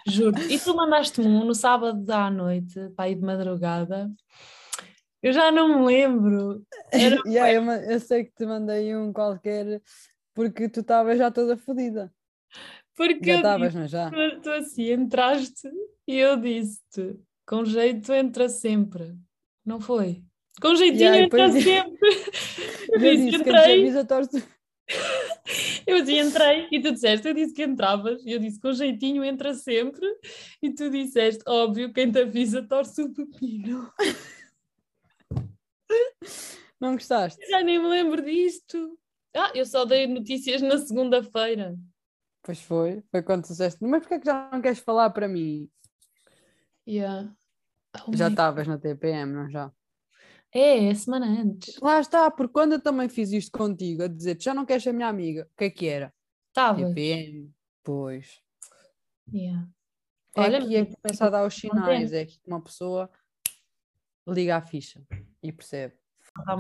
Juro. 0.06 0.38
E 0.50 0.60
tu 0.60 0.76
mandaste-me 0.76 1.28
um 1.28 1.44
no 1.46 1.54
sábado 1.56 2.10
à 2.12 2.30
noite, 2.32 2.90
para 2.96 3.10
ir 3.10 3.16
de 3.16 3.22
madrugada. 3.22 4.10
Eu 5.22 5.34
já 5.34 5.52
não 5.52 5.80
me 5.80 5.86
lembro. 5.86 6.66
Era 6.92 7.16
Yeah, 7.28 7.52
eu, 7.54 7.64
eu 7.92 8.00
sei 8.00 8.26
que 8.26 8.32
te 8.34 8.46
mandei 8.46 8.96
um 8.96 9.12
qualquer 9.12 9.82
porque 10.38 10.70
tu 10.70 10.82
estavas 10.82 11.18
já 11.18 11.32
toda 11.32 11.58
fodida. 11.58 12.14
porque 12.96 13.26
Já 13.26 13.38
estavas, 13.38 13.74
não 13.74 13.82
é 13.82 13.88
já? 13.88 14.12
tu, 14.12 14.42
tu 14.42 14.52
assim 14.52 14.92
entraste 14.92 15.68
e 16.08 16.16
eu 16.16 16.40
disse-te, 16.40 17.20
com 17.44 17.66
jeito 17.66 18.14
entra 18.14 18.48
sempre. 18.48 19.18
Não 19.66 19.82
foi? 19.82 20.24
Com 20.62 20.76
jeitinho 20.76 21.06
Yeah, 21.06 21.24
entra 21.24 21.52
sempre. 21.52 21.98
Eu 22.90 23.00
disse, 23.00 23.26
disse, 23.26 23.36
entrei, 23.36 24.06
torce. 24.06 24.44
eu 25.86 26.02
disse, 26.04 26.20
entrei, 26.20 26.68
e 26.72 26.82
tu 26.82 26.94
disseste, 26.94 27.28
eu 27.28 27.34
disse 27.34 27.54
que 27.54 27.64
entravas, 27.64 28.26
e 28.26 28.32
eu 28.32 28.40
disse, 28.40 28.60
com 28.60 28.72
jeitinho 28.72 29.26
entra 29.26 29.54
sempre, 29.54 30.08
e 30.64 30.74
tu 30.74 30.90
disseste, 30.90 31.44
óbvio, 31.46 31.92
quem 31.92 32.10
te 32.10 32.22
avisa 32.22 32.64
torce 32.64 33.02
o 33.02 33.14
pepino. 33.14 33.92
Não 36.80 36.94
gostaste? 36.94 37.46
Já 37.50 37.62
nem 37.62 37.78
me 37.78 37.88
lembro 37.88 38.24
disto. 38.24 38.98
Ah, 39.38 39.52
eu 39.54 39.66
só 39.66 39.86
dei 39.86 40.08
notícias 40.08 40.62
na 40.64 40.78
segunda-feira. 40.80 41.78
Pois 42.42 42.60
foi, 42.62 43.04
foi 43.12 43.22
quando 43.22 43.44
disseste, 43.44 43.84
mas 43.84 44.02
porquê 44.02 44.16
é 44.16 44.20
que 44.20 44.26
já 44.26 44.50
não 44.52 44.62
queres 44.62 44.80
falar 44.80 45.12
para 45.12 45.28
mim? 45.28 45.70
Yeah. 46.88 47.36
Oh 48.08 48.16
já 48.16 48.30
estavas 48.30 48.68
na 48.68 48.78
TPM, 48.78 49.32
não 49.32 49.50
já? 49.50 49.72
É, 50.52 50.88
é 50.88 50.96
semana 50.96 51.28
antes. 51.28 51.78
Lá 51.80 52.00
está, 52.00 52.32
porque 52.32 52.54
quando 52.54 52.74
eu 52.74 52.82
também 52.82 53.10
fiz 53.10 53.32
isto 53.32 53.56
contigo, 53.56 54.04
a 54.04 54.08
dizer, 54.08 54.42
já 54.42 54.54
não 54.54 54.66
queres 54.66 54.84
ser 54.84 54.94
minha 54.94 55.08
amiga, 55.08 55.48
o 55.54 55.58
que 55.58 55.66
é 55.66 55.70
que 55.70 55.88
era? 55.88 56.14
Estava. 56.48 56.84
TPM, 56.88 57.54
pois. 57.84 58.42
Yeah. 59.32 59.68
É 60.36 60.42
Olha, 60.42 60.60
aqui 60.60 60.76
é 60.78 60.86
que 60.86 60.96
começa 60.96 61.26
a 61.26 61.30
dar 61.30 61.46
os 61.46 61.54
sinais, 61.54 62.14
é 62.14 62.26
que 62.26 62.40
uma 62.48 62.62
pessoa 62.62 63.10
liga 64.28 64.56
a 64.56 64.62
ficha 64.62 65.02
e 65.44 65.52
percebe. 65.52 65.96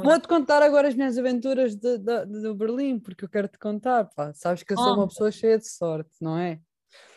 Vou-te 0.03 0.27
contar 0.27 0.61
agora 0.61 0.87
as 0.87 0.95
minhas 0.95 1.17
aventuras 1.17 1.75
de, 1.75 1.97
de, 1.97 2.25
de 2.25 2.53
Berlim, 2.53 2.99
porque 2.99 3.25
eu 3.25 3.29
quero 3.29 3.47
te 3.47 3.57
contar, 3.59 4.05
pá. 4.15 4.33
Sabes 4.33 4.63
que 4.63 4.73
eu 4.73 4.77
sou 4.77 4.87
uma 4.87 4.95
Conta. 4.95 5.07
pessoa 5.09 5.31
cheia 5.31 5.57
de 5.57 5.67
sorte, 5.67 6.11
não 6.21 6.37
é? 6.37 6.59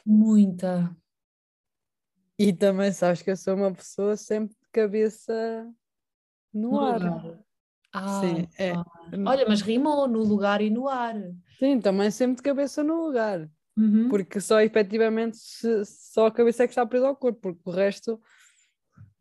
Muita. 0.04 0.94
E 2.38 2.52
também 2.52 2.92
sabes 2.92 3.22
que 3.22 3.30
eu 3.30 3.36
sou 3.36 3.54
uma 3.54 3.72
pessoa 3.72 4.16
sempre 4.16 4.54
de 4.54 4.68
cabeça 4.72 5.70
no, 6.52 6.70
No 6.72 6.80
ar. 6.80 7.00
lugar. 7.00 7.38
Ah, 7.92 8.06
Sim, 8.20 8.48
é. 8.58 8.72
Olha, 9.26 9.44
mas 9.48 9.61
rimou 9.62 10.06
no 10.06 10.20
lugar 10.22 10.61
e 10.61 10.70
no 10.70 10.88
ar. 10.88 11.16
Sim, 11.58 11.80
também 11.80 12.11
sempre 12.11 12.36
de 12.36 12.42
cabeça 12.42 12.82
no 12.82 13.06
lugar. 13.06 13.50
Uhum. 13.76 14.08
Porque 14.08 14.40
só 14.40 14.61
efetivamente 14.61 15.36
se- 15.36 15.84
só 15.84 16.26
a 16.26 16.32
cabeça 16.32 16.62
é 16.62 16.66
que 16.66 16.72
está 16.72 16.86
presa 16.86 17.08
ao 17.08 17.16
corpo, 17.16 17.40
porque 17.40 17.61
o 17.64 17.70
resto 17.70 18.20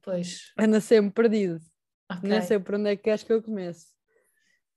Pois. 0.02 0.52
anda 0.58 0.80
sempre 0.80 1.12
perdido. 1.12 1.60
Ok. 2.10 2.30
Nem 2.30 2.42
sei 2.42 2.60
por 2.60 2.76
onde 2.76 2.90
é 2.90 2.96
que 2.96 3.04
queres 3.04 3.24
que 3.24 3.32
eu 3.32 3.42
comece. 3.42 3.94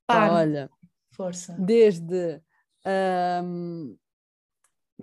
Pá, 0.06 0.30
olha, 0.30 0.70
Força. 1.12 1.56
desde 1.58 2.42
ahm, 2.84 3.96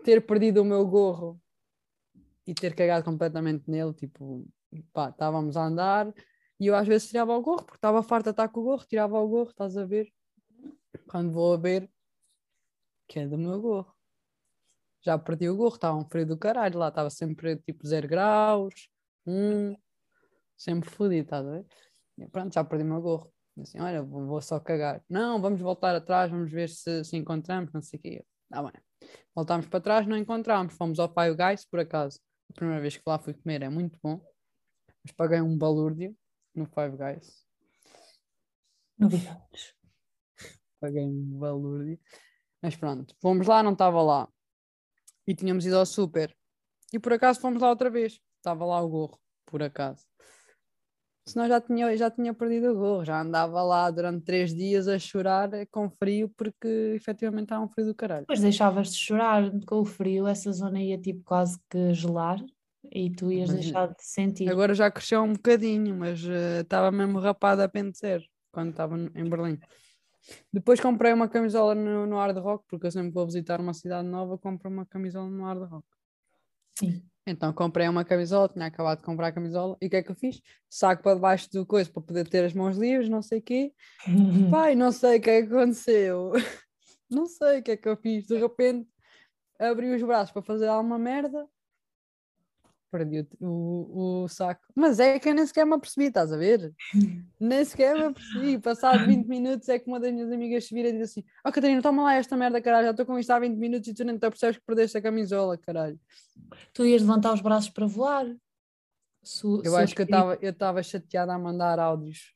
ter 0.03 0.25
perdido 0.25 0.61
o 0.61 0.65
meu 0.65 0.85
gorro 0.85 1.41
e 2.45 2.53
ter 2.53 2.75
cagado 2.75 3.05
completamente 3.05 3.69
nele, 3.69 3.93
tipo, 3.93 4.47
pá, 4.91 5.09
estávamos 5.09 5.55
a 5.55 5.65
andar 5.65 6.13
e 6.59 6.67
eu 6.67 6.75
às 6.75 6.87
vezes 6.87 7.09
tirava 7.09 7.35
o 7.37 7.41
gorro, 7.41 7.63
porque 7.63 7.77
estava 7.77 8.03
farta 8.03 8.31
de 8.31 8.33
estar 8.33 8.49
com 8.49 8.59
o 8.59 8.63
gorro, 8.63 8.85
tirava 8.85 9.19
o 9.19 9.27
gorro, 9.27 9.49
estás 9.49 9.77
a 9.77 9.85
ver? 9.85 10.11
Quando 11.07 11.31
vou 11.31 11.53
a 11.53 11.57
ver, 11.57 11.89
que 13.07 13.19
é 13.19 13.27
do 13.27 13.37
meu 13.37 13.59
gorro. 13.61 13.95
Já 15.01 15.17
perdi 15.17 15.47
o 15.47 15.55
gorro, 15.55 15.75
estava 15.75 15.97
um 15.97 16.05
frio 16.05 16.25
do 16.25 16.37
caralho, 16.37 16.77
lá 16.77 16.89
estava 16.89 17.09
sempre 17.09 17.55
tipo 17.57 17.87
0 17.87 18.07
graus, 18.07 18.89
1, 19.25 19.75
sempre 20.57 20.89
fodido, 20.89 21.23
estás 21.23 21.45
a 21.45 21.51
ver? 21.51 21.65
Pronto, 22.27 22.53
já 22.53 22.63
perdi 22.63 22.83
o 22.83 22.87
meu 22.87 23.01
gorro. 23.01 23.31
Assim, 23.61 23.79
olha, 23.79 24.01
vou, 24.01 24.25
vou 24.25 24.41
só 24.41 24.59
cagar. 24.59 25.03
Não, 25.09 25.41
vamos 25.41 25.59
voltar 25.59 25.95
atrás, 25.95 26.31
vamos 26.31 26.51
ver 26.51 26.69
se, 26.69 27.03
se 27.03 27.17
encontramos, 27.17 27.71
não 27.73 27.81
sei 27.81 27.99
o 27.99 28.01
quê. 28.01 28.25
Tá 28.49 28.63
bem. 28.63 28.71
Voltámos 29.35 29.67
para 29.67 29.81
trás, 29.81 30.07
não 30.07 30.17
encontramos. 30.17 30.73
Fomos 30.75 30.99
ao 30.99 31.07
Five 31.13 31.35
Guys, 31.35 31.65
por 31.65 31.79
acaso. 31.79 32.19
A 32.49 32.53
primeira 32.53 32.81
vez 32.81 32.97
que 32.97 33.03
lá 33.05 33.19
fui 33.19 33.33
comer 33.33 33.61
é 33.61 33.69
muito 33.69 33.99
bom. 34.01 34.21
Mas 35.03 35.13
paguei 35.15 35.41
um 35.41 35.57
balúrdio 35.57 36.15
no 36.55 36.65
Five 36.65 36.97
Guys. 36.97 37.45
Novidades. 38.97 39.75
paguei 40.79 41.05
um 41.05 41.37
valor. 41.39 41.97
Mas 42.61 42.75
pronto, 42.75 43.15
fomos 43.21 43.47
lá, 43.47 43.63
não 43.63 43.73
estava 43.73 44.01
lá. 44.01 44.27
E 45.25 45.33
tínhamos 45.33 45.65
ido 45.65 45.77
ao 45.77 45.85
super. 45.85 46.35
E 46.91 46.99
por 46.99 47.13
acaso 47.13 47.39
fomos 47.39 47.61
lá 47.61 47.69
outra 47.69 47.89
vez. 47.89 48.19
Estava 48.37 48.65
lá 48.65 48.81
o 48.81 48.89
gorro, 48.89 49.19
por 49.45 49.61
acaso. 49.61 50.05
Senão 51.29 51.47
já 51.47 51.61
tinha, 51.61 51.95
já 51.95 52.09
tinha 52.09 52.33
perdido 52.33 52.71
o 52.71 52.75
gorro. 52.75 53.05
Já 53.05 53.21
andava 53.21 53.61
lá 53.61 53.89
durante 53.91 54.23
três 54.23 54.53
dias 54.53 54.87
a 54.87 54.97
chorar 54.97 55.53
eh, 55.53 55.65
com 55.65 55.89
frio, 55.89 56.29
porque 56.29 56.93
efetivamente 56.95 57.43
estava 57.45 57.63
um 57.63 57.69
frio 57.69 57.87
do 57.87 57.95
caralho. 57.95 58.21
Depois 58.21 58.41
deixavas 58.41 58.91
de 58.91 58.97
chorar 58.97 59.51
com 59.65 59.79
o 59.81 59.85
frio, 59.85 60.27
essa 60.27 60.51
zona 60.51 60.81
ia 60.81 60.97
tipo 60.97 61.23
quase 61.23 61.59
que 61.69 61.93
gelar 61.93 62.43
e 62.91 63.09
tu 63.11 63.31
ias 63.31 63.49
Mas 63.49 63.59
deixar 63.59 63.87
de 63.87 64.03
sentir. 64.03 64.49
Agora 64.49 64.73
já 64.73 64.89
cresceu 64.89 65.21
um 65.21 65.33
bocadinho, 65.33 65.95
mas 65.95 66.23
eh, 66.25 66.61
estava 66.61 66.91
mesmo 66.91 67.19
rapado 67.19 67.61
a 67.61 67.69
pente 67.69 67.99
zero 67.99 68.23
quando 68.51 68.71
estava 68.71 68.97
em 68.97 69.29
Berlim. 69.29 69.59
Depois 70.51 70.79
comprei 70.79 71.13
uma 71.13 71.29
camisola 71.29 71.73
no, 71.75 72.05
no 72.05 72.17
Hard 72.17 72.37
Rock, 72.37 72.65
porque 72.67 72.87
eu 72.87 72.91
sempre 72.91 73.11
vou 73.11 73.25
visitar 73.25 73.59
uma 73.59 73.73
cidade 73.73 74.07
nova, 74.07 74.37
compro 74.37 74.69
uma 74.69 74.85
camisola 74.85 75.29
no 75.29 75.43
Hard 75.43 75.69
Rock. 75.69 75.85
Sim. 76.77 77.03
Então 77.29 77.53
comprei 77.53 77.87
uma 77.87 78.03
camisola, 78.03 78.49
tinha 78.49 78.65
acabado 78.65 78.99
de 78.99 79.03
comprar 79.03 79.27
a 79.27 79.31
camisola, 79.31 79.77
e 79.81 79.87
o 79.87 79.89
que 79.89 79.95
é 79.97 80.03
que 80.03 80.11
eu 80.11 80.15
fiz? 80.15 80.41
Saco 80.69 81.03
para 81.03 81.15
debaixo 81.15 81.49
do 81.51 81.65
coisa 81.65 81.89
para 81.89 82.01
poder 82.01 82.27
ter 82.27 82.43
as 82.43 82.53
mãos 82.53 82.77
livres, 82.77 83.09
não 83.09 83.21
sei 83.21 83.39
o 83.39 83.41
quê. 83.41 83.73
Pai, 84.49 84.75
não 84.75 84.91
sei 84.91 85.19
o 85.19 85.21
que 85.21 85.29
é 85.29 85.41
que 85.41 85.53
aconteceu. 85.53 86.31
Não 87.11 87.25
sei 87.25 87.57
o 87.57 87.63
que 87.63 87.71
é 87.71 87.75
que 87.75 87.89
eu 87.89 87.97
fiz. 87.97 88.27
De 88.27 88.37
repente 88.37 88.87
abri 89.59 89.91
os 89.91 90.03
braços 90.03 90.31
para 90.31 90.43
fazer 90.43 90.67
alguma 90.67 90.99
merda. 90.99 91.47
Perdi 92.91 93.27
o, 93.39 94.23
o, 94.23 94.27
saco. 94.27 94.65
Mas 94.75 94.99
é 94.99 95.19
que 95.19 95.29
eu 95.29 95.33
nem 95.35 95.45
sequer 95.45 95.65
me 95.65 95.75
apercebi, 95.75 96.07
estás 96.07 96.31
a 96.33 96.37
ver? 96.37 96.73
nem 97.39 97.63
sequer 97.63 97.95
me 97.95 98.03
apercebi. 98.05 98.59
Passado 98.59 99.05
20 99.05 99.27
minutos 99.27 99.69
é 99.69 99.77
que 99.79 99.87
uma 99.87 99.99
das 99.99 100.11
minhas 100.11 100.31
amigas 100.31 100.65
se 100.65 100.73
vira 100.73 100.89
e 100.89 100.93
diz 100.93 101.11
assim: 101.11 101.23
Oh 101.45 101.51
Catarina, 101.51 101.81
toma 101.81 102.03
lá 102.03 102.15
esta 102.15 102.35
merda, 102.35 102.61
caralho. 102.61 102.85
Já 102.85 102.91
estou 102.91 103.05
com 103.05 103.19
isto 103.19 103.29
há 103.31 103.39
20 103.39 103.57
minutos 103.57 103.87
e 103.87 103.93
tu 103.93 104.03
nem 104.03 104.17
te 104.17 104.25
apercebes 104.25 104.57
que 104.57 104.65
perdeste 104.65 104.97
a 104.97 105.01
camisola, 105.01 105.57
caralho. 105.57 105.99
Tu 106.73 106.85
ias 106.85 107.01
levantar 107.01 107.33
os 107.33 107.41
braços 107.41 107.69
para 107.69 107.85
voar. 107.85 108.25
Su- 109.23 109.61
Eu 109.63 109.75
acho 109.75 109.93
que 109.95 110.01
eu 110.41 110.49
estava 110.49 110.81
chateada 110.81 111.33
a 111.33 111.37
mandar 111.39 111.77
áudios 111.79 112.33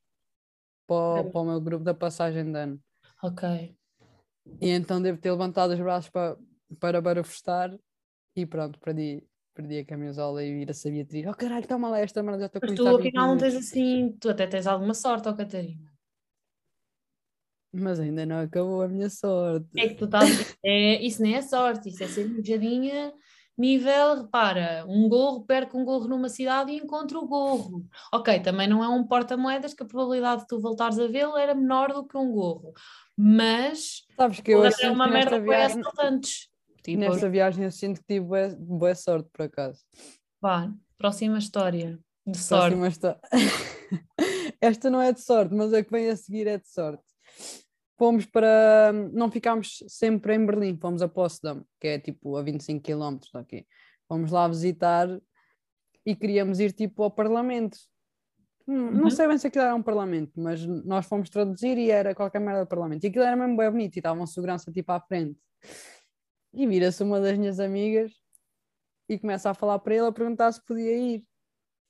para, 0.85 0.95
o- 1.21 1.31
para 1.31 1.41
o 1.41 1.45
meu 1.45 1.59
grupo 1.61 1.83
da 1.83 1.93
passagem 1.93 2.51
de 2.51 2.57
ano. 2.57 2.79
Ok. 3.23 3.75
E 4.61 4.69
então 4.69 5.01
devo 5.01 5.17
ter 5.17 5.31
levantado 5.31 5.71
os 5.73 5.79
braços 5.79 6.09
para, 6.09 6.37
para 6.79 7.01
manifestar 7.01 7.75
e 8.35 8.45
pronto, 8.45 8.79
perdi, 8.79 9.23
perdi 9.53 9.79
a 9.79 9.85
camisola 9.85 10.43
e 10.43 10.61
ir 10.61 10.69
a 10.69 10.73
sabia 10.73 11.05
dizer, 11.05 11.27
oh 11.27 11.33
caralho, 11.33 11.67
toma 11.67 11.89
lá 11.89 11.99
esta 11.99 12.23
merda, 12.23 12.41
já 12.41 12.45
estou 12.47 12.61
com 12.61 12.67
Mas 12.67 12.75
tu 12.75 12.87
há 12.87 12.91
20 12.91 13.07
afinal 13.07 13.27
não 13.27 13.37
tens 13.37 13.53
minutos." 13.53 13.71
assim, 13.71 14.17
tu 14.19 14.29
até 14.29 14.47
tens 14.47 14.67
alguma 14.67 14.93
sorte, 14.93 15.29
ó 15.29 15.33
Catarina. 15.33 15.93
Mas 17.71 17.99
ainda 17.99 18.25
não 18.25 18.39
acabou 18.39 18.83
a 18.83 18.87
minha 18.87 19.09
sorte. 19.09 19.67
É 19.75 19.89
que 19.89 19.95
tu 19.95 20.05
estás. 20.05 20.55
É, 20.63 21.01
isso 21.01 21.21
nem 21.21 21.35
é 21.35 21.41
sorte, 21.41 21.89
isso 21.89 22.03
é 22.03 22.07
ser 22.07 22.29
mijadinha. 22.29 23.11
Nível, 23.57 24.23
repara, 24.23 24.83
um 24.87 25.07
gorro, 25.07 25.45
perco 25.45 25.77
um 25.77 25.85
gorro 25.85 26.07
numa 26.07 26.29
cidade 26.29 26.71
e 26.71 26.77
encontro 26.77 27.19
o 27.19 27.27
gorro. 27.27 27.85
Ok, 28.11 28.39
também 28.39 28.67
não 28.67 28.83
é 28.83 28.87
um 28.87 29.03
porta-moedas 29.03 29.73
que 29.73 29.83
a 29.83 29.85
probabilidade 29.85 30.41
de 30.41 30.47
tu 30.47 30.59
voltares 30.59 30.97
a 30.97 31.07
vê-lo 31.07 31.37
era 31.37 31.53
menor 31.53 31.93
do 31.93 32.05
que 32.05 32.17
um 32.17 32.31
gorro. 32.31 32.73
Mas 33.15 34.05
Sabes 34.15 34.39
que 34.39 34.51
eu 34.51 34.71
sinto 34.71 34.85
é 34.85 34.91
uma 34.91 35.07
merda 35.07 35.39
viagem, 35.39 35.81
assaltantes. 35.81 36.49
Tipo, 36.83 36.99
nesta 36.99 37.29
viagem 37.29 37.63
eu 37.65 37.71
sinto 37.71 37.99
que 38.01 38.05
tive 38.07 38.25
bué- 38.25 38.55
boa 38.55 38.93
sorte 38.95 39.29
por 39.31 39.43
acaso. 39.43 39.81
vá, 40.41 40.71
próxima 40.97 41.37
história. 41.37 41.99
De 42.25 42.37
sorte. 42.37 42.77
Histó- 42.77 43.19
Esta 44.61 44.89
não 44.89 45.01
é 45.01 45.11
de 45.11 45.21
sorte, 45.21 45.53
mas 45.53 45.73
a 45.73 45.83
que 45.83 45.91
vem 45.91 46.09
a 46.09 46.15
seguir 46.15 46.47
é 46.47 46.57
de 46.57 46.67
sorte. 46.69 47.03
Fomos 47.97 48.25
para. 48.25 48.91
Não 49.13 49.29
ficámos 49.31 49.83
sempre 49.87 50.35
em 50.35 50.45
Berlim, 50.45 50.77
fomos 50.77 51.01
a 51.01 51.07
Potsdam, 51.07 51.63
que 51.79 51.87
é 51.87 51.99
tipo 51.99 52.35
a 52.37 52.41
25 52.41 52.81
km 52.81 53.17
daqui. 53.33 53.65
Fomos 54.07 54.31
lá 54.31 54.47
visitar 54.47 55.07
e 56.05 56.15
queríamos 56.15 56.59
ir 56.59 56.71
tipo 56.73 57.03
ao 57.03 57.11
Parlamento. 57.11 57.77
Hum, 58.67 58.91
Não 58.91 59.03
Uhum. 59.03 59.09
sei 59.09 59.27
bem 59.27 59.37
se 59.37 59.47
aquilo 59.47 59.65
era 59.65 59.75
um 59.75 59.83
Parlamento, 59.83 60.31
mas 60.37 60.65
nós 60.65 61.05
fomos 61.05 61.29
traduzir 61.29 61.77
e 61.77 61.91
era 61.91 62.15
qualquer 62.15 62.39
merda 62.39 62.63
de 62.63 62.69
Parlamento. 62.69 63.03
E 63.03 63.07
aquilo 63.07 63.23
era 63.25 63.35
mesmo 63.35 63.57
bem 63.57 63.69
bonito 63.69 63.95
e 63.95 63.99
estava 63.99 64.21
um 64.21 64.25
segurança 64.25 64.71
tipo 64.71 64.91
à 64.91 64.99
frente. 65.01 65.37
E 66.53 66.67
vira-se 66.67 67.01
uma 67.03 67.19
das 67.19 67.37
minhas 67.37 67.59
amigas 67.59 68.11
e 69.09 69.17
começa 69.17 69.49
a 69.49 69.53
falar 69.53 69.79
para 69.79 69.95
ele 69.95 70.05
a 70.05 70.11
perguntar 70.11 70.51
se 70.51 70.63
podia 70.63 70.95
ir. 70.95 71.23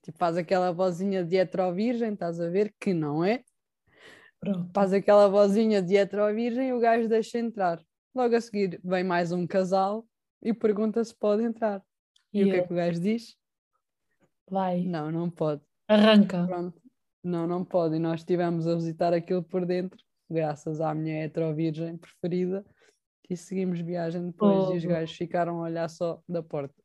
Tipo, 0.04 0.18
faz 0.18 0.38
aquela 0.38 0.72
vozinha 0.72 1.24
de 1.24 1.36
hetero-virgem, 1.38 2.14
estás 2.14 2.40
a 2.40 2.50
ver? 2.50 2.74
Que 2.80 2.94
não 2.94 3.24
é. 3.24 3.44
Pronto. 4.40 4.70
Faz 4.74 4.92
aquela 4.94 5.28
vozinha 5.30 5.82
de 5.82 5.96
hetero-virgem 5.96 6.70
e 6.70 6.74
o 6.74 6.80
gajo 6.80 7.08
deixa 7.08 7.40
entrar. 7.40 7.82
Logo 8.14 8.36
a 8.36 8.42
seguir 8.42 8.80
vem 8.84 9.04
mais 9.04 9.32
um 9.32 9.48
casal 9.48 10.06
e 10.42 10.54
pergunta 10.54 11.04
se 11.04 11.16
pode 11.16 11.44
entrar. 11.44 11.82
E, 12.34 12.42
E 12.42 12.44
o 12.44 12.50
que 12.50 12.56
é 12.58 12.68
que 12.68 12.74
o 12.74 12.76
gajo 12.76 13.00
diz? 13.00 13.38
Vai, 14.50 14.84
Não, 14.84 15.12
não 15.12 15.30
pode. 15.30 15.62
arranca. 15.88 16.46
Pronto. 16.46 16.82
Não, 17.24 17.48
não 17.48 17.64
pode. 17.64 17.96
E 17.96 18.00
nós 18.00 18.20
estivemos 18.20 18.68
a 18.68 18.76
visitar 18.76 19.14
aquilo 19.14 19.42
por 19.42 19.66
dentro, 19.66 19.98
graças 20.30 20.82
à 20.82 20.94
minha 20.94 21.24
hetero-virgem 21.24 21.98
preferida. 21.98 22.66
E 23.30 23.38
seguimos 23.38 23.80
viagem 23.80 24.26
depois 24.28 24.70
e 24.72 24.78
os 24.78 24.86
Oh. 24.86 24.88
gajos 24.90 25.16
ficaram 25.16 25.60
a 25.60 25.64
olhar 25.64 25.90
só 25.90 26.22
da 26.28 26.44
porta. 26.44 26.76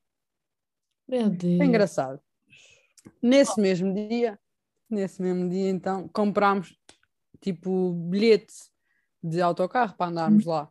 Meu 1.06 1.28
Deus. 1.30 1.60
É 1.60 1.64
engraçado. 1.64 2.20
Nesse 3.22 3.60
mesmo 3.60 3.92
dia, 3.94 4.38
nesse 4.88 5.20
mesmo 5.22 5.48
dia, 5.48 5.68
então, 5.70 6.08
comprámos 6.08 6.78
tipo 7.40 7.92
bilhete 7.92 8.54
de 9.22 9.40
autocarro 9.40 9.96
para 9.96 10.10
andarmos 10.10 10.44
lá. 10.44 10.70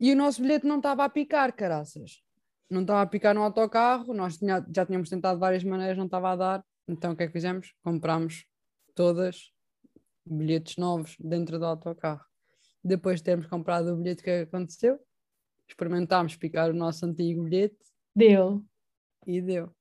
E 0.00 0.12
o 0.12 0.16
nosso 0.16 0.42
bilhete 0.42 0.66
não 0.66 0.76
estava 0.78 1.04
a 1.04 1.08
picar, 1.08 1.52
caraças. 1.54 2.22
Não 2.68 2.80
estava 2.82 3.02
a 3.02 3.06
picar 3.06 3.34
no 3.34 3.42
autocarro, 3.42 4.12
nós 4.12 4.36
tinha- 4.38 4.64
já 4.74 4.84
tínhamos 4.84 5.08
tentado 5.08 5.36
de 5.36 5.40
várias 5.40 5.62
maneiras, 5.64 5.96
não 5.96 6.06
estava 6.06 6.32
a 6.32 6.36
dar. 6.36 6.64
Então 6.88 7.12
o 7.12 7.16
que 7.16 7.22
é 7.22 7.26
que 7.26 7.32
fizemos? 7.32 7.72
Comprámos 7.82 8.44
todas 8.94 9.52
bilhetes 10.24 10.76
novos 10.76 11.16
dentro 11.20 11.58
do 11.58 11.64
autocarro. 11.66 12.24
Depois 12.86 13.20
de 13.20 13.24
termos 13.24 13.46
comprado 13.46 13.92
o 13.92 13.96
bilhete, 13.96 14.20
o 14.20 14.24
que 14.24 14.30
é 14.30 14.44
que 14.44 14.48
aconteceu? 14.48 15.00
Experimentámos 15.68 16.36
picar 16.36 16.70
o 16.70 16.74
nosso 16.74 17.04
antigo 17.04 17.42
bilhete 17.42 17.76
Deu. 18.14 18.64
e 19.26 19.40
deu. 19.42 19.74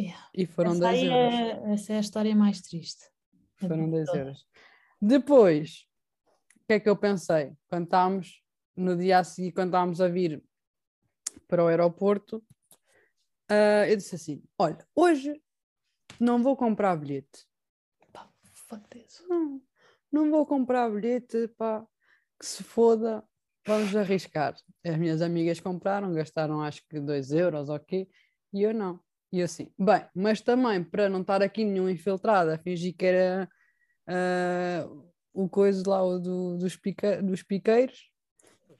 Yeah. 0.00 0.28
E 0.34 0.46
foram 0.46 0.72
Essa, 0.72 0.80
10 0.80 0.94
aí 0.94 1.06
euros. 1.06 1.34
é, 1.34 1.72
essa 1.72 1.92
é 1.92 1.96
a 1.96 2.00
história 2.00 2.34
mais 2.34 2.60
triste. 2.60 3.10
Foram 3.56 3.90
10 3.90 4.08
euros. 4.14 4.46
Depois, 5.00 5.86
o 6.56 6.66
que 6.66 6.74
é 6.74 6.80
que 6.80 6.88
eu 6.88 6.96
pensei? 6.96 7.52
Quando 7.68 7.84
estávamos, 7.84 8.42
no 8.74 8.96
dia 8.96 9.18
a 9.18 9.24
seguir, 9.24 9.52
quando 9.52 9.68
estávamos 9.68 10.00
a 10.00 10.08
vir 10.08 10.42
para 11.48 11.64
o 11.64 11.68
aeroporto, 11.68 12.44
ah, 13.48 13.86
eu 13.88 13.96
disse 13.96 14.14
assim: 14.14 14.42
Olha, 14.58 14.86
hoje 14.94 15.40
não 16.18 16.42
vou 16.42 16.56
comprar 16.56 16.96
bilhete. 16.96 17.46
Pá, 18.12 18.30
fuck 18.52 18.86
this. 18.88 19.24
Não, 19.28 19.62
não 20.12 20.30
vou 20.30 20.46
comprar 20.46 20.90
bilhete, 20.90 21.48
pá, 21.56 21.84
que 22.38 22.46
se 22.46 22.62
foda, 22.62 23.22
vamos 23.66 23.94
arriscar. 23.94 24.54
As 24.84 24.96
minhas 24.96 25.22
amigas 25.22 25.60
compraram, 25.60 26.12
gastaram 26.12 26.62
acho 26.62 26.82
que 26.88 27.00
2 27.00 27.32
euros, 27.32 27.68
ok? 27.68 28.08
E 28.52 28.62
eu 28.62 28.72
não. 28.72 29.00
E 29.32 29.40
eu 29.40 29.44
assim, 29.44 29.72
bem, 29.78 30.06
mas 30.14 30.40
também 30.40 30.82
para 30.82 31.08
não 31.08 31.20
estar 31.20 31.42
aqui 31.42 31.64
nenhum 31.64 31.88
infiltrado 31.88 32.50
a 32.50 32.58
fingir 32.58 32.94
que 32.96 33.04
era 33.06 33.48
ah, 34.06 34.88
o 35.32 35.48
coisa 35.48 35.82
lá 35.86 36.02
o 36.02 36.18
do, 36.18 36.56
dos, 36.56 36.78
dos 37.22 37.42
piqueiros. 37.42 38.10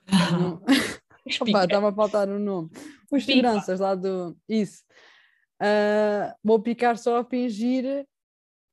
Não- 0.08 0.62
Opa, 1.40 1.64
estava 1.64 1.88
a 1.88 1.92
faltar 1.92 2.28
o 2.28 2.38
nome. 2.38 2.70
Os 3.10 3.24
Pipa. 3.24 3.32
seguranças 3.32 3.80
lá 3.80 3.94
do. 3.94 4.36
Isso. 4.48 4.84
Ah, 5.60 6.36
vou 6.42 6.60
picar 6.60 6.96
só 6.96 7.18
a 7.18 7.24
fingir 7.24 8.06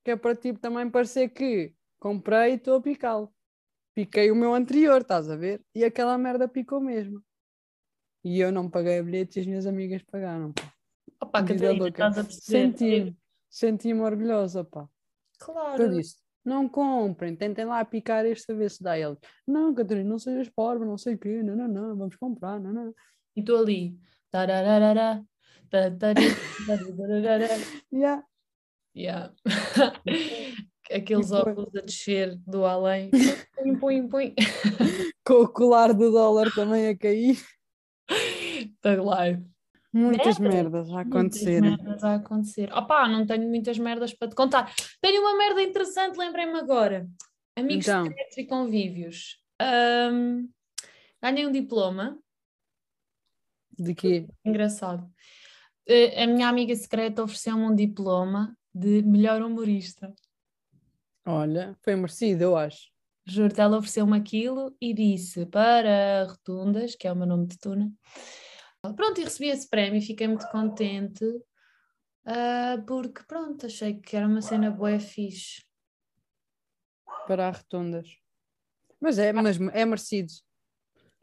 que 0.04 0.12
é 0.12 0.16
para 0.16 0.36
tipo 0.36 0.60
também 0.60 0.90
parecer 0.90 1.30
que 1.30 1.74
comprei 2.04 2.52
e 2.52 2.56
estou 2.56 2.76
a 2.76 2.82
picá-lo. 2.82 3.34
Piquei 3.96 4.30
o 4.30 4.36
meu 4.36 4.54
anterior, 4.54 5.00
estás 5.00 5.30
a 5.30 5.38
ver? 5.38 5.64
E 5.74 5.86
aquela 5.86 6.18
merda 6.18 6.50
picou 6.50 6.82
mesmo. 6.82 7.24
E 8.26 8.42
eu 8.42 8.52
não 8.52 8.70
paguei 8.70 9.00
a 9.00 9.04
bilhete 9.04 9.40
e 9.40 9.42
as 9.42 9.48
minhas 9.48 9.66
amigas 9.66 10.04
pagaram. 10.04 10.52
pá. 10.52 10.74
Opa, 11.22 11.44
Catarina, 11.44 11.88
estás 11.88 12.18
a 12.18 12.24
perceber? 12.26 12.60
Senti-me, 12.60 13.18
senti-me 13.50 14.02
orgulhosa, 14.02 14.66
pá. 14.66 14.86
Claro. 15.40 15.82
Eu 15.82 15.92
disse, 15.92 16.18
não 16.44 16.68
comprem, 16.68 17.38
tentem 17.38 17.64
lá 17.64 17.86
picar 17.86 18.26
este 18.26 18.52
a 18.52 18.56
ver 18.56 18.70
se 18.70 18.84
dá 18.84 19.00
eles. 19.00 19.18
Não, 19.48 19.74
Catarina, 19.74 20.10
não 20.10 20.20
sejas 20.20 20.50
pobre, 20.50 20.86
não 20.86 20.98
sei 20.98 21.16
o 21.16 21.18
quê, 21.18 21.42
não, 21.42 21.56
não, 21.56 21.68
não, 21.70 21.96
vamos 21.96 22.18
comprar, 22.18 22.60
não, 22.60 22.74
não. 22.74 22.94
E 23.34 23.40
estou 23.40 23.60
ali. 23.60 23.98
Tarararara, 24.30 25.24
tatari, 25.70 26.26
tarararara. 26.68 27.48
Yeah. 27.94 28.26
Yeah. 28.94 29.34
Aqueles 30.92 31.30
E 31.32 31.34
óculos 31.34 31.76
a 31.76 31.82
descer 31.82 32.36
do 32.46 32.66
além. 32.66 33.10
Põe, 33.56 33.76
põe, 33.80 34.08
põe. 34.08 34.36
Com 35.26 35.34
o 35.44 35.48
colar 35.48 35.94
do 35.94 36.12
dólar 36.12 36.52
também 36.54 36.88
a 36.90 36.98
cair. 36.98 37.38
Tag 38.82 39.02
live. 39.02 39.44
Muitas 39.94 40.40
Merdas. 40.40 40.56
merdas 40.56 40.90
a 40.90 40.94
Muitas 40.94 41.08
acontecerem. 41.12 41.62
merdas 41.78 42.04
a 42.04 42.16
acontecer. 42.16 42.74
Opá, 42.74 43.08
não 43.08 43.26
tenho 43.26 43.48
muitas 43.48 43.78
merdas 43.78 44.14
para 44.14 44.28
te 44.28 44.36
contar. 44.36 44.74
Tenho 45.02 45.22
uma 45.22 45.38
merda 45.38 45.62
interessante, 45.62 46.18
lembrem-me 46.18 46.58
agora. 46.60 47.08
Amigos 47.56 47.88
Então. 47.88 48.06
secretos 48.06 48.38
e 48.38 48.46
convívios. 48.46 49.38
Ahm, 49.62 50.48
ganhei 51.22 51.46
um 51.46 51.52
diploma. 51.52 52.18
De 53.78 53.94
quê? 53.94 54.28
Engraçado. 54.44 55.08
Eh, 55.88 56.24
A 56.24 56.28
minha 56.28 56.48
amiga 56.50 56.76
secreta 56.76 57.24
ofereceu-me 57.24 57.64
um 57.64 57.76
diploma 57.76 58.58
de 58.74 59.02
melhor 59.04 59.42
humorista. 59.44 60.12
Olha, 61.26 61.76
foi 61.82 61.96
merecido, 61.96 62.44
eu 62.44 62.58
acho. 62.58 62.92
Juro, 63.26 63.54
ela 63.58 63.78
ofereceu-me 63.78 64.18
aquilo 64.18 64.76
e 64.82 64.94
disse 64.94 65.46
para 65.46 66.26
Rotundas, 66.28 66.96
que 66.96 67.08
é 67.08 67.12
o 67.12 67.16
meu 67.16 67.26
nome 67.26 67.48
de 67.48 67.58
Tuna. 67.58 67.90
Pronto, 68.98 69.22
e 69.22 69.24
recebi 69.24 69.48
esse 69.50 69.70
prémio 69.70 69.98
e 70.00 70.02
fiquei 70.06 70.28
muito 70.28 70.46
contente, 70.50 71.24
ah, 72.26 72.84
porque 72.86 73.24
pronto, 73.26 73.66
achei 73.66 73.94
que 74.02 74.18
era 74.18 74.28
uma 74.28 74.42
cena 74.42 74.70
boa 74.70 75.00
fixe. 75.00 75.64
Para 77.26 77.48
as 77.48 77.58
rotundas. 77.60 78.18
Mas 79.00 79.18
é, 79.18 79.32
mas 79.32 79.58
é 79.74 79.86
merecido. 79.86 80.34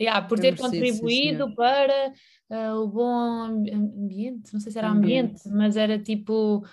Yeah, 0.01 0.27
por 0.27 0.39
É 0.39 0.41
ter 0.43 0.53
merecido, 0.53 0.71
sim, 0.71 0.87
contribuído 0.89 1.45
senhor. 1.45 1.55
para 1.55 2.13
ah, 2.51 2.75
o 2.77 2.89
bom 2.89 3.43
ambi- 3.43 3.75
ambiente, 3.75 4.55
não 4.55 4.61
sei 4.61 4.73
se 4.73 4.79
era 4.79 4.89
ambiente, 4.89 5.47
Ambiente. 5.47 5.49
mas 5.51 5.77
era 5.77 5.99
tipo 6.03 6.65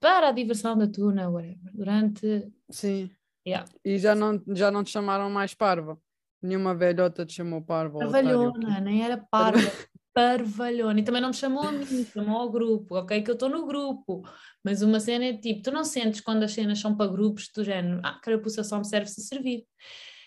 para 0.00 0.28
a 0.28 0.32
diversão 0.32 0.76
da 0.76 0.88
Tuna, 0.88 1.28
whatever, 1.28 1.72
durante. 1.72 2.50
Sim. 2.70 3.10
Yeah. 3.46 3.70
E 3.84 3.98
já 3.98 4.14
não, 4.14 4.42
já 4.48 4.70
não 4.70 4.82
te 4.82 4.90
chamaram 4.90 5.30
mais 5.30 5.54
parva. 5.54 5.98
Nenhuma 6.42 6.74
velhota 6.74 7.26
te 7.26 7.34
chamou 7.34 7.60
parva. 7.60 7.98
Parvalhona, 7.98 8.80
nem 8.80 9.04
era 9.04 9.18
parva, 9.18 9.60
parvalhona. 10.14 10.98
E 10.98 11.02
também 11.02 11.20
não 11.20 11.28
me 11.28 11.34
chamou 11.34 11.62
a 11.62 11.72
mim, 11.72 12.04
chamou 12.06 12.38
ao 12.38 12.50
grupo, 12.50 12.96
ok? 12.96 13.22
Que 13.22 13.30
eu 13.30 13.34
estou 13.34 13.50
no 13.50 13.66
grupo. 13.66 14.22
Mas 14.64 14.80
uma 14.80 14.98
cena 15.00 15.26
é 15.26 15.36
tipo, 15.36 15.62
tu 15.62 15.70
não 15.70 15.84
sentes 15.84 16.20
quando 16.20 16.42
as 16.42 16.52
cenas 16.52 16.78
são 16.78 16.96
para 16.96 17.10
grupos 17.10 17.50
do 17.54 17.62
género, 17.62 18.00
ah, 18.02 18.18
carapuça 18.22 18.64
só 18.64 18.78
me 18.78 18.86
serve 18.86 19.06
se 19.06 19.20
servir. 19.22 19.66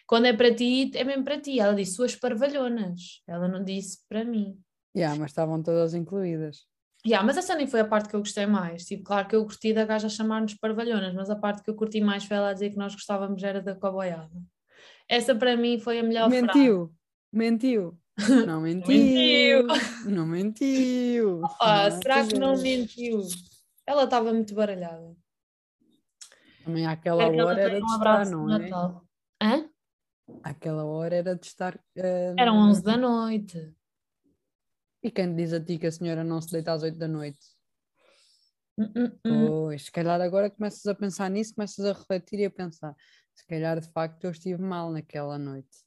Quando 0.05 0.25
é 0.25 0.33
para 0.33 0.53
ti, 0.53 0.91
é 0.93 1.03
mesmo 1.03 1.23
para 1.23 1.39
ti. 1.39 1.59
Ela 1.59 1.73
disse 1.73 1.95
suas 1.95 2.15
parvalhonas. 2.15 3.23
Ela 3.27 3.47
não 3.47 3.63
disse 3.63 3.99
para 4.07 4.23
mim. 4.23 4.59
Yeah, 4.95 5.17
mas 5.19 5.31
estavam 5.31 5.63
todas 5.63 5.95
incluídas. 5.95 6.67
Yeah, 7.05 7.25
mas 7.25 7.35
essa 7.37 7.53
nem 7.55 7.67
foi 7.67 7.81
a 7.81 7.85
parte 7.85 8.07
que 8.09 8.15
eu 8.15 8.19
gostei 8.21 8.45
mais. 8.45 8.85
Tipo, 8.85 9.03
claro 9.03 9.27
que 9.27 9.35
eu 9.35 9.43
curti 9.43 9.73
da 9.73 9.83
gaja 9.85 10.07
chamar-nos 10.07 10.53
parvalhonas, 10.53 11.13
mas 11.13 11.29
a 11.29 11.35
parte 11.35 11.61
que 11.61 11.69
eu 11.69 11.75
curti 11.75 11.99
mais 11.99 12.23
foi 12.23 12.37
ela 12.37 12.53
dizer 12.53 12.69
que 12.69 12.77
nós 12.77 12.93
gostávamos 12.93 13.43
era 13.43 13.61
da 13.61 13.75
coboiada. 13.75 14.31
Essa 15.07 15.35
para 15.35 15.57
mim 15.57 15.77
foi 15.79 15.99
a 15.99 16.03
melhor 16.03 16.29
frase. 16.29 16.45
Mentiu. 16.47 16.93
Mentiu. 17.31 17.97
Não 18.45 18.61
mentiu. 18.61 19.67
Não 20.05 20.25
mentiu. 20.27 21.41
Não, 21.41 21.91
será 22.01 22.25
que 22.25 22.37
não 22.37 22.53
é. 22.53 22.57
mentiu? 22.57 23.21
Ela 23.87 24.03
estava 24.03 24.31
muito 24.31 24.53
baralhada. 24.53 25.15
Também 26.63 26.85
àquela 26.85 27.23
ela 27.23 27.45
hora 27.45 27.59
era 27.61 27.75
de 27.77 27.83
um 27.83 27.87
estar, 27.87 28.25
não 28.29 28.49
é? 28.55 28.59
Natal. 28.59 29.05
Hã? 29.41 29.69
Àquela 30.43 30.85
hora 30.85 31.15
era 31.15 31.35
de 31.35 31.45
estar. 31.47 31.77
eh, 31.97 32.33
Eram 32.37 32.55
11 32.69 32.83
da 32.83 32.95
noite. 32.95 33.73
E 35.03 35.11
quem 35.11 35.35
diz 35.35 35.51
a 35.51 35.59
ti 35.59 35.77
que 35.77 35.87
a 35.87 35.91
senhora 35.91 36.23
não 36.23 36.41
se 36.41 36.49
deita 36.49 36.71
às 36.71 36.81
8 36.81 36.97
da 36.97 37.09
noite? 37.09 37.39
Hum, 38.77 38.91
hum, 38.95 39.11
hum. 39.25 39.47
Pois, 39.47 39.83
se 39.83 39.91
calhar 39.91 40.21
agora 40.21 40.49
começas 40.49 40.85
a 40.85 40.95
pensar 40.95 41.29
nisso, 41.29 41.53
começas 41.53 41.85
a 41.85 41.91
refletir 41.91 42.39
e 42.39 42.45
a 42.45 42.49
pensar. 42.49 42.95
Se 43.35 43.45
calhar 43.45 43.79
de 43.79 43.91
facto 43.91 44.23
eu 44.23 44.31
estive 44.31 44.61
mal 44.61 44.89
naquela 44.89 45.37
noite. 45.37 45.77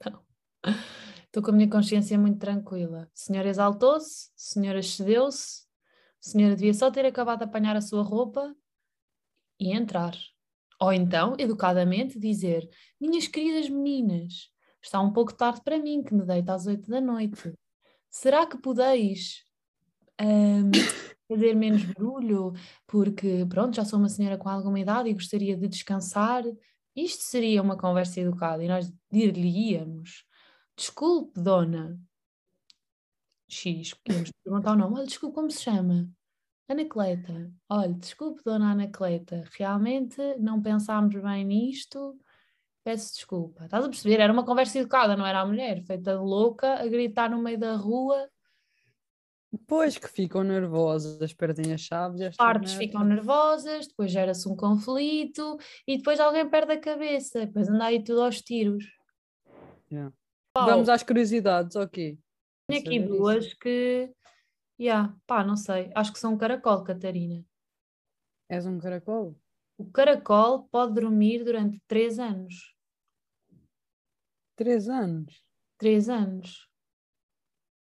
Estou 1.26 1.42
com 1.42 1.50
a 1.50 1.54
minha 1.54 1.68
consciência 1.68 2.18
muito 2.18 2.38
tranquila. 2.38 3.02
A 3.04 3.10
senhora 3.14 3.48
exaltou-se, 3.48 4.28
a 4.28 4.32
senhora 4.36 4.78
excedeu-se, 4.80 5.62
a 6.24 6.30
senhora 6.30 6.56
devia 6.56 6.74
só 6.74 6.90
ter 6.90 7.04
acabado 7.04 7.38
de 7.38 7.44
apanhar 7.44 7.76
a 7.76 7.80
sua 7.80 8.02
roupa 8.02 8.54
e 9.60 9.72
entrar. 9.72 10.16
Ou 10.80 10.92
então, 10.92 11.36
educadamente, 11.38 12.18
dizer: 12.18 12.68
Minhas 13.00 13.28
queridas 13.28 13.68
meninas, 13.68 14.50
está 14.82 15.00
um 15.00 15.12
pouco 15.12 15.34
tarde 15.34 15.60
para 15.62 15.78
mim, 15.78 16.02
que 16.02 16.14
me 16.14 16.24
deito 16.24 16.50
às 16.50 16.66
oito 16.66 16.90
da 16.90 17.00
noite. 17.00 17.54
Será 18.12 18.46
que 18.46 18.58
podeis 18.58 19.42
ahm, 20.20 20.70
fazer 21.26 21.54
menos 21.54 21.82
barulho? 21.84 22.52
Porque, 22.86 23.46
pronto, 23.48 23.74
já 23.74 23.86
sou 23.86 23.98
uma 23.98 24.10
senhora 24.10 24.36
com 24.36 24.50
alguma 24.50 24.78
idade 24.78 25.08
e 25.08 25.14
gostaria 25.14 25.56
de 25.56 25.66
descansar. 25.66 26.44
Isto 26.94 27.22
seria 27.22 27.62
uma 27.62 27.76
conversa 27.76 28.20
educada 28.20 28.62
e 28.62 28.68
nós 28.68 28.92
dir-lhe-íamos: 29.10 30.26
Desculpe, 30.76 31.40
dona. 31.40 31.98
X, 33.48 33.94
podemos 33.94 34.30
perguntar 34.44 34.72
o 34.72 34.76
nome. 34.76 34.96
Olha, 34.96 35.06
desculpe, 35.06 35.34
como 35.34 35.50
se 35.50 35.62
chama? 35.62 36.06
Anacleta. 36.68 37.50
Olha, 37.68 37.94
desculpe, 37.94 38.42
dona 38.44 38.72
Anacleta. 38.72 39.44
Realmente 39.56 40.18
não 40.38 40.60
pensámos 40.60 41.14
bem 41.14 41.46
nisto. 41.46 42.18
Peço 42.84 43.14
desculpa. 43.14 43.64
Estás 43.64 43.84
a 43.84 43.88
perceber? 43.88 44.20
Era 44.20 44.32
uma 44.32 44.44
conversa 44.44 44.78
educada, 44.78 45.16
não 45.16 45.26
era 45.26 45.40
a 45.40 45.46
mulher, 45.46 45.82
feita 45.82 46.16
de 46.16 46.22
louca, 46.22 46.74
a 46.74 46.86
gritar 46.86 47.30
no 47.30 47.40
meio 47.40 47.58
da 47.58 47.76
rua. 47.76 48.28
Depois 49.52 49.98
que 49.98 50.08
ficam 50.08 50.42
nervosas, 50.42 51.32
perdem 51.34 51.74
as 51.74 51.82
chaves. 51.82 52.20
estas 52.20 52.36
Partes 52.36 52.72
ficam 52.72 53.04
nervosas, 53.04 53.86
depois 53.86 54.10
gera-se 54.10 54.48
um 54.48 54.56
conflito 54.56 55.58
e 55.86 55.98
depois 55.98 56.18
alguém 56.18 56.48
perde 56.48 56.72
a 56.72 56.80
cabeça. 56.80 57.46
Depois 57.46 57.68
anda 57.68 57.84
aí 57.84 58.02
tudo 58.02 58.22
aos 58.22 58.40
tiros. 58.40 58.84
Yeah. 59.90 60.12
Pau. 60.54 60.66
Vamos 60.66 60.88
às 60.88 61.02
curiosidades, 61.02 61.76
ok. 61.76 62.18
Tenho 62.66 62.80
aqui 62.80 62.94
saber 62.94 63.04
isso. 63.04 63.08
duas 63.08 63.54
que. 63.54 64.10
Yeah, 64.80 65.14
pá, 65.26 65.44
não 65.44 65.56
sei. 65.56 65.92
Acho 65.94 66.12
que 66.12 66.18
são 66.18 66.32
um 66.32 66.38
caracol, 66.38 66.82
Catarina. 66.82 67.44
És 68.48 68.66
um 68.66 68.78
caracol? 68.78 69.36
O 69.82 69.90
caracol 69.90 70.68
pode 70.70 70.94
dormir 70.94 71.42
durante 71.42 71.82
3 71.88 72.18
anos. 72.20 72.72
Três 74.54 74.88
anos? 74.88 75.44
3 75.76 76.08
anos. 76.08 76.68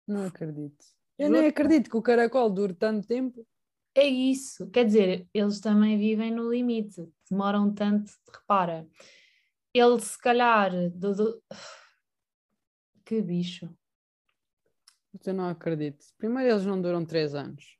Não 0.06 0.26
acredito. 0.26 0.84
Eu 1.16 1.28
Juro. 1.28 1.38
nem 1.40 1.48
acredito 1.48 1.88
que 1.88 1.96
o 1.96 2.02
caracol 2.02 2.50
dure 2.50 2.74
tanto 2.74 3.06
tempo. 3.06 3.46
É 3.94 4.04
isso. 4.04 4.68
Quer 4.70 4.84
dizer, 4.84 5.28
eles 5.32 5.60
também 5.60 5.96
vivem 5.96 6.32
no 6.32 6.50
limite. 6.52 7.08
Demoram 7.30 7.72
tanto. 7.72 8.10
Repara, 8.34 8.88
ele 9.72 10.00
se 10.00 10.18
calhar. 10.18 10.72
do- 10.90 11.14
do- 11.14 11.42
Que 13.06 13.22
bicho. 13.22 13.72
Eu 15.24 15.32
não 15.34 15.48
acredito. 15.48 16.04
Primeiro 16.18 16.50
eles 16.52 16.66
não 16.66 16.82
duram 16.82 17.04
três 17.06 17.32
anos. 17.34 17.75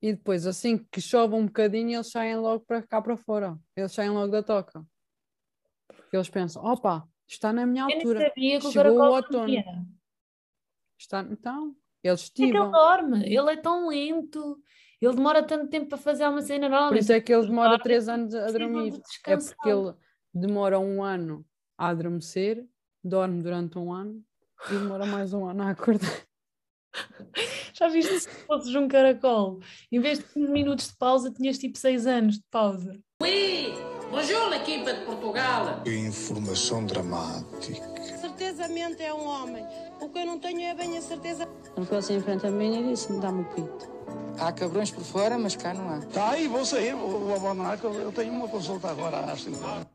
E 0.00 0.12
depois, 0.12 0.46
assim 0.46 0.78
que 0.92 1.00
chove 1.00 1.34
um 1.34 1.46
bocadinho, 1.46 1.96
eles 1.96 2.10
saem 2.10 2.36
logo 2.36 2.64
para 2.64 2.82
cá 2.82 3.02
para 3.02 3.16
fora. 3.16 3.58
Eles 3.76 3.92
saem 3.92 4.10
logo 4.10 4.28
da 4.30 4.42
toca. 4.42 4.84
Porque 5.88 6.16
eles 6.16 6.28
pensam, 6.30 6.64
opa, 6.64 7.08
está 7.26 7.52
na 7.52 7.66
minha 7.66 7.84
Eu 7.90 7.96
altura. 7.96 8.28
sabia 8.28 8.60
que 8.60 8.70
Chegou 8.70 8.98
o 8.98 9.14
outono. 9.14 9.52
Está... 10.98 11.20
Então, 11.30 11.74
eles 12.02 12.28
É 12.28 12.32
que 12.32 12.42
ele 12.42 12.50
estivam. 12.52 12.70
dorme. 12.70 13.24
Ele 13.26 13.50
é 13.52 13.56
tão 13.56 13.88
lento. 13.88 14.60
Ele 15.00 15.14
demora 15.14 15.42
tanto 15.42 15.68
tempo 15.68 15.88
para 15.88 15.98
fazer 15.98 16.26
uma 16.28 16.42
cena 16.42 16.66
Por 16.66 16.70
normalmente. 16.70 17.02
isso 17.02 17.12
é 17.12 17.20
que 17.20 17.32
ele 17.32 17.46
demora 17.46 17.68
dorme, 17.70 17.82
três 17.84 18.08
anos 18.08 18.34
a 18.34 18.40
precisam 18.42 18.58
de 18.68 18.74
dormir. 18.74 19.02
É 19.26 19.36
porque 19.36 19.68
ele 19.68 19.94
demora 20.34 20.78
um 20.78 21.02
ano 21.02 21.46
a 21.76 21.88
adormecer, 21.88 22.66
dorme 23.02 23.42
durante 23.42 23.78
um 23.78 23.92
ano 23.92 24.24
e 24.68 24.72
demora 24.74 25.06
mais 25.06 25.32
um 25.32 25.46
ano 25.46 25.62
a 25.62 25.70
acordar. 25.70 26.27
Já 27.74 27.88
viste 27.88 28.20
se 28.20 28.28
fosses 28.46 28.74
um 28.74 28.88
caracol? 28.88 29.60
Em 29.90 30.00
vez 30.00 30.18
de 30.18 30.24
15 30.24 30.52
minutos 30.52 30.88
de 30.88 30.96
pausa, 30.96 31.30
tinhas 31.30 31.58
tipo 31.58 31.78
6 31.78 32.06
anos 32.06 32.34
de 32.36 32.44
pausa. 32.50 32.98
Oui, 33.22 33.74
bonjour 34.10 34.48
l'équipe 34.48 34.84
de 34.84 35.04
Portugal. 35.04 35.82
Que 35.84 35.96
informação 35.96 36.84
dramática. 36.86 37.82
Certezamente 38.20 39.02
é 39.02 39.12
um 39.12 39.26
homem. 39.26 39.64
O 40.00 40.08
que 40.08 40.18
eu 40.18 40.26
não 40.26 40.38
tenho 40.38 40.62
é 40.62 40.74
bem 40.74 40.96
a 40.96 41.02
certeza. 41.02 41.48
Ele 41.76 41.84
ficou-se 41.84 42.12
em 42.12 42.20
frente 42.20 42.46
a 42.46 42.50
mim 42.50 42.80
e 42.80 42.90
disse-me: 42.90 43.20
dá-me 43.20 43.42
o 43.42 43.44
pito. 43.46 43.98
Há 44.38 44.52
cabrões 44.52 44.90
por 44.92 45.02
fora, 45.02 45.36
mas 45.36 45.56
cá 45.56 45.74
não 45.74 45.88
há. 45.90 46.00
Tá 46.00 46.30
aí, 46.30 46.46
vou 46.46 46.64
sair, 46.64 46.94
vou, 46.94 47.18
vou 47.18 47.34
abandonar, 47.34 47.76
que 47.76 47.84
eu, 47.84 47.94
eu 47.94 48.12
tenho 48.12 48.32
uma 48.32 48.46
consulta 48.46 48.88
agora 48.88 49.18
às 49.18 49.42
5 49.42 49.64
horas. 49.64 49.86